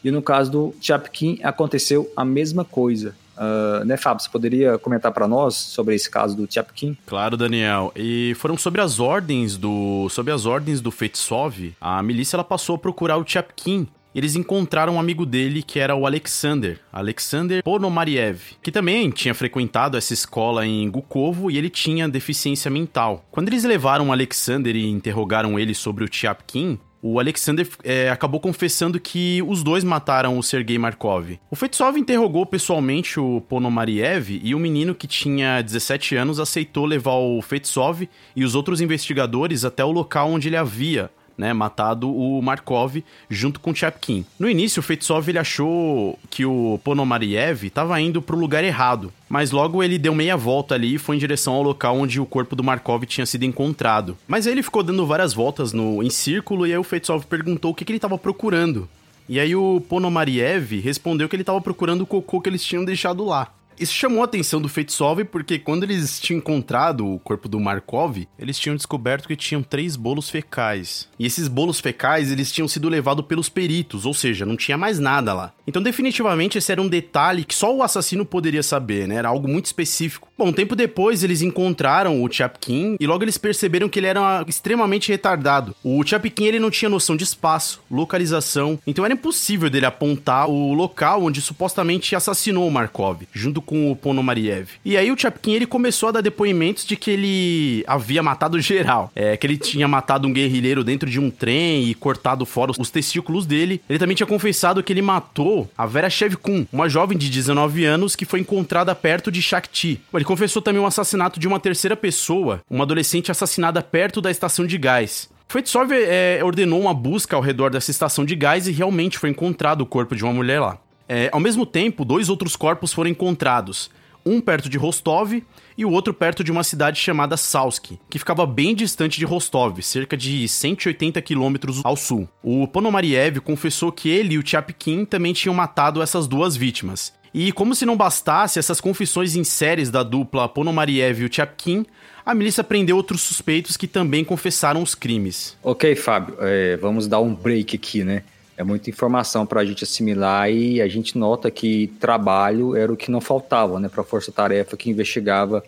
E 0.04 0.12
no 0.12 0.22
caso 0.22 0.52
do 0.52 0.76
Chapkin 0.82 1.40
aconteceu 1.44 2.12
a 2.16 2.24
mesma 2.24 2.64
coisa. 2.64 3.16
Uh, 3.36 3.86
né, 3.86 3.96
Fábio, 3.96 4.22
você 4.22 4.30
poderia 4.30 4.78
comentar 4.78 5.14
para 5.14 5.28
nós 5.28 5.56
sobre 5.56 5.96
esse 5.96 6.10
caso 6.10 6.36
do 6.36 6.52
Chapkin? 6.52 6.98
Claro, 7.06 7.38
Daniel. 7.38 7.92
E 7.96 8.34
foram 8.38 8.58
sobre 8.58 8.82
as 8.82 9.00
ordens 9.00 9.56
do 9.56 10.10
sobre 10.10 10.34
as 10.34 10.46
ordens 10.46 10.82
do 10.82 10.92
Fetsov, 10.92 11.74
a 11.80 12.04
milícia 12.04 12.36
ela 12.36 12.44
passou 12.44 12.76
a 12.76 12.80
procurar 12.80 13.18
o 13.18 13.26
Chapkin 13.26 13.88
eles 14.14 14.36
encontraram 14.36 14.96
um 14.96 15.00
amigo 15.00 15.26
dele 15.26 15.62
que 15.62 15.80
era 15.80 15.96
o 15.96 16.06
Alexander, 16.06 16.80
Alexander 16.92 17.64
Ponomariev, 17.64 18.56
que 18.62 18.72
também 18.72 19.10
tinha 19.10 19.34
frequentado 19.34 19.98
essa 19.98 20.14
escola 20.14 20.66
em 20.66 20.90
Gukovo 20.90 21.52
e 21.52 21.58
ele 21.58 21.70
tinha 21.70 22.10
deficiência 22.10 22.72
mental. 22.72 23.26
Quando 23.32 23.50
eles 23.50 23.64
levaram 23.64 24.10
o 24.10 24.12
Alexander 24.12 24.76
e 24.76 24.88
interrogaram 24.88 25.60
ele 25.60 25.74
sobre 25.74 26.04
o 26.04 26.10
Tchapkin, 26.10 26.80
o 27.02 27.20
Alexander 27.20 27.68
é, 27.84 28.10
acabou 28.10 28.40
confessando 28.42 29.00
que 29.00 29.42
os 29.48 29.64
dois 29.64 29.84
mataram 29.84 30.38
o 30.38 30.44
Sergei 30.44 30.78
Markov. 30.78 31.40
O 31.50 31.56
Fetsov 31.56 31.98
interrogou 31.98 32.46
pessoalmente 32.46 33.20
o 33.20 33.42
Ponomariev 33.42 34.42
e 34.44 34.54
o 34.54 34.60
menino 34.60 34.94
que 34.94 35.08
tinha 35.08 35.62
17 35.62 36.18
anos 36.18 36.40
aceitou 36.40 36.86
levar 36.86 37.14
o 37.14 37.42
Fetsov 37.42 38.08
e 38.36 38.44
os 38.44 38.54
outros 38.54 38.82
investigadores 38.82 39.64
até 39.64 39.84
o 39.84 39.92
local 39.92 40.30
onde 40.32 40.50
ele 40.50 40.58
havia 40.58 41.10
né, 41.40 41.54
matado 41.54 42.14
o 42.14 42.42
Markov 42.42 42.98
junto 43.30 43.62
com 43.62 43.72
o 43.72 43.76
Chapkin. 43.76 44.26
No 44.38 44.50
início, 44.50 44.82
o 44.82 44.84
Fetsov 44.84 45.30
ele 45.30 45.40
achou 45.40 46.20
que 46.30 46.46
o 46.46 46.78
Ponomariev 46.84 47.64
estava 47.64 48.00
indo 48.02 48.22
para 48.22 48.36
o 48.36 48.40
lugar 48.40 48.62
errado, 48.62 49.12
mas 49.30 49.52
logo 49.52 49.82
ele 49.82 49.98
deu 49.98 50.14
meia 50.14 50.36
volta 50.36 50.76
ali 50.76 50.96
e 50.96 50.98
foi 50.98 51.16
em 51.16 51.20
direção 51.20 51.54
ao 51.54 51.64
local 51.64 51.98
onde 51.98 52.20
o 52.20 52.26
corpo 52.26 52.58
do 52.58 52.64
Markov 52.64 53.06
tinha 53.06 53.26
sido 53.26 53.46
encontrado. 53.46 54.18
Mas 54.28 54.46
aí 54.46 54.54
ele 54.54 54.62
ficou 54.62 54.84
dando 54.84 55.08
várias 55.08 55.34
voltas 55.34 55.72
no 55.72 56.04
em 56.04 56.10
círculo 56.10 56.68
e 56.68 56.74
aí 56.74 56.78
o 56.78 56.84
Fetsov 56.84 57.26
perguntou 57.26 57.72
o 57.72 57.74
que, 57.74 57.86
que 57.86 57.92
ele 57.94 57.98
estava 57.98 58.18
procurando. 58.18 58.90
E 59.30 59.40
aí 59.40 59.56
o 59.56 59.80
Ponomariev 59.88 60.82
respondeu 60.82 61.30
que 61.30 61.36
ele 61.36 61.44
estava 61.44 61.62
procurando 61.62 62.02
o 62.02 62.06
cocô 62.06 62.42
que 62.42 62.50
eles 62.50 62.64
tinham 62.64 62.84
deixado 62.84 63.24
lá. 63.24 63.48
Isso 63.80 63.94
chamou 63.94 64.22
a 64.22 64.26
atenção 64.26 64.62
do 64.62 64.68
Feitsov 64.68 65.24
porque 65.24 65.58
quando 65.58 65.84
eles 65.84 66.20
tinham 66.20 66.40
encontrado 66.40 67.08
o 67.08 67.18
corpo 67.20 67.48
do 67.48 67.60
Markov, 67.60 68.28
eles 68.38 68.60
tinham 68.60 68.76
descoberto 68.76 69.28
que 69.28 69.38
tinham 69.38 69.64
três 69.64 69.96
bolos 69.96 70.30
fecais. 70.30 71.08
E 71.18 71.26
esses 71.26 71.48
bolos 71.48 71.80
fecais, 71.80 72.30
eles 72.30 72.52
tinham 72.52 72.68
sido 72.68 72.90
levados 72.90 73.26
pelos 73.26 73.48
peritos, 73.48 74.06
ou 74.06 74.14
seja, 74.14 74.46
não 74.46 74.58
tinha 74.58 74.78
mais 74.78 75.00
nada 75.00 75.34
lá. 75.34 75.54
Então, 75.70 75.84
definitivamente, 75.84 76.58
esse 76.58 76.72
era 76.72 76.82
um 76.82 76.88
detalhe 76.88 77.46
que 77.46 77.54
só 77.54 77.72
o 77.76 77.84
assassino 77.84 78.26
poderia 78.26 78.64
saber, 78.64 79.08
né? 79.08 79.18
Era 79.18 79.30
algo 79.30 79.48
muito 79.48 79.68
específico. 79.68 80.28
Bom, 80.36 80.48
um 80.48 80.54
tempo 80.54 80.76
depois, 80.76 81.24
eles 81.24 81.44
encontraram 81.44 82.24
o 82.24 82.32
Chapkin 82.32 82.98
e 83.00 83.06
logo 83.06 83.24
eles 83.24 83.38
perceberam 83.38 83.88
que 83.88 84.00
ele 84.00 84.08
era 84.08 84.44
extremamente 84.48 85.12
retardado. 85.12 85.76
O 85.84 86.04
Chapkin, 86.04 86.46
ele 86.46 86.58
não 86.58 86.72
tinha 86.72 86.90
noção 86.90 87.16
de 87.16 87.24
espaço, 87.24 87.84
localização, 87.92 88.80
então 88.88 89.06
era 89.06 89.14
impossível 89.14 89.70
dele 89.70 89.86
apontar 89.86 90.50
o 90.50 90.74
local 90.74 91.24
onde 91.24 91.40
supostamente 91.40 92.16
assassinou 92.16 92.68
o 92.68 92.72
Markov, 92.72 93.22
junto 93.32 93.62
com 93.62 93.92
o 93.92 93.96
Ponomariev. 93.96 94.70
E 94.84 94.98
aí 94.98 95.12
o 95.12 95.18
Chapkin 95.18 95.54
ele 95.54 95.68
começou 95.68 96.10
a 96.10 96.14
dar 96.14 96.22
depoimentos 96.22 96.84
de 96.84 96.96
que 96.96 97.12
ele 97.12 97.84
havia 97.86 98.24
matado 98.24 98.60
geral. 98.60 99.12
É, 99.16 99.38
que 99.38 99.46
ele 99.46 99.58
tinha 99.58 99.88
matado 99.88 100.28
um 100.28 100.34
guerrilheiro 100.34 100.84
dentro 100.84 101.08
de 101.08 101.20
um 101.20 101.30
trem 101.30 101.90
e 101.90 101.94
cortado 101.94 102.44
fora 102.44 102.72
os 102.72 102.90
testículos 102.90 103.46
dele. 103.46 103.82
Ele 103.88 104.00
também 104.00 104.16
tinha 104.16 104.26
confessado 104.26 104.82
que 104.82 104.92
ele 104.92 105.02
matou 105.02 105.59
a 105.78 105.86
Vera 105.86 106.10
Shevkun, 106.10 106.66
uma 106.72 106.88
jovem 106.88 107.18
de 107.18 107.30
19 107.30 107.86
anos 107.86 108.16
que 108.16 108.26
foi 108.26 108.40
encontrada 108.40 108.94
perto 108.94 109.32
de 109.32 109.42
Shakti. 109.42 110.02
Ele 110.14 110.26
confessou 110.26 110.62
também 110.62 110.82
o 110.82 110.86
assassinato 110.86 111.40
de 111.40 111.48
uma 111.48 111.60
terceira 111.60 111.96
pessoa, 111.96 112.62
uma 112.70 112.84
adolescente 112.84 113.32
assassinada 113.32 113.82
perto 113.82 114.22
da 114.22 114.32
estação 114.32 114.66
de 114.66 114.78
gás. 114.78 115.30
Feitsov 115.48 115.92
é, 115.92 116.40
ordenou 116.44 116.80
uma 116.80 116.94
busca 116.94 117.36
ao 117.36 117.42
redor 117.42 117.72
dessa 117.72 117.90
estação 117.90 118.24
de 118.24 118.36
gás 118.36 118.68
e 118.68 118.72
realmente 118.72 119.18
foi 119.18 119.32
encontrado 119.32 119.82
o 119.82 119.86
corpo 119.86 120.16
de 120.16 120.24
uma 120.24 120.32
mulher 120.32 120.60
lá. 120.60 120.78
É, 121.08 121.28
ao 121.32 121.40
mesmo 121.40 121.66
tempo, 121.66 122.06
dois 122.06 122.30
outros 122.30 122.56
corpos 122.56 122.94
foram 122.94 123.10
encontrados. 123.10 123.90
Um 124.26 124.42
perto 124.42 124.70
de 124.70 124.78
Rostov 124.78 125.42
e 125.78 125.86
o 125.86 125.92
outro 125.92 126.14
perto 126.14 126.44
de 126.44 126.52
uma 126.52 126.64
cidade 126.64 127.00
chamada 127.00 127.38
Salsk, 127.38 127.94
que 128.10 128.20
ficava 128.20 128.46
bem 128.46 128.76
distante 128.76 129.18
de 129.18 129.26
Rostov, 129.26 129.82
cerca 129.82 130.18
de 130.18 130.48
180 130.48 131.22
quilômetros 131.22 131.82
ao 131.84 131.96
sul. 131.96 132.28
O 132.44 132.68
Ponomariev 132.68 133.40
confessou 133.40 133.92
que 133.92 134.10
ele 134.10 134.36
e 134.36 134.38
o 134.38 134.46
Chapkin 134.46 135.06
também 135.06 135.34
tinham 135.34 135.54
matado 135.56 136.02
essas 136.02 136.28
duas 136.28 136.58
vítimas. 136.58 137.14
E 137.34 137.52
como 137.52 137.76
se 137.76 137.86
não 137.86 137.96
bastasse 137.96 138.60
essas 138.60 138.82
confissões 138.82 139.36
em 139.36 139.44
séries 139.44 139.90
da 139.90 140.04
dupla 140.04 140.50
Ponomariev 140.50 141.22
e 141.22 141.26
o 141.26 141.34
Chapkin, 141.34 141.86
a 142.26 142.34
milícia 142.34 142.64
prendeu 142.64 142.98
outros 142.98 143.22
suspeitos 143.22 143.78
que 143.78 143.88
também 143.88 144.24
confessaram 144.24 144.82
os 144.82 144.96
crimes. 144.96 145.58
Ok, 145.64 145.96
Fábio, 145.96 146.36
é, 146.40 146.78
vamos 146.78 147.08
dar 147.08 147.20
um 147.20 147.34
break 147.34 147.76
aqui, 147.76 148.04
né? 148.04 148.24
É 148.60 148.64
muita 148.64 148.90
informação 148.90 149.46
para 149.46 149.62
a 149.62 149.66
gente 149.66 149.86
assimilar 149.86 150.52
e 150.52 150.82
a 150.82 150.88
gente 150.90 151.18
nota 151.18 151.50
que 151.50 151.88
trabalho 151.98 152.76
era 152.76 152.92
o 152.92 152.98
que 152.98 153.10
não 153.10 153.22
faltava 153.22 153.80
né, 153.80 153.88
para 153.88 154.02
a 154.02 154.04
força-tarefa 154.04 154.76
que 154.76 154.90
investigava 154.90 155.64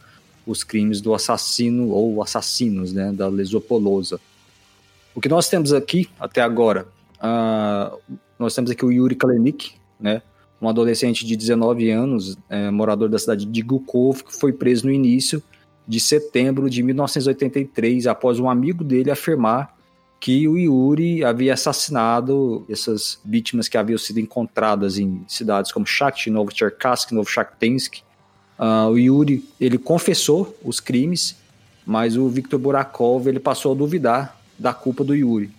os 0.45 0.61
crimes 0.61 0.99
do 0.99 1.13
assassino 1.13 1.87
ou 1.91 2.21
assassinos 2.21 2.91
né, 2.91 3.13
da 3.13 3.29
Lesopolosa. 3.29 4.19
O 5.15 5.21
que 5.21 5.29
nós 5.29 5.47
temos 5.47 5.71
aqui 5.71 6.09
até 6.19 6.41
agora, 6.41 6.85
uh, 7.23 7.97
nós 8.37 8.53
temos 8.53 8.69
aqui 8.69 8.83
o 8.83 8.91
Yuri 8.91 9.15
Kalenik, 9.15 9.71
né, 9.97 10.21
um 10.61 10.67
adolescente 10.67 11.25
de 11.25 11.37
19 11.37 11.89
anos, 11.89 12.37
é, 12.49 12.69
morador 12.69 13.07
da 13.07 13.17
cidade 13.17 13.45
de 13.45 13.61
Gukov, 13.61 14.21
que 14.21 14.37
foi 14.37 14.51
preso 14.51 14.85
no 14.85 14.91
início 14.91 15.41
de 15.87 16.01
setembro 16.01 16.69
de 16.69 16.83
1983 16.83 18.05
após 18.05 18.37
um 18.37 18.49
amigo 18.49 18.83
dele 18.83 19.09
afirmar 19.09 19.79
que 20.21 20.47
o 20.47 20.55
Yuri 20.55 21.25
havia 21.25 21.55
assassinado 21.55 22.63
essas 22.69 23.19
vítimas 23.25 23.67
que 23.67 23.75
haviam 23.75 23.97
sido 23.97 24.19
encontradas 24.19 24.99
em 24.99 25.25
cidades 25.27 25.71
como 25.71 25.83
Shakhty, 25.83 26.29
Novocherkassk, 26.29 27.11
Novochaktynsk. 27.11 28.03
Uh, 28.59 28.91
o 28.91 28.99
Yuri 28.99 29.43
ele 29.59 29.79
confessou 29.79 30.55
os 30.63 30.79
crimes, 30.79 31.35
mas 31.83 32.15
o 32.15 32.29
Viktor 32.29 32.59
Burakov 32.59 33.27
ele 33.27 33.39
passou 33.39 33.71
a 33.71 33.75
duvidar 33.75 34.37
da 34.59 34.75
culpa 34.75 35.03
do 35.03 35.15
Yuri. 35.15 35.49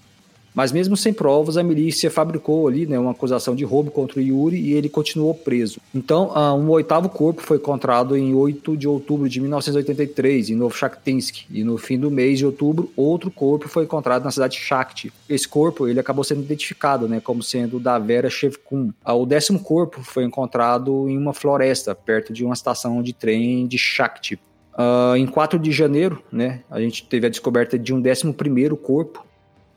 Mas 0.54 0.72
mesmo 0.72 0.96
sem 0.96 1.12
provas, 1.12 1.56
a 1.56 1.62
milícia 1.62 2.10
fabricou 2.10 2.68
ali 2.68 2.86
né, 2.86 2.98
uma 2.98 3.12
acusação 3.12 3.54
de 3.54 3.64
roubo 3.64 3.90
contra 3.90 4.18
o 4.18 4.22
Yuri 4.22 4.56
e 4.56 4.72
ele 4.74 4.88
continuou 4.88 5.34
preso. 5.34 5.80
Então, 5.94 6.28
uh, 6.28 6.54
um 6.54 6.68
oitavo 6.70 7.08
corpo 7.08 7.42
foi 7.42 7.56
encontrado 7.56 8.16
em 8.16 8.34
8 8.34 8.76
de 8.76 8.86
outubro 8.86 9.28
de 9.28 9.40
1983, 9.40 10.50
em 10.50 10.56
Novochaktynsk. 10.56 11.46
E 11.50 11.64
no 11.64 11.78
fim 11.78 11.98
do 11.98 12.10
mês 12.10 12.38
de 12.38 12.46
outubro, 12.46 12.90
outro 12.96 13.30
corpo 13.30 13.68
foi 13.68 13.84
encontrado 13.84 14.24
na 14.24 14.30
cidade 14.30 14.56
de 14.56 14.60
Shakti. 14.60 15.12
Esse 15.28 15.48
corpo 15.48 15.88
ele 15.88 16.00
acabou 16.00 16.24
sendo 16.24 16.42
identificado 16.42 17.08
né, 17.08 17.20
como 17.20 17.42
sendo 17.42 17.80
da 17.80 17.98
Vera 17.98 18.28
Shevkun. 18.28 18.92
Uh, 19.06 19.12
o 19.12 19.26
décimo 19.26 19.60
corpo 19.60 20.02
foi 20.02 20.24
encontrado 20.24 21.08
em 21.08 21.16
uma 21.16 21.32
floresta, 21.32 21.94
perto 21.94 22.32
de 22.32 22.44
uma 22.44 22.54
estação 22.54 23.02
de 23.02 23.12
trem 23.12 23.66
de 23.66 23.78
Shakti. 23.78 24.38
Uh, 24.74 25.16
em 25.16 25.26
4 25.26 25.58
de 25.58 25.70
janeiro, 25.70 26.22
né, 26.32 26.60
a 26.70 26.80
gente 26.80 27.04
teve 27.06 27.26
a 27.26 27.30
descoberta 27.30 27.78
de 27.78 27.92
um 27.92 28.00
décimo 28.00 28.32
primeiro 28.32 28.76
corpo, 28.76 29.24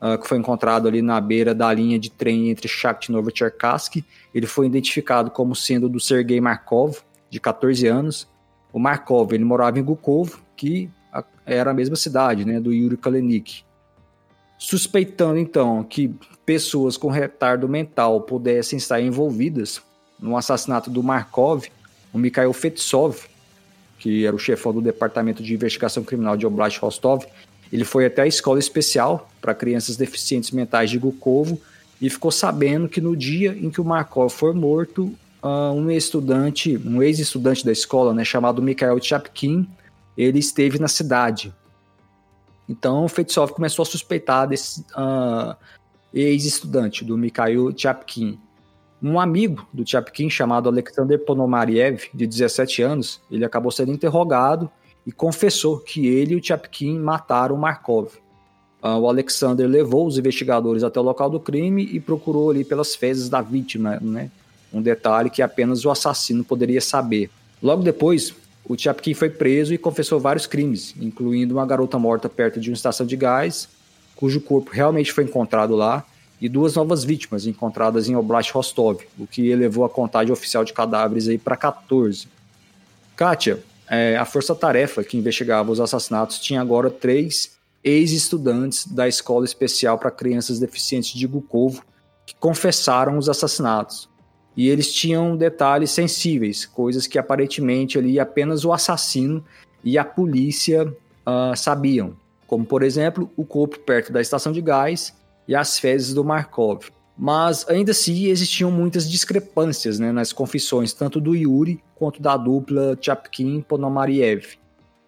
uh, 0.01 0.17
que 0.19 0.27
foi 0.27 0.37
encontrado 0.37 0.87
ali 0.87 1.01
na 1.01 1.19
beira 1.19 1.53
da 1.53 1.71
linha 1.73 1.99
de 1.99 2.09
trem 2.09 2.49
entre 2.49 2.67
Shakhty 2.67 3.11
e 3.11 3.13
Novocherkassk. 3.13 4.03
Ele 4.33 4.47
foi 4.47 4.65
identificado 4.65 5.31
como 5.31 5.55
sendo 5.55 5.89
do 5.89 5.99
Sergei 5.99 6.39
Markov, 6.39 6.97
de 7.29 7.39
14 7.39 7.87
anos. 7.87 8.27
O 8.71 8.79
Markov 8.79 9.33
ele 9.33 9.45
morava 9.45 9.79
em 9.79 9.83
Gukov, 9.83 10.35
que 10.55 10.89
era 11.45 11.71
a 11.71 11.73
mesma 11.73 11.95
cidade 11.95 12.45
né, 12.45 12.59
do 12.59 12.73
Yuri 12.73 12.97
Kalenik. 12.97 13.63
Suspeitando 14.57 15.37
então 15.37 15.83
que 15.83 16.13
pessoas 16.45 16.97
com 16.97 17.09
retardo 17.09 17.67
mental 17.67 18.21
pudessem 18.21 18.77
estar 18.77 19.01
envolvidas 19.01 19.81
no 20.19 20.37
assassinato 20.37 20.89
do 20.89 21.03
Markov, 21.03 21.65
o 22.13 22.17
Mikhail 22.17 22.53
Fetsov, 22.53 23.19
que 23.99 24.25
era 24.25 24.35
o 24.35 24.39
chefão 24.39 24.73
do 24.73 24.81
Departamento 24.81 25.43
de 25.43 25.53
Investigação 25.53 26.03
Criminal 26.03 26.37
de 26.37 26.45
Oblast 26.45 26.79
Rostov, 26.79 27.25
ele 27.75 27.83
foi 27.83 28.05
até 28.05 28.21
a 28.21 28.27
escola 28.27 28.57
especial 28.57 29.29
para 29.41 29.53
crianças 29.53 29.97
deficientes 29.97 30.51
mentais 30.51 30.89
de 30.89 30.97
Gukovo 30.97 31.59
e 32.01 32.09
ficou 32.09 32.31
sabendo 32.31 32.87
que 32.87 33.01
no 33.01 33.17
dia 33.17 33.51
em 33.51 33.69
que 33.69 33.81
o 33.81 33.85
Markov 33.85 34.29
foi 34.29 34.53
morto, 34.53 35.13
uh, 35.43 35.73
um 35.73 35.91
estudante, 35.91 36.77
um 36.85 37.03
ex-estudante 37.03 37.65
da 37.65 37.73
escola, 37.73 38.13
né, 38.13 38.23
chamado 38.23 38.61
Mikhail 38.61 38.97
Chapkin, 39.01 39.69
ele 40.17 40.39
esteve 40.39 40.79
na 40.79 40.87
cidade. 40.87 41.53
Então, 42.67 43.03
o 43.03 43.09
Feitsov 43.09 43.51
começou 43.51 43.83
a 43.83 43.85
suspeitar 43.85 44.47
desse 44.47 44.79
uh, 44.97 45.53
ex-estudante, 46.13 47.03
do 47.03 47.17
Mikhail 47.17 47.73
Chapkin. 47.77 48.39
Um 49.03 49.19
amigo 49.19 49.67
do 49.73 49.85
Chapkin, 49.85 50.29
chamado 50.29 50.69
Alexander 50.69 51.19
Ponomariev, 51.19 52.05
de 52.13 52.25
17 52.25 52.81
anos, 52.81 53.21
ele 53.29 53.43
acabou 53.43 53.69
sendo 53.69 53.91
interrogado 53.91 54.71
e 55.05 55.11
confessou 55.11 55.79
que 55.79 56.07
ele 56.07 56.33
e 56.33 56.37
o 56.37 56.43
Chapkin 56.43 56.97
mataram 56.99 57.55
Markov. 57.55 58.09
Uh, 58.81 58.99
o 58.99 59.07
Alexander 59.07 59.67
levou 59.67 60.05
os 60.05 60.17
investigadores 60.17 60.83
até 60.83 60.99
o 60.99 61.03
local 61.03 61.29
do 61.29 61.39
crime 61.39 61.83
e 61.91 61.99
procurou 61.99 62.49
ali 62.49 62.63
pelas 62.63 62.95
fezes 62.95 63.29
da 63.29 63.41
vítima, 63.41 63.99
né? 64.01 64.29
um 64.73 64.81
detalhe 64.81 65.29
que 65.29 65.41
apenas 65.41 65.85
o 65.85 65.89
assassino 65.89 66.43
poderia 66.43 66.81
saber. 66.81 67.29
Logo 67.63 67.81
depois, 67.81 68.33
o 68.67 68.77
Chapkin 68.77 69.13
foi 69.13 69.29
preso 69.29 69.73
e 69.73 69.77
confessou 69.77 70.19
vários 70.19 70.45
crimes, 70.45 70.93
incluindo 70.99 71.55
uma 71.55 71.65
garota 71.65 71.97
morta 71.97 72.27
perto 72.27 72.59
de 72.59 72.69
uma 72.69 72.75
estação 72.75 73.05
de 73.05 73.15
gás, 73.15 73.69
cujo 74.15 74.41
corpo 74.41 74.71
realmente 74.71 75.13
foi 75.13 75.23
encontrado 75.23 75.75
lá, 75.75 76.05
e 76.41 76.49
duas 76.49 76.75
novas 76.75 77.03
vítimas 77.03 77.47
encontradas 77.47 78.09
em 78.09 78.15
Oblast 78.15 78.51
Rostov, 78.51 78.99
o 79.17 79.25
que 79.25 79.49
elevou 79.49 79.85
a 79.85 79.89
contagem 79.89 80.33
oficial 80.33 80.65
de 80.65 80.73
cadáveres 80.73 81.27
aí 81.27 81.37
para 81.37 81.55
14. 81.55 82.27
Kátia, 83.15 83.63
é, 83.89 84.17
a 84.17 84.25
força-tarefa 84.25 85.03
que 85.03 85.17
investigava 85.17 85.71
os 85.71 85.79
assassinatos 85.79 86.39
tinha 86.39 86.61
agora 86.61 86.89
três 86.89 87.55
ex-estudantes 87.83 88.87
da 88.87 89.07
Escola 89.07 89.45
Especial 89.45 89.97
para 89.97 90.09
Crianças 90.09 90.59
Deficientes 90.59 91.13
de 91.13 91.27
Gukovo 91.27 91.83
que 92.25 92.35
confessaram 92.35 93.17
os 93.17 93.29
assassinatos. 93.29 94.09
E 94.57 94.69
eles 94.69 94.91
tinham 94.91 95.35
detalhes 95.37 95.91
sensíveis, 95.91 96.65
coisas 96.65 97.05
que 97.05 97.19
aparentemente 97.19 97.99
ali 97.99 98.19
apenas 98.19 98.65
o 98.65 98.73
assassino 98.73 99.43
e 99.83 99.97
a 99.97 100.05
polícia 100.05 100.87
uh, 100.87 101.55
sabiam, 101.55 102.15
como 102.47 102.65
por 102.65 102.81
exemplo 102.81 103.29
o 103.35 103.45
corpo 103.45 103.77
perto 103.79 104.11
da 104.11 104.21
estação 104.21 104.51
de 104.51 104.61
gás 104.61 105.13
e 105.47 105.53
as 105.55 105.77
fezes 105.77 106.13
do 106.13 106.23
Markov. 106.23 106.85
Mas 107.17 107.65
ainda 107.69 107.91
assim 107.91 108.25
existiam 108.25 108.69
muitas 108.69 109.09
discrepâncias 109.09 109.99
né, 109.99 110.11
nas 110.11 110.33
confissões, 110.33 110.91
tanto 110.91 111.21
do 111.21 111.33
Yuri 111.33 111.81
quanto 111.95 112.21
da 112.21 112.35
dupla 112.35 112.97
Chapkin-Ponomariev. 112.99 114.57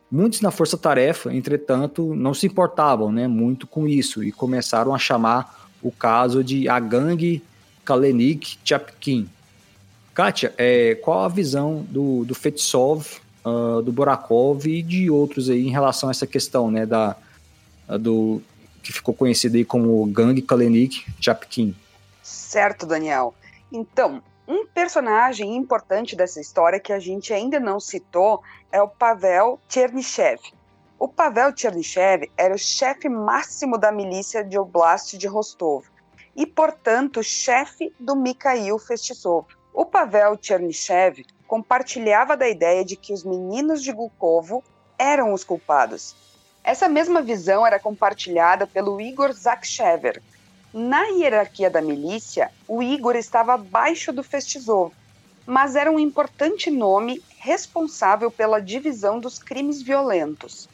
Muitos 0.09 0.39
na 0.39 0.51
força-tarefa, 0.51 1.33
entretanto, 1.33 2.15
não 2.15 2.33
se 2.33 2.47
importavam 2.47 3.11
né, 3.11 3.27
muito 3.27 3.67
com 3.67 3.85
isso 3.85 4.23
e 4.23 4.31
começaram 4.31 4.95
a 4.95 4.97
chamar 4.97 5.69
o 5.81 5.91
caso 5.91 6.41
de 6.41 6.69
a 6.69 6.79
gangue 6.79 7.43
Kalenik-Chapkin. 7.83 9.27
Kátia, 10.13 10.53
é, 10.57 10.95
qual 10.95 11.25
a 11.25 11.27
visão 11.27 11.85
do, 11.89 12.23
do 12.23 12.33
Fetsov, 12.33 13.05
uh, 13.45 13.81
do 13.81 13.91
Borakov 13.91 14.65
e 14.65 14.81
de 14.81 15.09
outros 15.09 15.49
aí 15.49 15.67
em 15.67 15.71
relação 15.71 16.09
a 16.09 16.11
essa 16.11 16.25
questão 16.25 16.71
né, 16.71 16.85
da, 16.85 17.15
do, 17.99 18.41
que 18.81 18.93
ficou 18.93 19.13
conhecido 19.13 19.57
aí 19.57 19.65
como 19.65 20.05
gangue 20.05 20.41
Kalenik-Chapkin? 20.41 21.75
Certo, 22.27 22.85
Daniel. 22.85 23.33
Então, 23.71 24.21
Um 24.49 24.65
personagem 24.65 25.57
importante 25.57 26.15
dessa 26.15 26.39
história 26.39 26.79
que 26.79 26.93
a 26.93 26.99
gente 26.99 27.33
ainda 27.33 27.59
não 27.59 27.81
citou 27.81 28.41
é 28.71 28.81
o 28.81 28.87
Pavel 28.87 29.59
Chernyshevs. 29.67 30.53
O 30.97 31.09
Pavel 31.09 31.51
Chernyshevs 31.53 32.29
era 32.37 32.55
o 32.55 32.57
chefe 32.57 33.09
máximo 33.09 33.77
da 33.77 33.91
milícia 33.91 34.45
de 34.45 34.57
Oblast 34.57 35.17
de 35.17 35.27
Rostov 35.27 35.85
e, 36.33 36.45
portanto, 36.45 37.21
chefe 37.21 37.93
do 37.99 38.15
Mikhail 38.15 38.79
Festisov. 38.79 39.47
O 39.73 39.85
Pavel 39.85 40.37
Chernyshevs 40.41 41.25
compartilhava 41.45 42.37
da 42.37 42.47
ideia 42.47 42.85
de 42.85 42.95
que 42.95 43.11
os 43.11 43.25
meninos 43.25 43.83
de 43.83 43.91
Gulkovo 43.91 44.63
eram 44.97 45.33
os 45.33 45.43
culpados. 45.43 46.15
Essa 46.63 46.87
mesma 46.87 47.21
visão 47.21 47.67
era 47.67 47.81
compartilhada 47.81 48.65
pelo 48.65 49.01
Igor 49.01 49.33
Zakshever. 49.33 50.23
Na 50.73 51.03
hierarquia 51.05 51.69
da 51.69 51.81
milícia, 51.81 52.51
o 52.67 52.83
Igor 52.83 53.15
estava 53.15 53.53
abaixo 53.53 54.11
do 54.11 54.21
Festisov, 54.21 54.93
mas 55.45 55.77
era 55.77 55.89
um 55.89 55.97
importante 55.97 56.69
nome 56.69 57.23
responsável 57.39 58.29
pela 58.29 58.59
divisão 58.59 59.19
dos 59.19 59.39
crimes 59.39 59.81
violentos. 59.81 60.67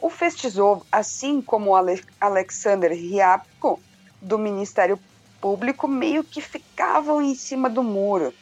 O 0.00 0.10
Festizov, 0.10 0.82
assim 0.90 1.40
como 1.40 1.76
Ale 1.76 2.02
Alexander 2.20 2.90
Ryabko, 2.90 3.78
do 4.20 4.36
Ministério 4.36 4.98
Público, 5.40 5.86
meio 5.86 6.24
que 6.24 6.40
ficavam 6.40 7.22
em 7.22 7.34
cima 7.34 7.70
do 7.70 7.84
muro. 7.84 8.34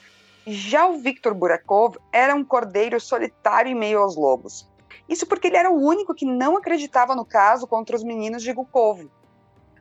Já 0.47 0.87
o 0.87 0.99
Viktor 0.99 1.35
Burakov 1.35 1.97
era 2.11 2.35
um 2.35 2.43
cordeiro 2.43 2.99
solitário 2.99 3.71
em 3.71 3.75
meio 3.75 3.99
aos 3.99 4.17
lobos. 4.17 4.67
Isso 5.07 5.27
porque 5.27 5.49
ele 5.49 5.57
era 5.57 5.71
o 5.71 5.85
único 5.85 6.15
que 6.15 6.25
não 6.25 6.57
acreditava 6.57 7.15
no 7.15 7.25
caso 7.25 7.67
contra 7.67 7.95
os 7.95 8.03
meninos 8.03 8.43
de 8.43 8.53
Gukovo. 8.53 9.11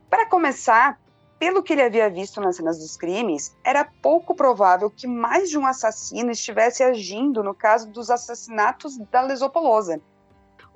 Para 0.09 0.25
começar, 0.25 0.99
pelo 1.37 1.61
que 1.61 1.73
ele 1.73 1.83
havia 1.83 2.09
visto 2.09 2.41
nas 2.41 2.55
cenas 2.55 2.79
dos 2.79 2.97
crimes, 2.97 3.55
era 3.63 3.85
pouco 4.01 4.35
provável 4.35 4.89
que 4.89 5.07
mais 5.07 5.49
de 5.49 5.57
um 5.57 5.65
assassino 5.65 6.31
estivesse 6.31 6.83
agindo 6.83 7.43
no 7.43 7.53
caso 7.53 7.89
dos 7.89 8.09
assassinatos 8.09 8.97
da 9.11 9.21
Lesopolosa 9.21 10.01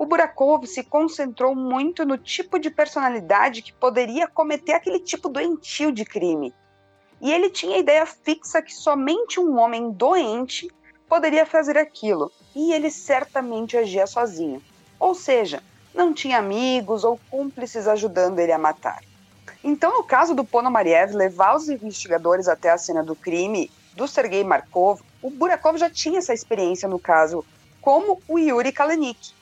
o 0.01 0.05
Burakov 0.07 0.65
se 0.65 0.81
concentrou 0.81 1.53
muito 1.53 2.03
no 2.03 2.17
tipo 2.17 2.57
de 2.57 2.71
personalidade 2.71 3.61
que 3.61 3.71
poderia 3.71 4.27
cometer 4.27 4.73
aquele 4.73 4.99
tipo 4.99 5.29
doentio 5.29 5.91
de 5.91 6.03
crime. 6.03 6.51
E 7.21 7.31
ele 7.31 7.51
tinha 7.51 7.75
a 7.75 7.79
ideia 7.79 8.03
fixa 8.07 8.63
que 8.63 8.73
somente 8.73 9.39
um 9.39 9.59
homem 9.59 9.91
doente 9.91 10.67
poderia 11.07 11.45
fazer 11.45 11.77
aquilo, 11.77 12.31
e 12.55 12.73
ele 12.73 12.89
certamente 12.89 13.77
agia 13.77 14.07
sozinho. 14.07 14.59
Ou 14.99 15.13
seja, 15.13 15.61
não 15.93 16.15
tinha 16.15 16.39
amigos 16.39 17.03
ou 17.03 17.19
cúmplices 17.29 17.87
ajudando 17.87 18.39
ele 18.39 18.51
a 18.51 18.57
matar. 18.57 19.03
Então, 19.63 19.93
no 19.93 20.03
caso 20.03 20.33
do 20.33 20.43
Ponomariev 20.43 21.13
levar 21.13 21.55
os 21.55 21.69
investigadores 21.69 22.47
até 22.47 22.71
a 22.71 22.77
cena 22.77 23.03
do 23.03 23.15
crime 23.15 23.69
do 23.95 24.07
Sergei 24.07 24.43
Markov, 24.43 25.01
o 25.21 25.29
Burakov 25.29 25.77
já 25.77 25.89
tinha 25.89 26.17
essa 26.17 26.33
experiência 26.33 26.89
no 26.89 26.97
caso, 26.97 27.45
como 27.79 28.21
o 28.27 28.39
Yuri 28.39 28.71
Kalenik. 28.71 29.33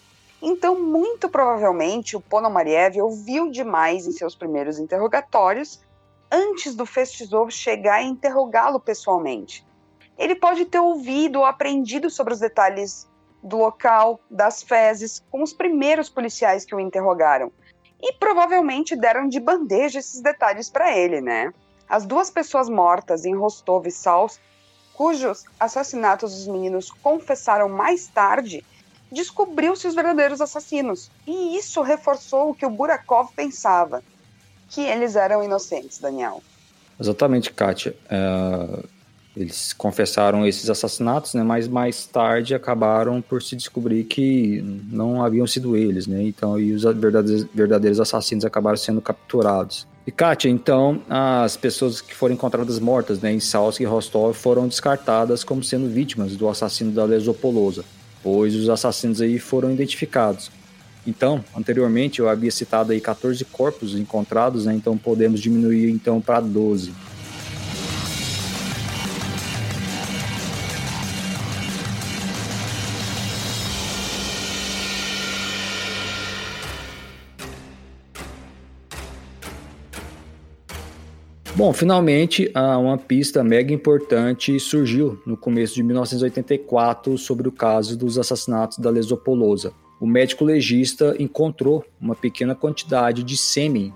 Então, 0.42 0.82
muito 0.82 1.30
provavelmente, 1.30 2.16
o 2.16 2.22
Ponomariev 2.22 3.02
ouviu 3.02 3.50
demais 3.50 4.08
em 4.08 4.12
seus 4.12 4.36
primeiros 4.36 4.78
interrogatórios 4.80 5.80
antes 6.32 6.76
do 6.76 6.86
Festizov 6.86 7.52
chegar 7.52 8.02
e 8.02 8.08
interrogá-lo 8.08 8.80
pessoalmente. 8.80 9.66
Ele 10.18 10.36
pode 10.36 10.66
ter 10.66 10.80
ouvido 10.80 11.40
ou 11.40 11.46
aprendido 11.46 12.10
sobre 12.10 12.34
os 12.34 12.40
detalhes 12.40 13.08
do 13.42 13.58
local, 13.58 14.20
das 14.30 14.62
fezes, 14.62 15.24
com 15.32 15.42
os 15.42 15.54
primeiros 15.54 16.10
policiais 16.10 16.66
que 16.66 16.76
o 16.76 16.80
interrogaram. 16.80 17.52
E 18.02 18.14
provavelmente 18.14 18.96
deram 18.96 19.28
de 19.28 19.40
bandeja 19.40 20.00
esses 20.00 20.22
detalhes 20.22 20.70
para 20.70 20.96
ele, 20.98 21.22
né? 21.22 21.54
As 21.88 22.06
duas 22.06 22.30
pessoas 22.30 22.70
mortas 22.70 23.26
em 23.26 23.36
Rostov 23.36 23.88
e 23.88 23.92
Sals, 23.92 24.40
cujos 24.94 25.44
assassinatos 25.60 26.34
os 26.34 26.48
meninos 26.48 26.92
confessaram 26.92 27.68
mais 27.68 28.08
tarde, 28.08 28.64
descobriu-se 29.12 29.88
os 29.88 29.96
verdadeiros 29.96 30.40
assassinos. 30.40 31.10
E 31.26 31.58
isso 31.58 31.82
reforçou 31.82 32.52
o 32.52 32.54
que 32.54 32.66
o 32.66 32.70
Burakov 32.70 33.32
pensava, 33.36 34.04
que 34.70 34.82
eles 34.82 35.16
eram 35.16 35.44
inocentes, 35.44 35.98
Daniel. 35.98 36.44
Exatamente, 37.00 37.52
Kátia. 37.52 37.96
É, 38.10 38.84
eles 39.40 39.74
confessaram 39.74 40.46
esses 40.46 40.70
assassinatos, 40.70 41.34
né, 41.34 41.44
mas 41.44 41.68
mais 41.68 42.06
tarde 42.06 42.54
acabaram 42.54 43.22
por 43.22 43.42
se 43.42 43.56
descobrir 43.56 44.04
que 44.04 44.62
não 44.92 45.24
haviam 45.24 45.48
sido 45.48 45.76
eles, 45.76 46.08
né? 46.08 46.22
Então, 46.24 46.60
e 46.60 46.74
os 46.74 46.84
verdadeiros, 46.84 47.48
verdadeiros 47.54 48.00
assassinos 48.00 48.46
acabaram 48.46 48.78
sendo 48.78 49.02
capturados. 49.02 49.88
E 50.06 50.12
Kátia, 50.12 50.50
então, 50.50 51.02
as 51.10 51.56
pessoas 51.56 52.02
que 52.02 52.16
foram 52.16 52.34
encontradas 52.34 52.80
mortas 52.80 53.22
né, 53.22 53.32
em 53.32 53.40
Salsk 53.40 53.82
e 53.82 53.86
Rostov 53.86 54.34
foram 54.34 54.68
descartadas 54.68 55.44
como 55.44 55.64
sendo 55.64 55.88
vítimas 55.88 56.36
do 56.36 56.50
assassino 56.50 56.92
da 56.92 57.06
Lesopolosa 57.06 57.84
pois 58.24 58.56
os 58.56 58.70
assassinos 58.70 59.22
aí 59.22 59.40
foram 59.40 59.72
identificados. 59.72 60.52
Então, 61.08 61.44
anteriormente 61.56 62.20
eu 62.20 62.30
havia 62.30 62.52
citado 62.52 62.92
aí 62.92 63.00
14 63.00 63.44
corpos 63.46 63.96
encontrados, 63.96 64.66
né? 64.66 64.74
então 64.74 64.98
podemos 64.98 65.40
diminuir 65.40 65.90
então 65.90 66.20
para 66.20 66.40
12. 66.40 66.94
Bom, 81.60 81.74
finalmente 81.74 82.50
uma 82.56 82.98
pista 82.98 83.44
mega 83.44 83.74
importante 83.74 84.58
surgiu 84.62 85.22
no 85.26 85.36
começo 85.36 85.76
de 85.76 85.84
1984 85.84 87.18
sobre 87.18 87.50
o 87.50 87.52
caso 87.52 87.98
dos 87.98 88.18
assassinatos 88.18 88.78
da 88.78 88.90
Lesopolosa. 88.90 89.74
O 90.00 90.08
médico 90.08 90.46
legista 90.46 91.18
encontrou 91.20 91.84
uma 92.00 92.16
pequena 92.16 92.56
quantidade 92.56 93.24
de 93.24 93.36
sêmen 93.36 93.94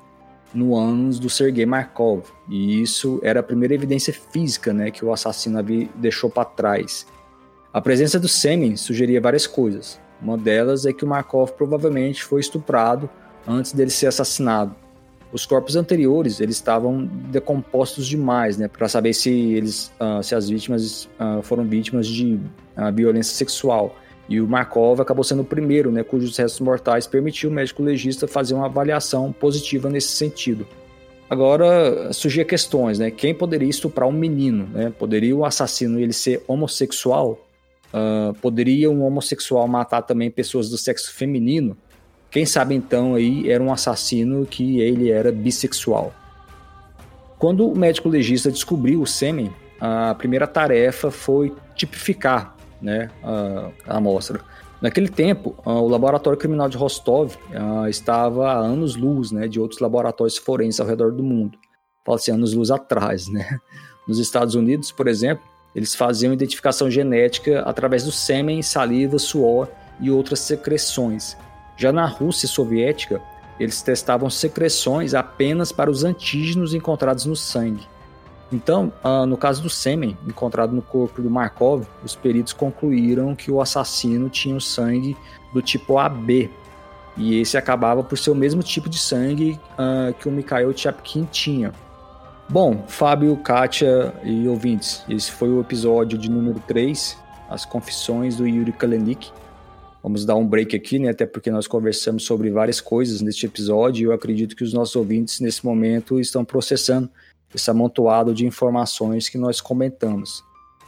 no 0.54 0.76
ânus 0.76 1.18
do 1.18 1.30
Sergei 1.30 1.66
Markov, 1.66 2.26
e 2.50 2.82
isso 2.82 3.22
era 3.24 3.40
a 3.40 3.44
primeira 3.44 3.74
evidência 3.74 4.14
física 4.14 4.74
né, 4.74 4.92
que 4.92 5.06
o 5.06 5.14
assassino 5.14 5.64
deixou 5.96 6.30
para 6.30 6.44
trás. 6.44 7.08
A 7.72 7.80
presença 7.80 8.20
do 8.20 8.28
sêmen 8.28 8.76
sugeria 8.76 9.22
várias 9.22 9.48
coisas. 9.48 10.02
Uma 10.22 10.38
delas 10.38 10.86
é 10.86 10.92
que 10.92 11.06
o 11.06 11.08
Markov 11.08 11.52
provavelmente 11.54 12.26
foi 12.26 12.42
estuprado 12.42 13.10
antes 13.48 13.72
dele 13.72 13.90
ser 13.90 14.08
assassinado 14.08 14.83
os 15.34 15.48
corpos 15.48 15.76
anteriores 15.76 16.40
eles 16.40 16.56
estavam 16.56 17.06
decompostos 17.32 18.06
demais, 18.06 18.56
né, 18.56 18.68
para 18.68 18.88
saber 18.88 19.14
se 19.14 19.32
eles, 19.32 19.92
uh, 20.00 20.22
se 20.22 20.36
as 20.36 20.48
vítimas 20.48 21.10
uh, 21.20 21.42
foram 21.42 21.66
vítimas 21.66 22.08
de 22.08 22.36
uh, 22.78 22.94
violência 22.94 23.36
sexual. 23.36 23.96
E 24.30 24.40
o 24.40 24.48
Markov 24.48 25.02
acabou 25.02 25.24
sendo 25.24 25.42
o 25.42 25.46
primeiro, 25.46 25.92
né, 25.92 26.04
cujos 26.04 26.38
restos 26.38 26.62
mortais 26.62 27.08
permitiu 27.08 27.50
o 27.50 27.54
médico 27.54 27.82
legista 27.82 28.28
fazer 28.28 28.54
uma 28.54 28.68
avaliação 28.68 29.34
positiva 29.34 29.90
nesse 29.90 30.10
sentido. 30.10 30.68
Agora 31.30 32.14
surgiam 32.14 32.46
questões, 32.46 33.00
né? 33.00 33.10
Quem 33.10 33.34
poderia 33.34 33.68
estuprar 33.68 34.08
um 34.08 34.12
menino? 34.12 34.68
Né? 34.72 34.94
Poderia 35.00 35.36
o 35.36 35.44
assassino 35.44 36.00
ele 36.00 36.14
ser 36.14 36.44
homossexual? 36.48 37.40
Poderia 38.40 38.92
um 38.92 39.04
homossexual 39.04 39.68
matar 39.68 40.04
também 40.04 40.30
pessoas 40.30 40.70
do 40.70 40.78
sexo 40.78 41.12
feminino? 41.12 41.76
Quem 42.34 42.48
sabe 42.48 42.74
então 42.74 43.14
aí 43.14 43.48
era 43.48 43.64
um 43.64 43.72
assassino 43.72 44.44
que 44.44 44.80
ele 44.80 45.12
era 45.12 45.32
bissexual. 45.32 46.12
Quando 47.38 47.70
o 47.70 47.78
médico 47.78 48.10
legista 48.10 48.50
descobriu 48.50 49.04
o 49.04 49.06
sêmen, 49.06 49.54
a 49.80 50.16
primeira 50.16 50.48
tarefa 50.48 51.12
foi 51.12 51.54
tipificar 51.76 52.56
né, 52.82 53.12
a, 53.22 53.70
a 53.86 53.98
amostra. 53.98 54.42
Naquele 54.82 55.10
tempo, 55.10 55.56
o 55.64 55.88
laboratório 55.88 56.40
criminal 56.40 56.68
de 56.68 56.76
Rostov 56.76 57.36
estava 57.88 58.52
a 58.52 58.58
anos-luz 58.58 59.32
né, 59.32 59.48
de 59.48 59.60
outros 59.60 59.80
laboratórios 59.80 60.36
forenses 60.36 60.80
ao 60.80 60.88
redor 60.88 61.12
do 61.12 61.22
mundo. 61.22 61.56
Fala-se 62.04 62.32
anos-luz 62.32 62.72
atrás. 62.72 63.28
Né? 63.28 63.48
Nos 64.08 64.18
Estados 64.18 64.56
Unidos, 64.56 64.92
por 64.92 65.08
exemplo, 65.08 65.46
eles 65.76 65.94
faziam 65.94 66.34
identificação 66.34 66.90
genética 66.90 67.62
através 67.62 68.04
do 68.04 68.12
sêmen, 68.12 68.64
saliva, 68.64 69.20
suor 69.20 69.70
e 70.02 70.10
outras 70.10 70.40
secreções. 70.40 71.38
Já 71.84 71.92
na 71.92 72.06
Rússia 72.06 72.48
soviética, 72.48 73.22
eles 73.60 73.82
testavam 73.82 74.30
secreções 74.30 75.14
apenas 75.14 75.70
para 75.70 75.92
os 75.92 76.06
antígenos 76.06 76.74
encontrados 76.74 77.26
no 77.26 77.36
sangue. 77.36 77.86
Então, 78.54 78.94
ah, 79.04 79.26
no 79.26 79.36
caso 79.36 79.62
do 79.62 79.70
sêmen 79.70 80.18
encontrado 80.26 80.72
no 80.74 80.82
corpo 80.82 81.22
do 81.22 81.30
Markov, 81.30 81.86
os 82.02 82.16
peritos 82.16 82.54
concluíram 82.54 83.36
que 83.36 83.52
o 83.52 83.60
assassino 83.60 84.30
tinha 84.30 84.56
o 84.56 84.62
sangue 84.62 85.18
do 85.54 85.62
tipo 85.62 85.98
AB, 85.98 86.50
e 87.18 87.38
esse 87.42 87.58
acabava 87.58 88.02
por 88.02 88.18
ser 88.18 88.32
o 88.32 88.36
mesmo 88.36 88.64
tipo 88.64 88.88
de 88.88 88.98
sangue 88.98 89.60
uh, 89.74 90.14
que 90.14 90.30
o 90.30 90.32
Mikhail 90.32 90.72
Chapkin 90.74 91.26
tinha. 91.30 91.74
Bom, 92.48 92.86
Fábio, 92.88 93.36
Kátia 93.36 94.14
e 94.24 94.48
ouvintes, 94.48 95.04
esse 95.10 95.30
foi 95.30 95.50
o 95.50 95.60
episódio 95.60 96.18
de 96.18 96.32
número 96.32 96.62
3, 96.66 97.18
As 97.50 97.66
Confissões 97.66 98.38
do 98.38 98.48
Yuri 98.48 98.72
Kalenik. 98.72 99.34
Vamos 100.04 100.26
dar 100.26 100.36
um 100.36 100.46
break 100.46 100.76
aqui, 100.76 101.00
né? 101.00 101.12
Até 101.12 101.26
porque 101.26 101.50
nós 101.50 101.66
conversamos 101.66 102.26
sobre 102.26 102.52
várias 102.52 102.82
coisas 102.82 103.22
neste 103.22 103.46
episódio 103.46 104.02
e 104.02 104.06
eu 104.06 104.12
acredito 104.12 104.54
que 104.54 104.64
os 104.64 104.74
nossos 104.74 104.94
ouvintes 104.98 105.40
nesse 105.40 105.66
momento 105.66 106.20
estão 106.20 106.44
processando 106.44 107.10
esse 107.56 107.72
amontoado 107.72 108.34
de 108.34 108.46
informações 108.46 109.30
que 109.30 109.38
nós 109.38 109.62
comentamos. 109.62 110.44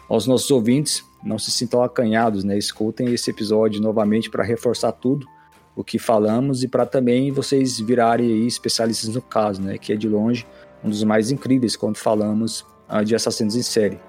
Aos 0.09 0.27
nossos 0.27 0.51
ouvintes, 0.51 1.01
não 1.23 1.39
se 1.39 1.49
sintam 1.49 1.81
acanhados, 1.81 2.43
né? 2.43 2.57
Escutem 2.57 3.13
esse 3.13 3.31
episódio 3.31 3.81
novamente 3.81 4.29
para 4.29 4.43
reforçar 4.43 4.91
tudo 4.91 5.25
o 5.77 5.83
que 5.83 5.97
falamos 5.97 6.61
e 6.61 6.67
para 6.67 6.85
também 6.85 7.31
vocês 7.31 7.79
virarem 7.79 8.45
especialistas 8.45 9.15
no 9.15 9.21
caso, 9.21 9.61
né? 9.61 9.77
Que 9.77 9.93
é 9.93 9.95
de 9.95 10.09
longe 10.09 10.45
um 10.83 10.89
dos 10.89 11.03
mais 11.05 11.31
incríveis 11.31 11.77
quando 11.77 11.95
falamos 11.95 12.65
uh, 12.89 13.03
de 13.03 13.15
assassinos 13.15 13.55
em 13.55 13.63
série. 13.63 13.99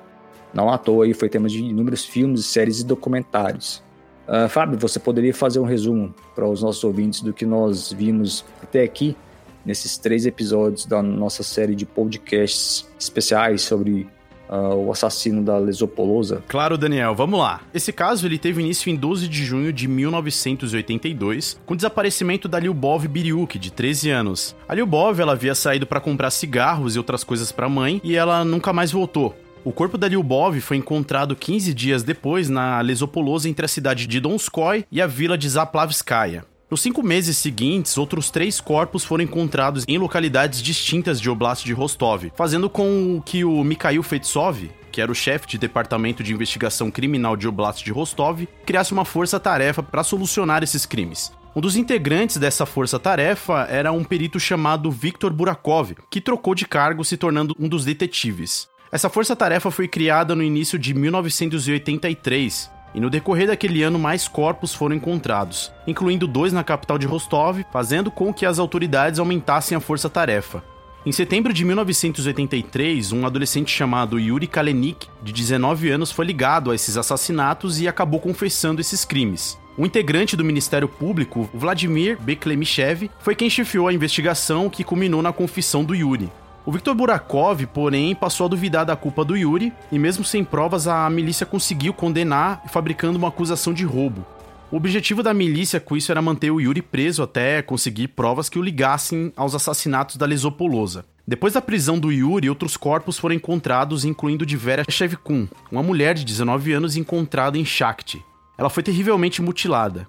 Não 0.53 0.69
à 0.69 0.77
toa 0.77 1.05
aí 1.05 1.15
foi 1.15 1.29
tema 1.29 1.49
de 1.49 1.63
inúmeros 1.63 2.05
filmes, 2.05 2.45
séries 2.45 2.81
e 2.81 2.85
documentários. 2.85 3.86
Uh, 4.29 4.49
Fábio, 4.49 4.79
você 4.79 4.99
poderia 4.99 5.33
fazer 5.33 5.61
um 5.61 5.65
resumo 5.65 6.15
para 6.35 6.49
os 6.49 6.63
nossos 6.63 6.83
ouvintes 6.83 7.21
do 7.21 7.33
que 7.33 7.47
nós 7.47 7.93
vimos 7.93 8.45
até 8.63 8.83
aqui 8.83 9.17
nesses 9.65 9.99
três 9.99 10.27
episódios 10.27 10.87
da 10.87 11.03
nossa 11.03 11.43
série 11.43 11.75
de 11.75 11.85
podcasts 11.85 12.87
especiais 12.99 13.63
sobre 13.63 14.09
Uh, 14.49 14.77
o 14.77 14.93
assassino 14.93 15.43
da 15.43 15.59
Lesopolosa. 15.59 16.41
Claro, 16.47 16.79
Daniel, 16.79 17.17
vamos 17.17 17.41
lá. 17.41 17.63
Esse 17.75 17.93
caso 17.93 18.25
ele 18.29 18.39
teve 18.39 18.63
início 18.63 18.89
em 18.89 18.95
12 18.95 19.27
de 19.27 19.45
junho 19.45 19.73
de 19.73 19.89
1982, 19.89 21.59
com 21.67 21.75
o 21.75 21.77
desaparecimento 21.77 22.47
da 22.47 22.61
Lyubov 22.61 23.09
Biriuk, 23.09 23.59
de 23.59 23.73
13 23.73 24.11
anos. 24.11 24.55
A 24.69 24.75
Lyubov 24.77 25.19
ela 25.19 25.33
havia 25.33 25.53
saído 25.53 25.85
para 25.85 26.01
comprar 26.01 26.31
cigarros 26.31 26.95
e 26.95 26.99
outras 26.99 27.25
coisas 27.25 27.51
para 27.51 27.67
a 27.67 27.69
mãe 27.69 28.01
e 28.05 28.15
ela 28.15 28.45
nunca 28.45 28.73
mais 28.73 28.93
voltou. 28.93 29.35
O 29.67 29.73
corpo 29.73 29.99
da 29.99 30.07
Lyubov 30.07 30.61
foi 30.61 30.77
encontrado 30.77 31.35
15 31.35 31.75
dias 31.75 32.05
depois 32.05 32.49
na 32.49 32.81
Lesopolosa 32.81 33.49
entre 33.49 33.65
a 33.65 33.69
cidade 33.69 34.07
de 34.07 34.21
Donskoy 34.21 34.85
e 34.93 35.03
a 35.03 35.09
vila 35.09 35.37
de 35.37 35.49
Zaplavskaya. 35.49 36.45
Nos 36.71 36.81
cinco 36.81 37.03
meses 37.03 37.37
seguintes, 37.37 37.99
outros 37.99 38.31
três 38.31 38.61
corpos 38.61 39.03
foram 39.03 39.25
encontrados 39.25 39.85
em 39.89 39.99
localidades 39.99 40.63
distintas 40.63 41.21
de 41.21 41.29
Oblast 41.29 41.65
de 41.65 41.73
Rostov, 41.73 42.31
fazendo 42.37 42.71
com 42.71 43.21
que 43.27 43.45
o 43.45 43.65
Mikhail 43.65 44.05
Fetsov, 44.05 44.71
que 44.93 45.01
era 45.01 45.11
o 45.11 45.17
chefe 45.17 45.49
de 45.49 45.59
departamento 45.59 46.23
de 46.23 46.33
investigação 46.33 46.89
criminal 46.89 47.37
de 47.37 47.49
Oblast 47.49 47.85
de 47.85 47.91
Rostov, 47.91 48.47
criasse 48.65 48.93
uma 48.93 49.05
força-tarefa 49.05 49.83
para 49.83 50.05
solucionar 50.05 50.63
esses 50.63 50.87
crimes. 50.87 51.33
Um 51.57 51.61
dos 51.61 51.75
integrantes 51.75 52.37
dessa 52.37 52.67
força-tarefa 52.67 53.67
era 53.69 53.91
um 53.91 54.05
perito 54.05 54.39
chamado 54.39 54.93
Viktor 54.93 55.33
Burakov, 55.33 55.97
que 56.09 56.21
trocou 56.21 56.55
de 56.55 56.67
cargo 56.67 57.05
se 57.05 57.17
tornando 57.17 57.57
um 57.59 57.69
dos 57.69 57.85
detetives. 57.85 58.69
Essa 58.91 59.11
força-tarefa 59.11 59.71
foi 59.71 59.89
criada 59.89 60.35
no 60.35 60.43
início 60.43 60.79
de 60.79 60.95
1983 60.95 62.71
e 62.95 63.01
no 63.01 63.11
decorrer 63.11 63.49
daquele 63.49 63.83
ano 63.83 63.99
mais 63.99 64.29
corpos 64.29 64.73
foram 64.73 64.95
encontrados, 64.95 65.73
incluindo 65.87 66.27
dois 66.27 66.53
na 66.53 66.63
capital 66.63 66.97
de 66.97 67.07
Rostov, 67.07 67.65
fazendo 67.73 68.13
com 68.13 68.33
que 68.33 68.47
as 68.47 68.61
autoridades 68.61 69.19
aumentassem 69.19 69.77
a 69.77 69.81
força-tarefa. 69.81 70.63
Em 71.05 71.13
setembro 71.13 71.53
de 71.53 71.65
1983, 71.65 73.13
um 73.13 73.27
adolescente 73.27 73.71
chamado 73.71 74.19
Yuri 74.19 74.47
Kalenik, 74.47 75.09
de 75.23 75.33
19 75.33 75.91
anos, 75.91 76.13
foi 76.13 76.25
ligado 76.25 76.71
a 76.71 76.75
esses 76.75 76.97
assassinatos 76.97 77.81
e 77.81 77.89
acabou 77.89 78.21
confessando 78.21 78.81
esses 78.81 79.05
crimes. 79.05 79.59
O 79.77 79.85
integrante 79.85 80.37
do 80.37 80.45
Ministério 80.45 80.89
Público, 80.89 81.51
Vladimir 81.53 82.19
Beklemichev, 82.21 83.11
foi 83.19 83.35
quem 83.35 83.51
chefiou 83.51 83.89
a 83.89 83.93
investigação 83.93 84.71
que 84.71 84.83
culminou 84.83 85.23
na 85.23 85.33
confissão 85.33 85.85
do 85.85 85.95
Yuri. 85.95 86.31
O 86.67 86.73
Viktor 86.73 86.97
Burakov, 86.97 87.65
porém, 87.67 88.13
passou 88.13 88.47
a 88.47 88.49
duvidar 88.49 88.85
da 88.85 88.97
culpa 88.97 89.25
do 89.25 89.37
Yuri 89.37 89.73
e, 89.93 90.01
mesmo 90.01 90.25
sem 90.25 90.43
provas, 90.43 90.89
a 90.89 91.09
milícia 91.09 91.47
conseguiu 91.47 91.95
condenar, 91.95 92.61
fabricando 92.67 93.17
uma 93.17 93.29
acusação 93.29 93.73
de 93.73 93.85
roubo. 93.85 94.27
O 94.69 94.77
objetivo 94.77 95.23
da 95.23 95.33
milícia 95.33 95.79
com 95.79 95.97
isso 95.97 96.11
era 96.11 96.21
manter 96.21 96.51
o 96.51 96.61
Yuri 96.61 96.83
preso 96.83 97.23
até 97.23 97.63
conseguir 97.63 98.09
provas 98.09 98.49
que 98.49 98.59
o 98.59 98.63
ligassem 98.63 99.33
aos 99.37 99.55
assassinatos 99.55 100.17
da 100.17 100.27
Lesopolosa. 100.27 101.05
Depois 101.25 101.53
da 101.53 101.63
prisão 101.63 102.01
do 102.01 102.11
Yuri, 102.11 102.51
outros 102.51 102.77
corpos 102.77 103.17
foram 103.17 103.37
encontrados, 103.37 104.05
incluindo 104.05 104.45
de 104.45 104.57
Vera 104.57 104.83
Shevkun, 104.91 105.47
uma 105.71 105.85
mulher 105.85 106.17
de 106.17 106.25
19 106.25 106.73
anos 106.73 106.97
encontrada 106.97 107.57
em 107.57 107.65
Shakti. 107.65 108.21
Ela 108.59 108.71
foi 108.71 108.83
terrivelmente 108.83 109.41
mutilada. 109.41 110.09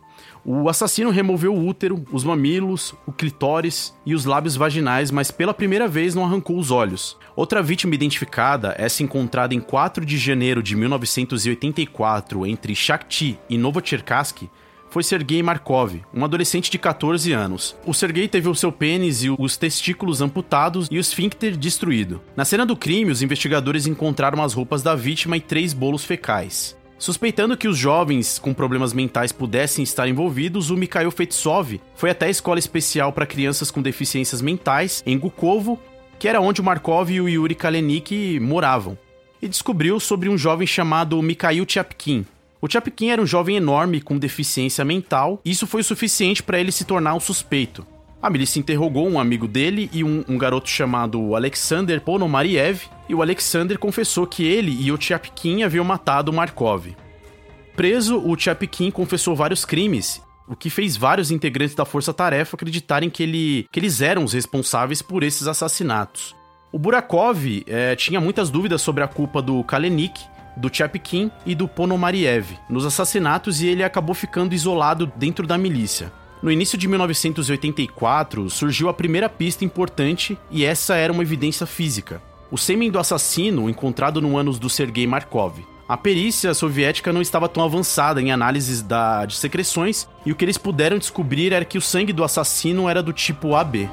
O 0.50 0.70
assassino 0.70 1.10
removeu 1.10 1.54
o 1.54 1.68
útero, 1.68 2.06
os 2.10 2.24
mamilos, 2.24 2.96
o 3.06 3.12
clitóris 3.12 3.94
e 4.06 4.16
os 4.16 4.24
lábios 4.24 4.56
vaginais, 4.56 5.12
mas 5.12 5.30
pela 5.30 5.54
primeira 5.54 5.90
vez 5.90 6.16
não 6.16 6.24
arrancou 6.24 6.58
os 6.58 6.72
olhos. 6.72 7.18
Outra 7.36 7.62
vítima 7.62 7.94
identificada, 7.94 8.74
essa 8.78 9.04
encontrada 9.04 9.54
em 9.54 9.60
4 9.60 10.06
de 10.06 10.18
janeiro 10.18 10.64
de 10.64 10.74
1984 10.74 12.46
entre 12.46 12.74
Shakti 12.74 13.38
e 13.50 13.58
Novocherkassk, 13.58 14.44
foi 14.90 15.04
Sergei 15.04 15.44
Markov, 15.44 16.02
um 16.14 16.24
adolescente 16.24 16.72
de 16.72 16.78
14 16.78 17.34
anos. 17.34 17.76
O 17.86 17.94
Sergei 17.94 18.26
teve 18.26 18.48
o 18.48 18.56
seu 18.56 18.72
pênis 18.72 19.26
e 19.26 19.30
os 19.30 19.58
testículos 19.58 20.22
amputados 20.22 20.88
e 20.90 20.96
o 20.96 21.00
esfíncter 21.02 21.58
destruído. 21.58 22.22
Na 22.38 22.46
cena 22.46 22.66
do 22.66 22.78
crime, 22.78 23.12
os 23.12 23.22
investigadores 23.22 23.86
encontraram 23.86 24.42
as 24.42 24.54
roupas 24.54 24.82
da 24.82 24.96
vítima 24.96 25.36
e 25.36 25.42
três 25.42 25.74
bolos 25.74 26.06
fecais. 26.06 26.77
Suspeitando 27.00 27.56
que 27.56 27.68
os 27.68 27.78
jovens 27.78 28.40
com 28.40 28.54
problemas 28.54 28.92
mentais 28.92 29.32
pudessem 29.32 29.84
estar 29.84 30.08
envolvidos, 30.08 30.72
o 30.72 30.76
Mikhail 30.78 31.12
Fetsov 31.12 31.80
foi 31.96 32.10
até 32.10 32.26
a 32.26 32.30
escola 32.30 32.58
especial 32.58 33.14
para 33.14 33.26
crianças 33.26 33.70
com 33.70 33.84
deficiências 33.84 34.42
mentais, 34.42 35.04
em 35.06 35.18
Gukovo, 35.18 35.80
que 36.18 36.28
era 36.28 36.42
onde 36.42 36.60
o 36.60 36.64
Markov 36.64 37.12
e 37.12 37.22
o 37.22 37.30
Yuri 37.30 37.54
Kalenik 37.54 38.40
moravam, 38.40 38.98
e 39.40 39.48
descobriu 39.48 40.00
sobre 40.00 40.28
um 40.28 40.38
jovem 40.38 40.66
chamado 40.66 41.22
Mikhail 41.22 41.66
Chapkin. 41.68 42.26
O 42.60 42.68
Chapkin 42.68 43.10
era 43.10 43.22
um 43.22 43.28
jovem 43.28 43.56
enorme 43.56 44.02
com 44.02 44.18
deficiência 44.18 44.84
mental, 44.84 45.40
e 45.46 45.52
isso 45.52 45.68
foi 45.68 45.82
o 45.82 45.84
suficiente 45.84 46.42
para 46.42 46.60
ele 46.60 46.72
se 46.72 46.84
tornar 46.84 47.14
um 47.14 47.20
suspeito. 47.20 47.86
A 48.22 48.30
milícia 48.32 48.60
interrogou 48.60 49.08
um 49.08 49.20
amigo 49.20 49.48
dele 49.48 49.90
e 49.94 50.04
um, 50.04 50.24
um 50.28 50.38
garoto 50.38 50.68
chamado 50.68 51.36
Alexander 51.36 52.02
Ponomariev, 52.02 52.82
e 53.08 53.14
o 53.14 53.22
Alexander 53.22 53.78
confessou 53.78 54.26
que 54.26 54.44
ele 54.44 54.72
e 54.82 54.92
o 54.92 54.98
Tchapkin 54.98 55.64
haviam 55.64 55.86
matado 55.86 56.34
Markov. 56.34 56.96
Preso, 57.76 58.18
o 58.18 58.36
Tchapkin 58.36 58.90
confessou 58.90 59.36
vários 59.36 59.64
crimes, 59.64 60.20
o 60.48 60.56
que 60.56 60.70
fez 60.70 60.98
vários 60.98 61.30
integrantes 61.30 61.76
da 61.76 61.86
Força 61.86 62.12
Tarefa 62.12 62.56
acreditarem 62.56 63.10
que, 63.10 63.22
ele, 63.22 63.68
que 63.72 63.80
eles 63.80 64.02
eram 64.02 64.24
os 64.24 64.34
responsáveis 64.34 65.02
por 65.02 65.22
esses 65.22 65.46
assassinatos. 65.46 66.36
O 66.72 66.80
Burakov 66.80 67.64
é, 67.68 67.96
tinha 67.96 68.20
muitas 68.20 68.50
dúvidas 68.50 68.82
sobre 68.82 69.04
a 69.04 69.08
culpa 69.08 69.44
do 69.44 69.64
Kalenik, 69.64 70.20
do 70.58 70.72
Tchapkin 70.72 71.30
e 71.46 71.54
do 71.54 71.68
Ponomariev 71.68 72.58
nos 72.68 72.84
assassinatos 72.84 73.62
e 73.62 73.68
ele 73.68 73.84
acabou 73.84 74.16
ficando 74.16 74.56
isolado 74.56 75.06
dentro 75.16 75.46
da 75.46 75.56
milícia. 75.56 76.12
No 76.42 76.52
início 76.52 76.78
de 76.78 76.88
1984, 76.88 78.48
surgiu 78.50 78.90
a 78.90 78.94
primeira 78.94 79.28
pista 79.28 79.66
importante 79.66 80.38
e 80.52 80.64
essa 80.64 80.96
era 80.96 81.12
uma 81.12 81.24
evidência 81.24 81.66
física. 81.66 82.22
O 82.52 82.58
sêmen 82.58 82.92
do 82.92 83.00
assassino 83.00 83.68
encontrado 83.68 84.22
no 84.22 84.38
ânus 84.38 84.60
do 84.60 84.70
Sergei 84.70 85.08
Markov. 85.08 85.66
A 85.90 85.98
perícia 85.98 86.54
soviética 86.54 87.12
não 87.12 87.22
estava 87.22 87.50
tão 87.50 87.64
avançada 87.64 88.22
em 88.22 88.32
análises 88.32 88.84
da, 88.84 89.26
de 89.26 89.36
secreções 89.36 90.08
e 90.26 90.32
o 90.32 90.36
que 90.36 90.46
eles 90.46 90.60
puderam 90.60 91.00
descobrir 91.00 91.54
era 91.54 91.66
que 91.66 91.78
o 91.78 91.82
sangue 91.82 92.14
do 92.14 92.24
assassino 92.24 92.88
era 92.88 93.02
do 93.02 93.12
tipo 93.12 93.56
AB. 93.56 93.90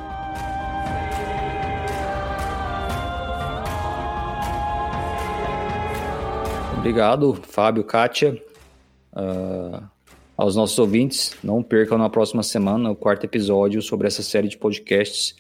Obrigado, 6.77 7.41
Fábio, 7.49 7.83
Kátia. 7.85 8.43
Uh, 9.15 9.94
aos 10.37 10.57
nossos 10.57 10.79
ouvintes, 10.79 11.35
não 11.43 11.63
percam 11.63 11.97
na 11.97 12.11
próxima 12.11 12.43
semana 12.43 12.91
o 12.91 12.97
quarto 12.97 13.25
episódio 13.25 13.81
sobre 13.81 14.07
essa 14.07 14.23
série 14.23 14.49
de 14.49 14.57
podcasts 14.57 15.37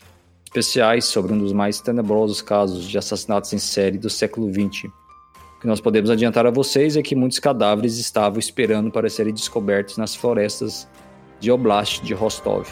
especiais 0.54 1.06
sobre 1.06 1.32
um 1.32 1.38
dos 1.38 1.52
mais 1.52 1.80
tenebrosos 1.80 2.40
casos 2.40 2.84
de 2.84 2.96
assassinatos 2.96 3.52
em 3.52 3.58
série 3.58 3.98
do 3.98 4.08
século 4.08 4.48
XX. 4.48 4.84
O 5.56 5.60
que 5.60 5.66
nós 5.66 5.80
podemos 5.80 6.10
adiantar 6.10 6.46
a 6.46 6.50
vocês 6.50 6.96
é 6.96 7.02
que 7.02 7.16
muitos 7.16 7.40
cadáveres 7.40 7.98
estavam 7.98 8.38
esperando 8.38 8.90
para 8.90 9.10
serem 9.10 9.34
descobertos 9.34 9.96
nas 9.96 10.14
florestas 10.14 10.86
de 11.40 11.50
Oblast 11.50 12.04
de 12.04 12.14
Rostov. 12.14 12.68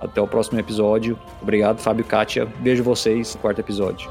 Até 0.00 0.20
o 0.20 0.28
próximo 0.28 0.60
episódio. 0.60 1.18
Obrigado, 1.42 1.80
Fábio 1.80 2.02
e 2.02 2.04
Kátia. 2.04 2.46
Beijo 2.60 2.84
vocês 2.84 3.34
no 3.34 3.40
quarto 3.40 3.58
episódio. 3.58 4.08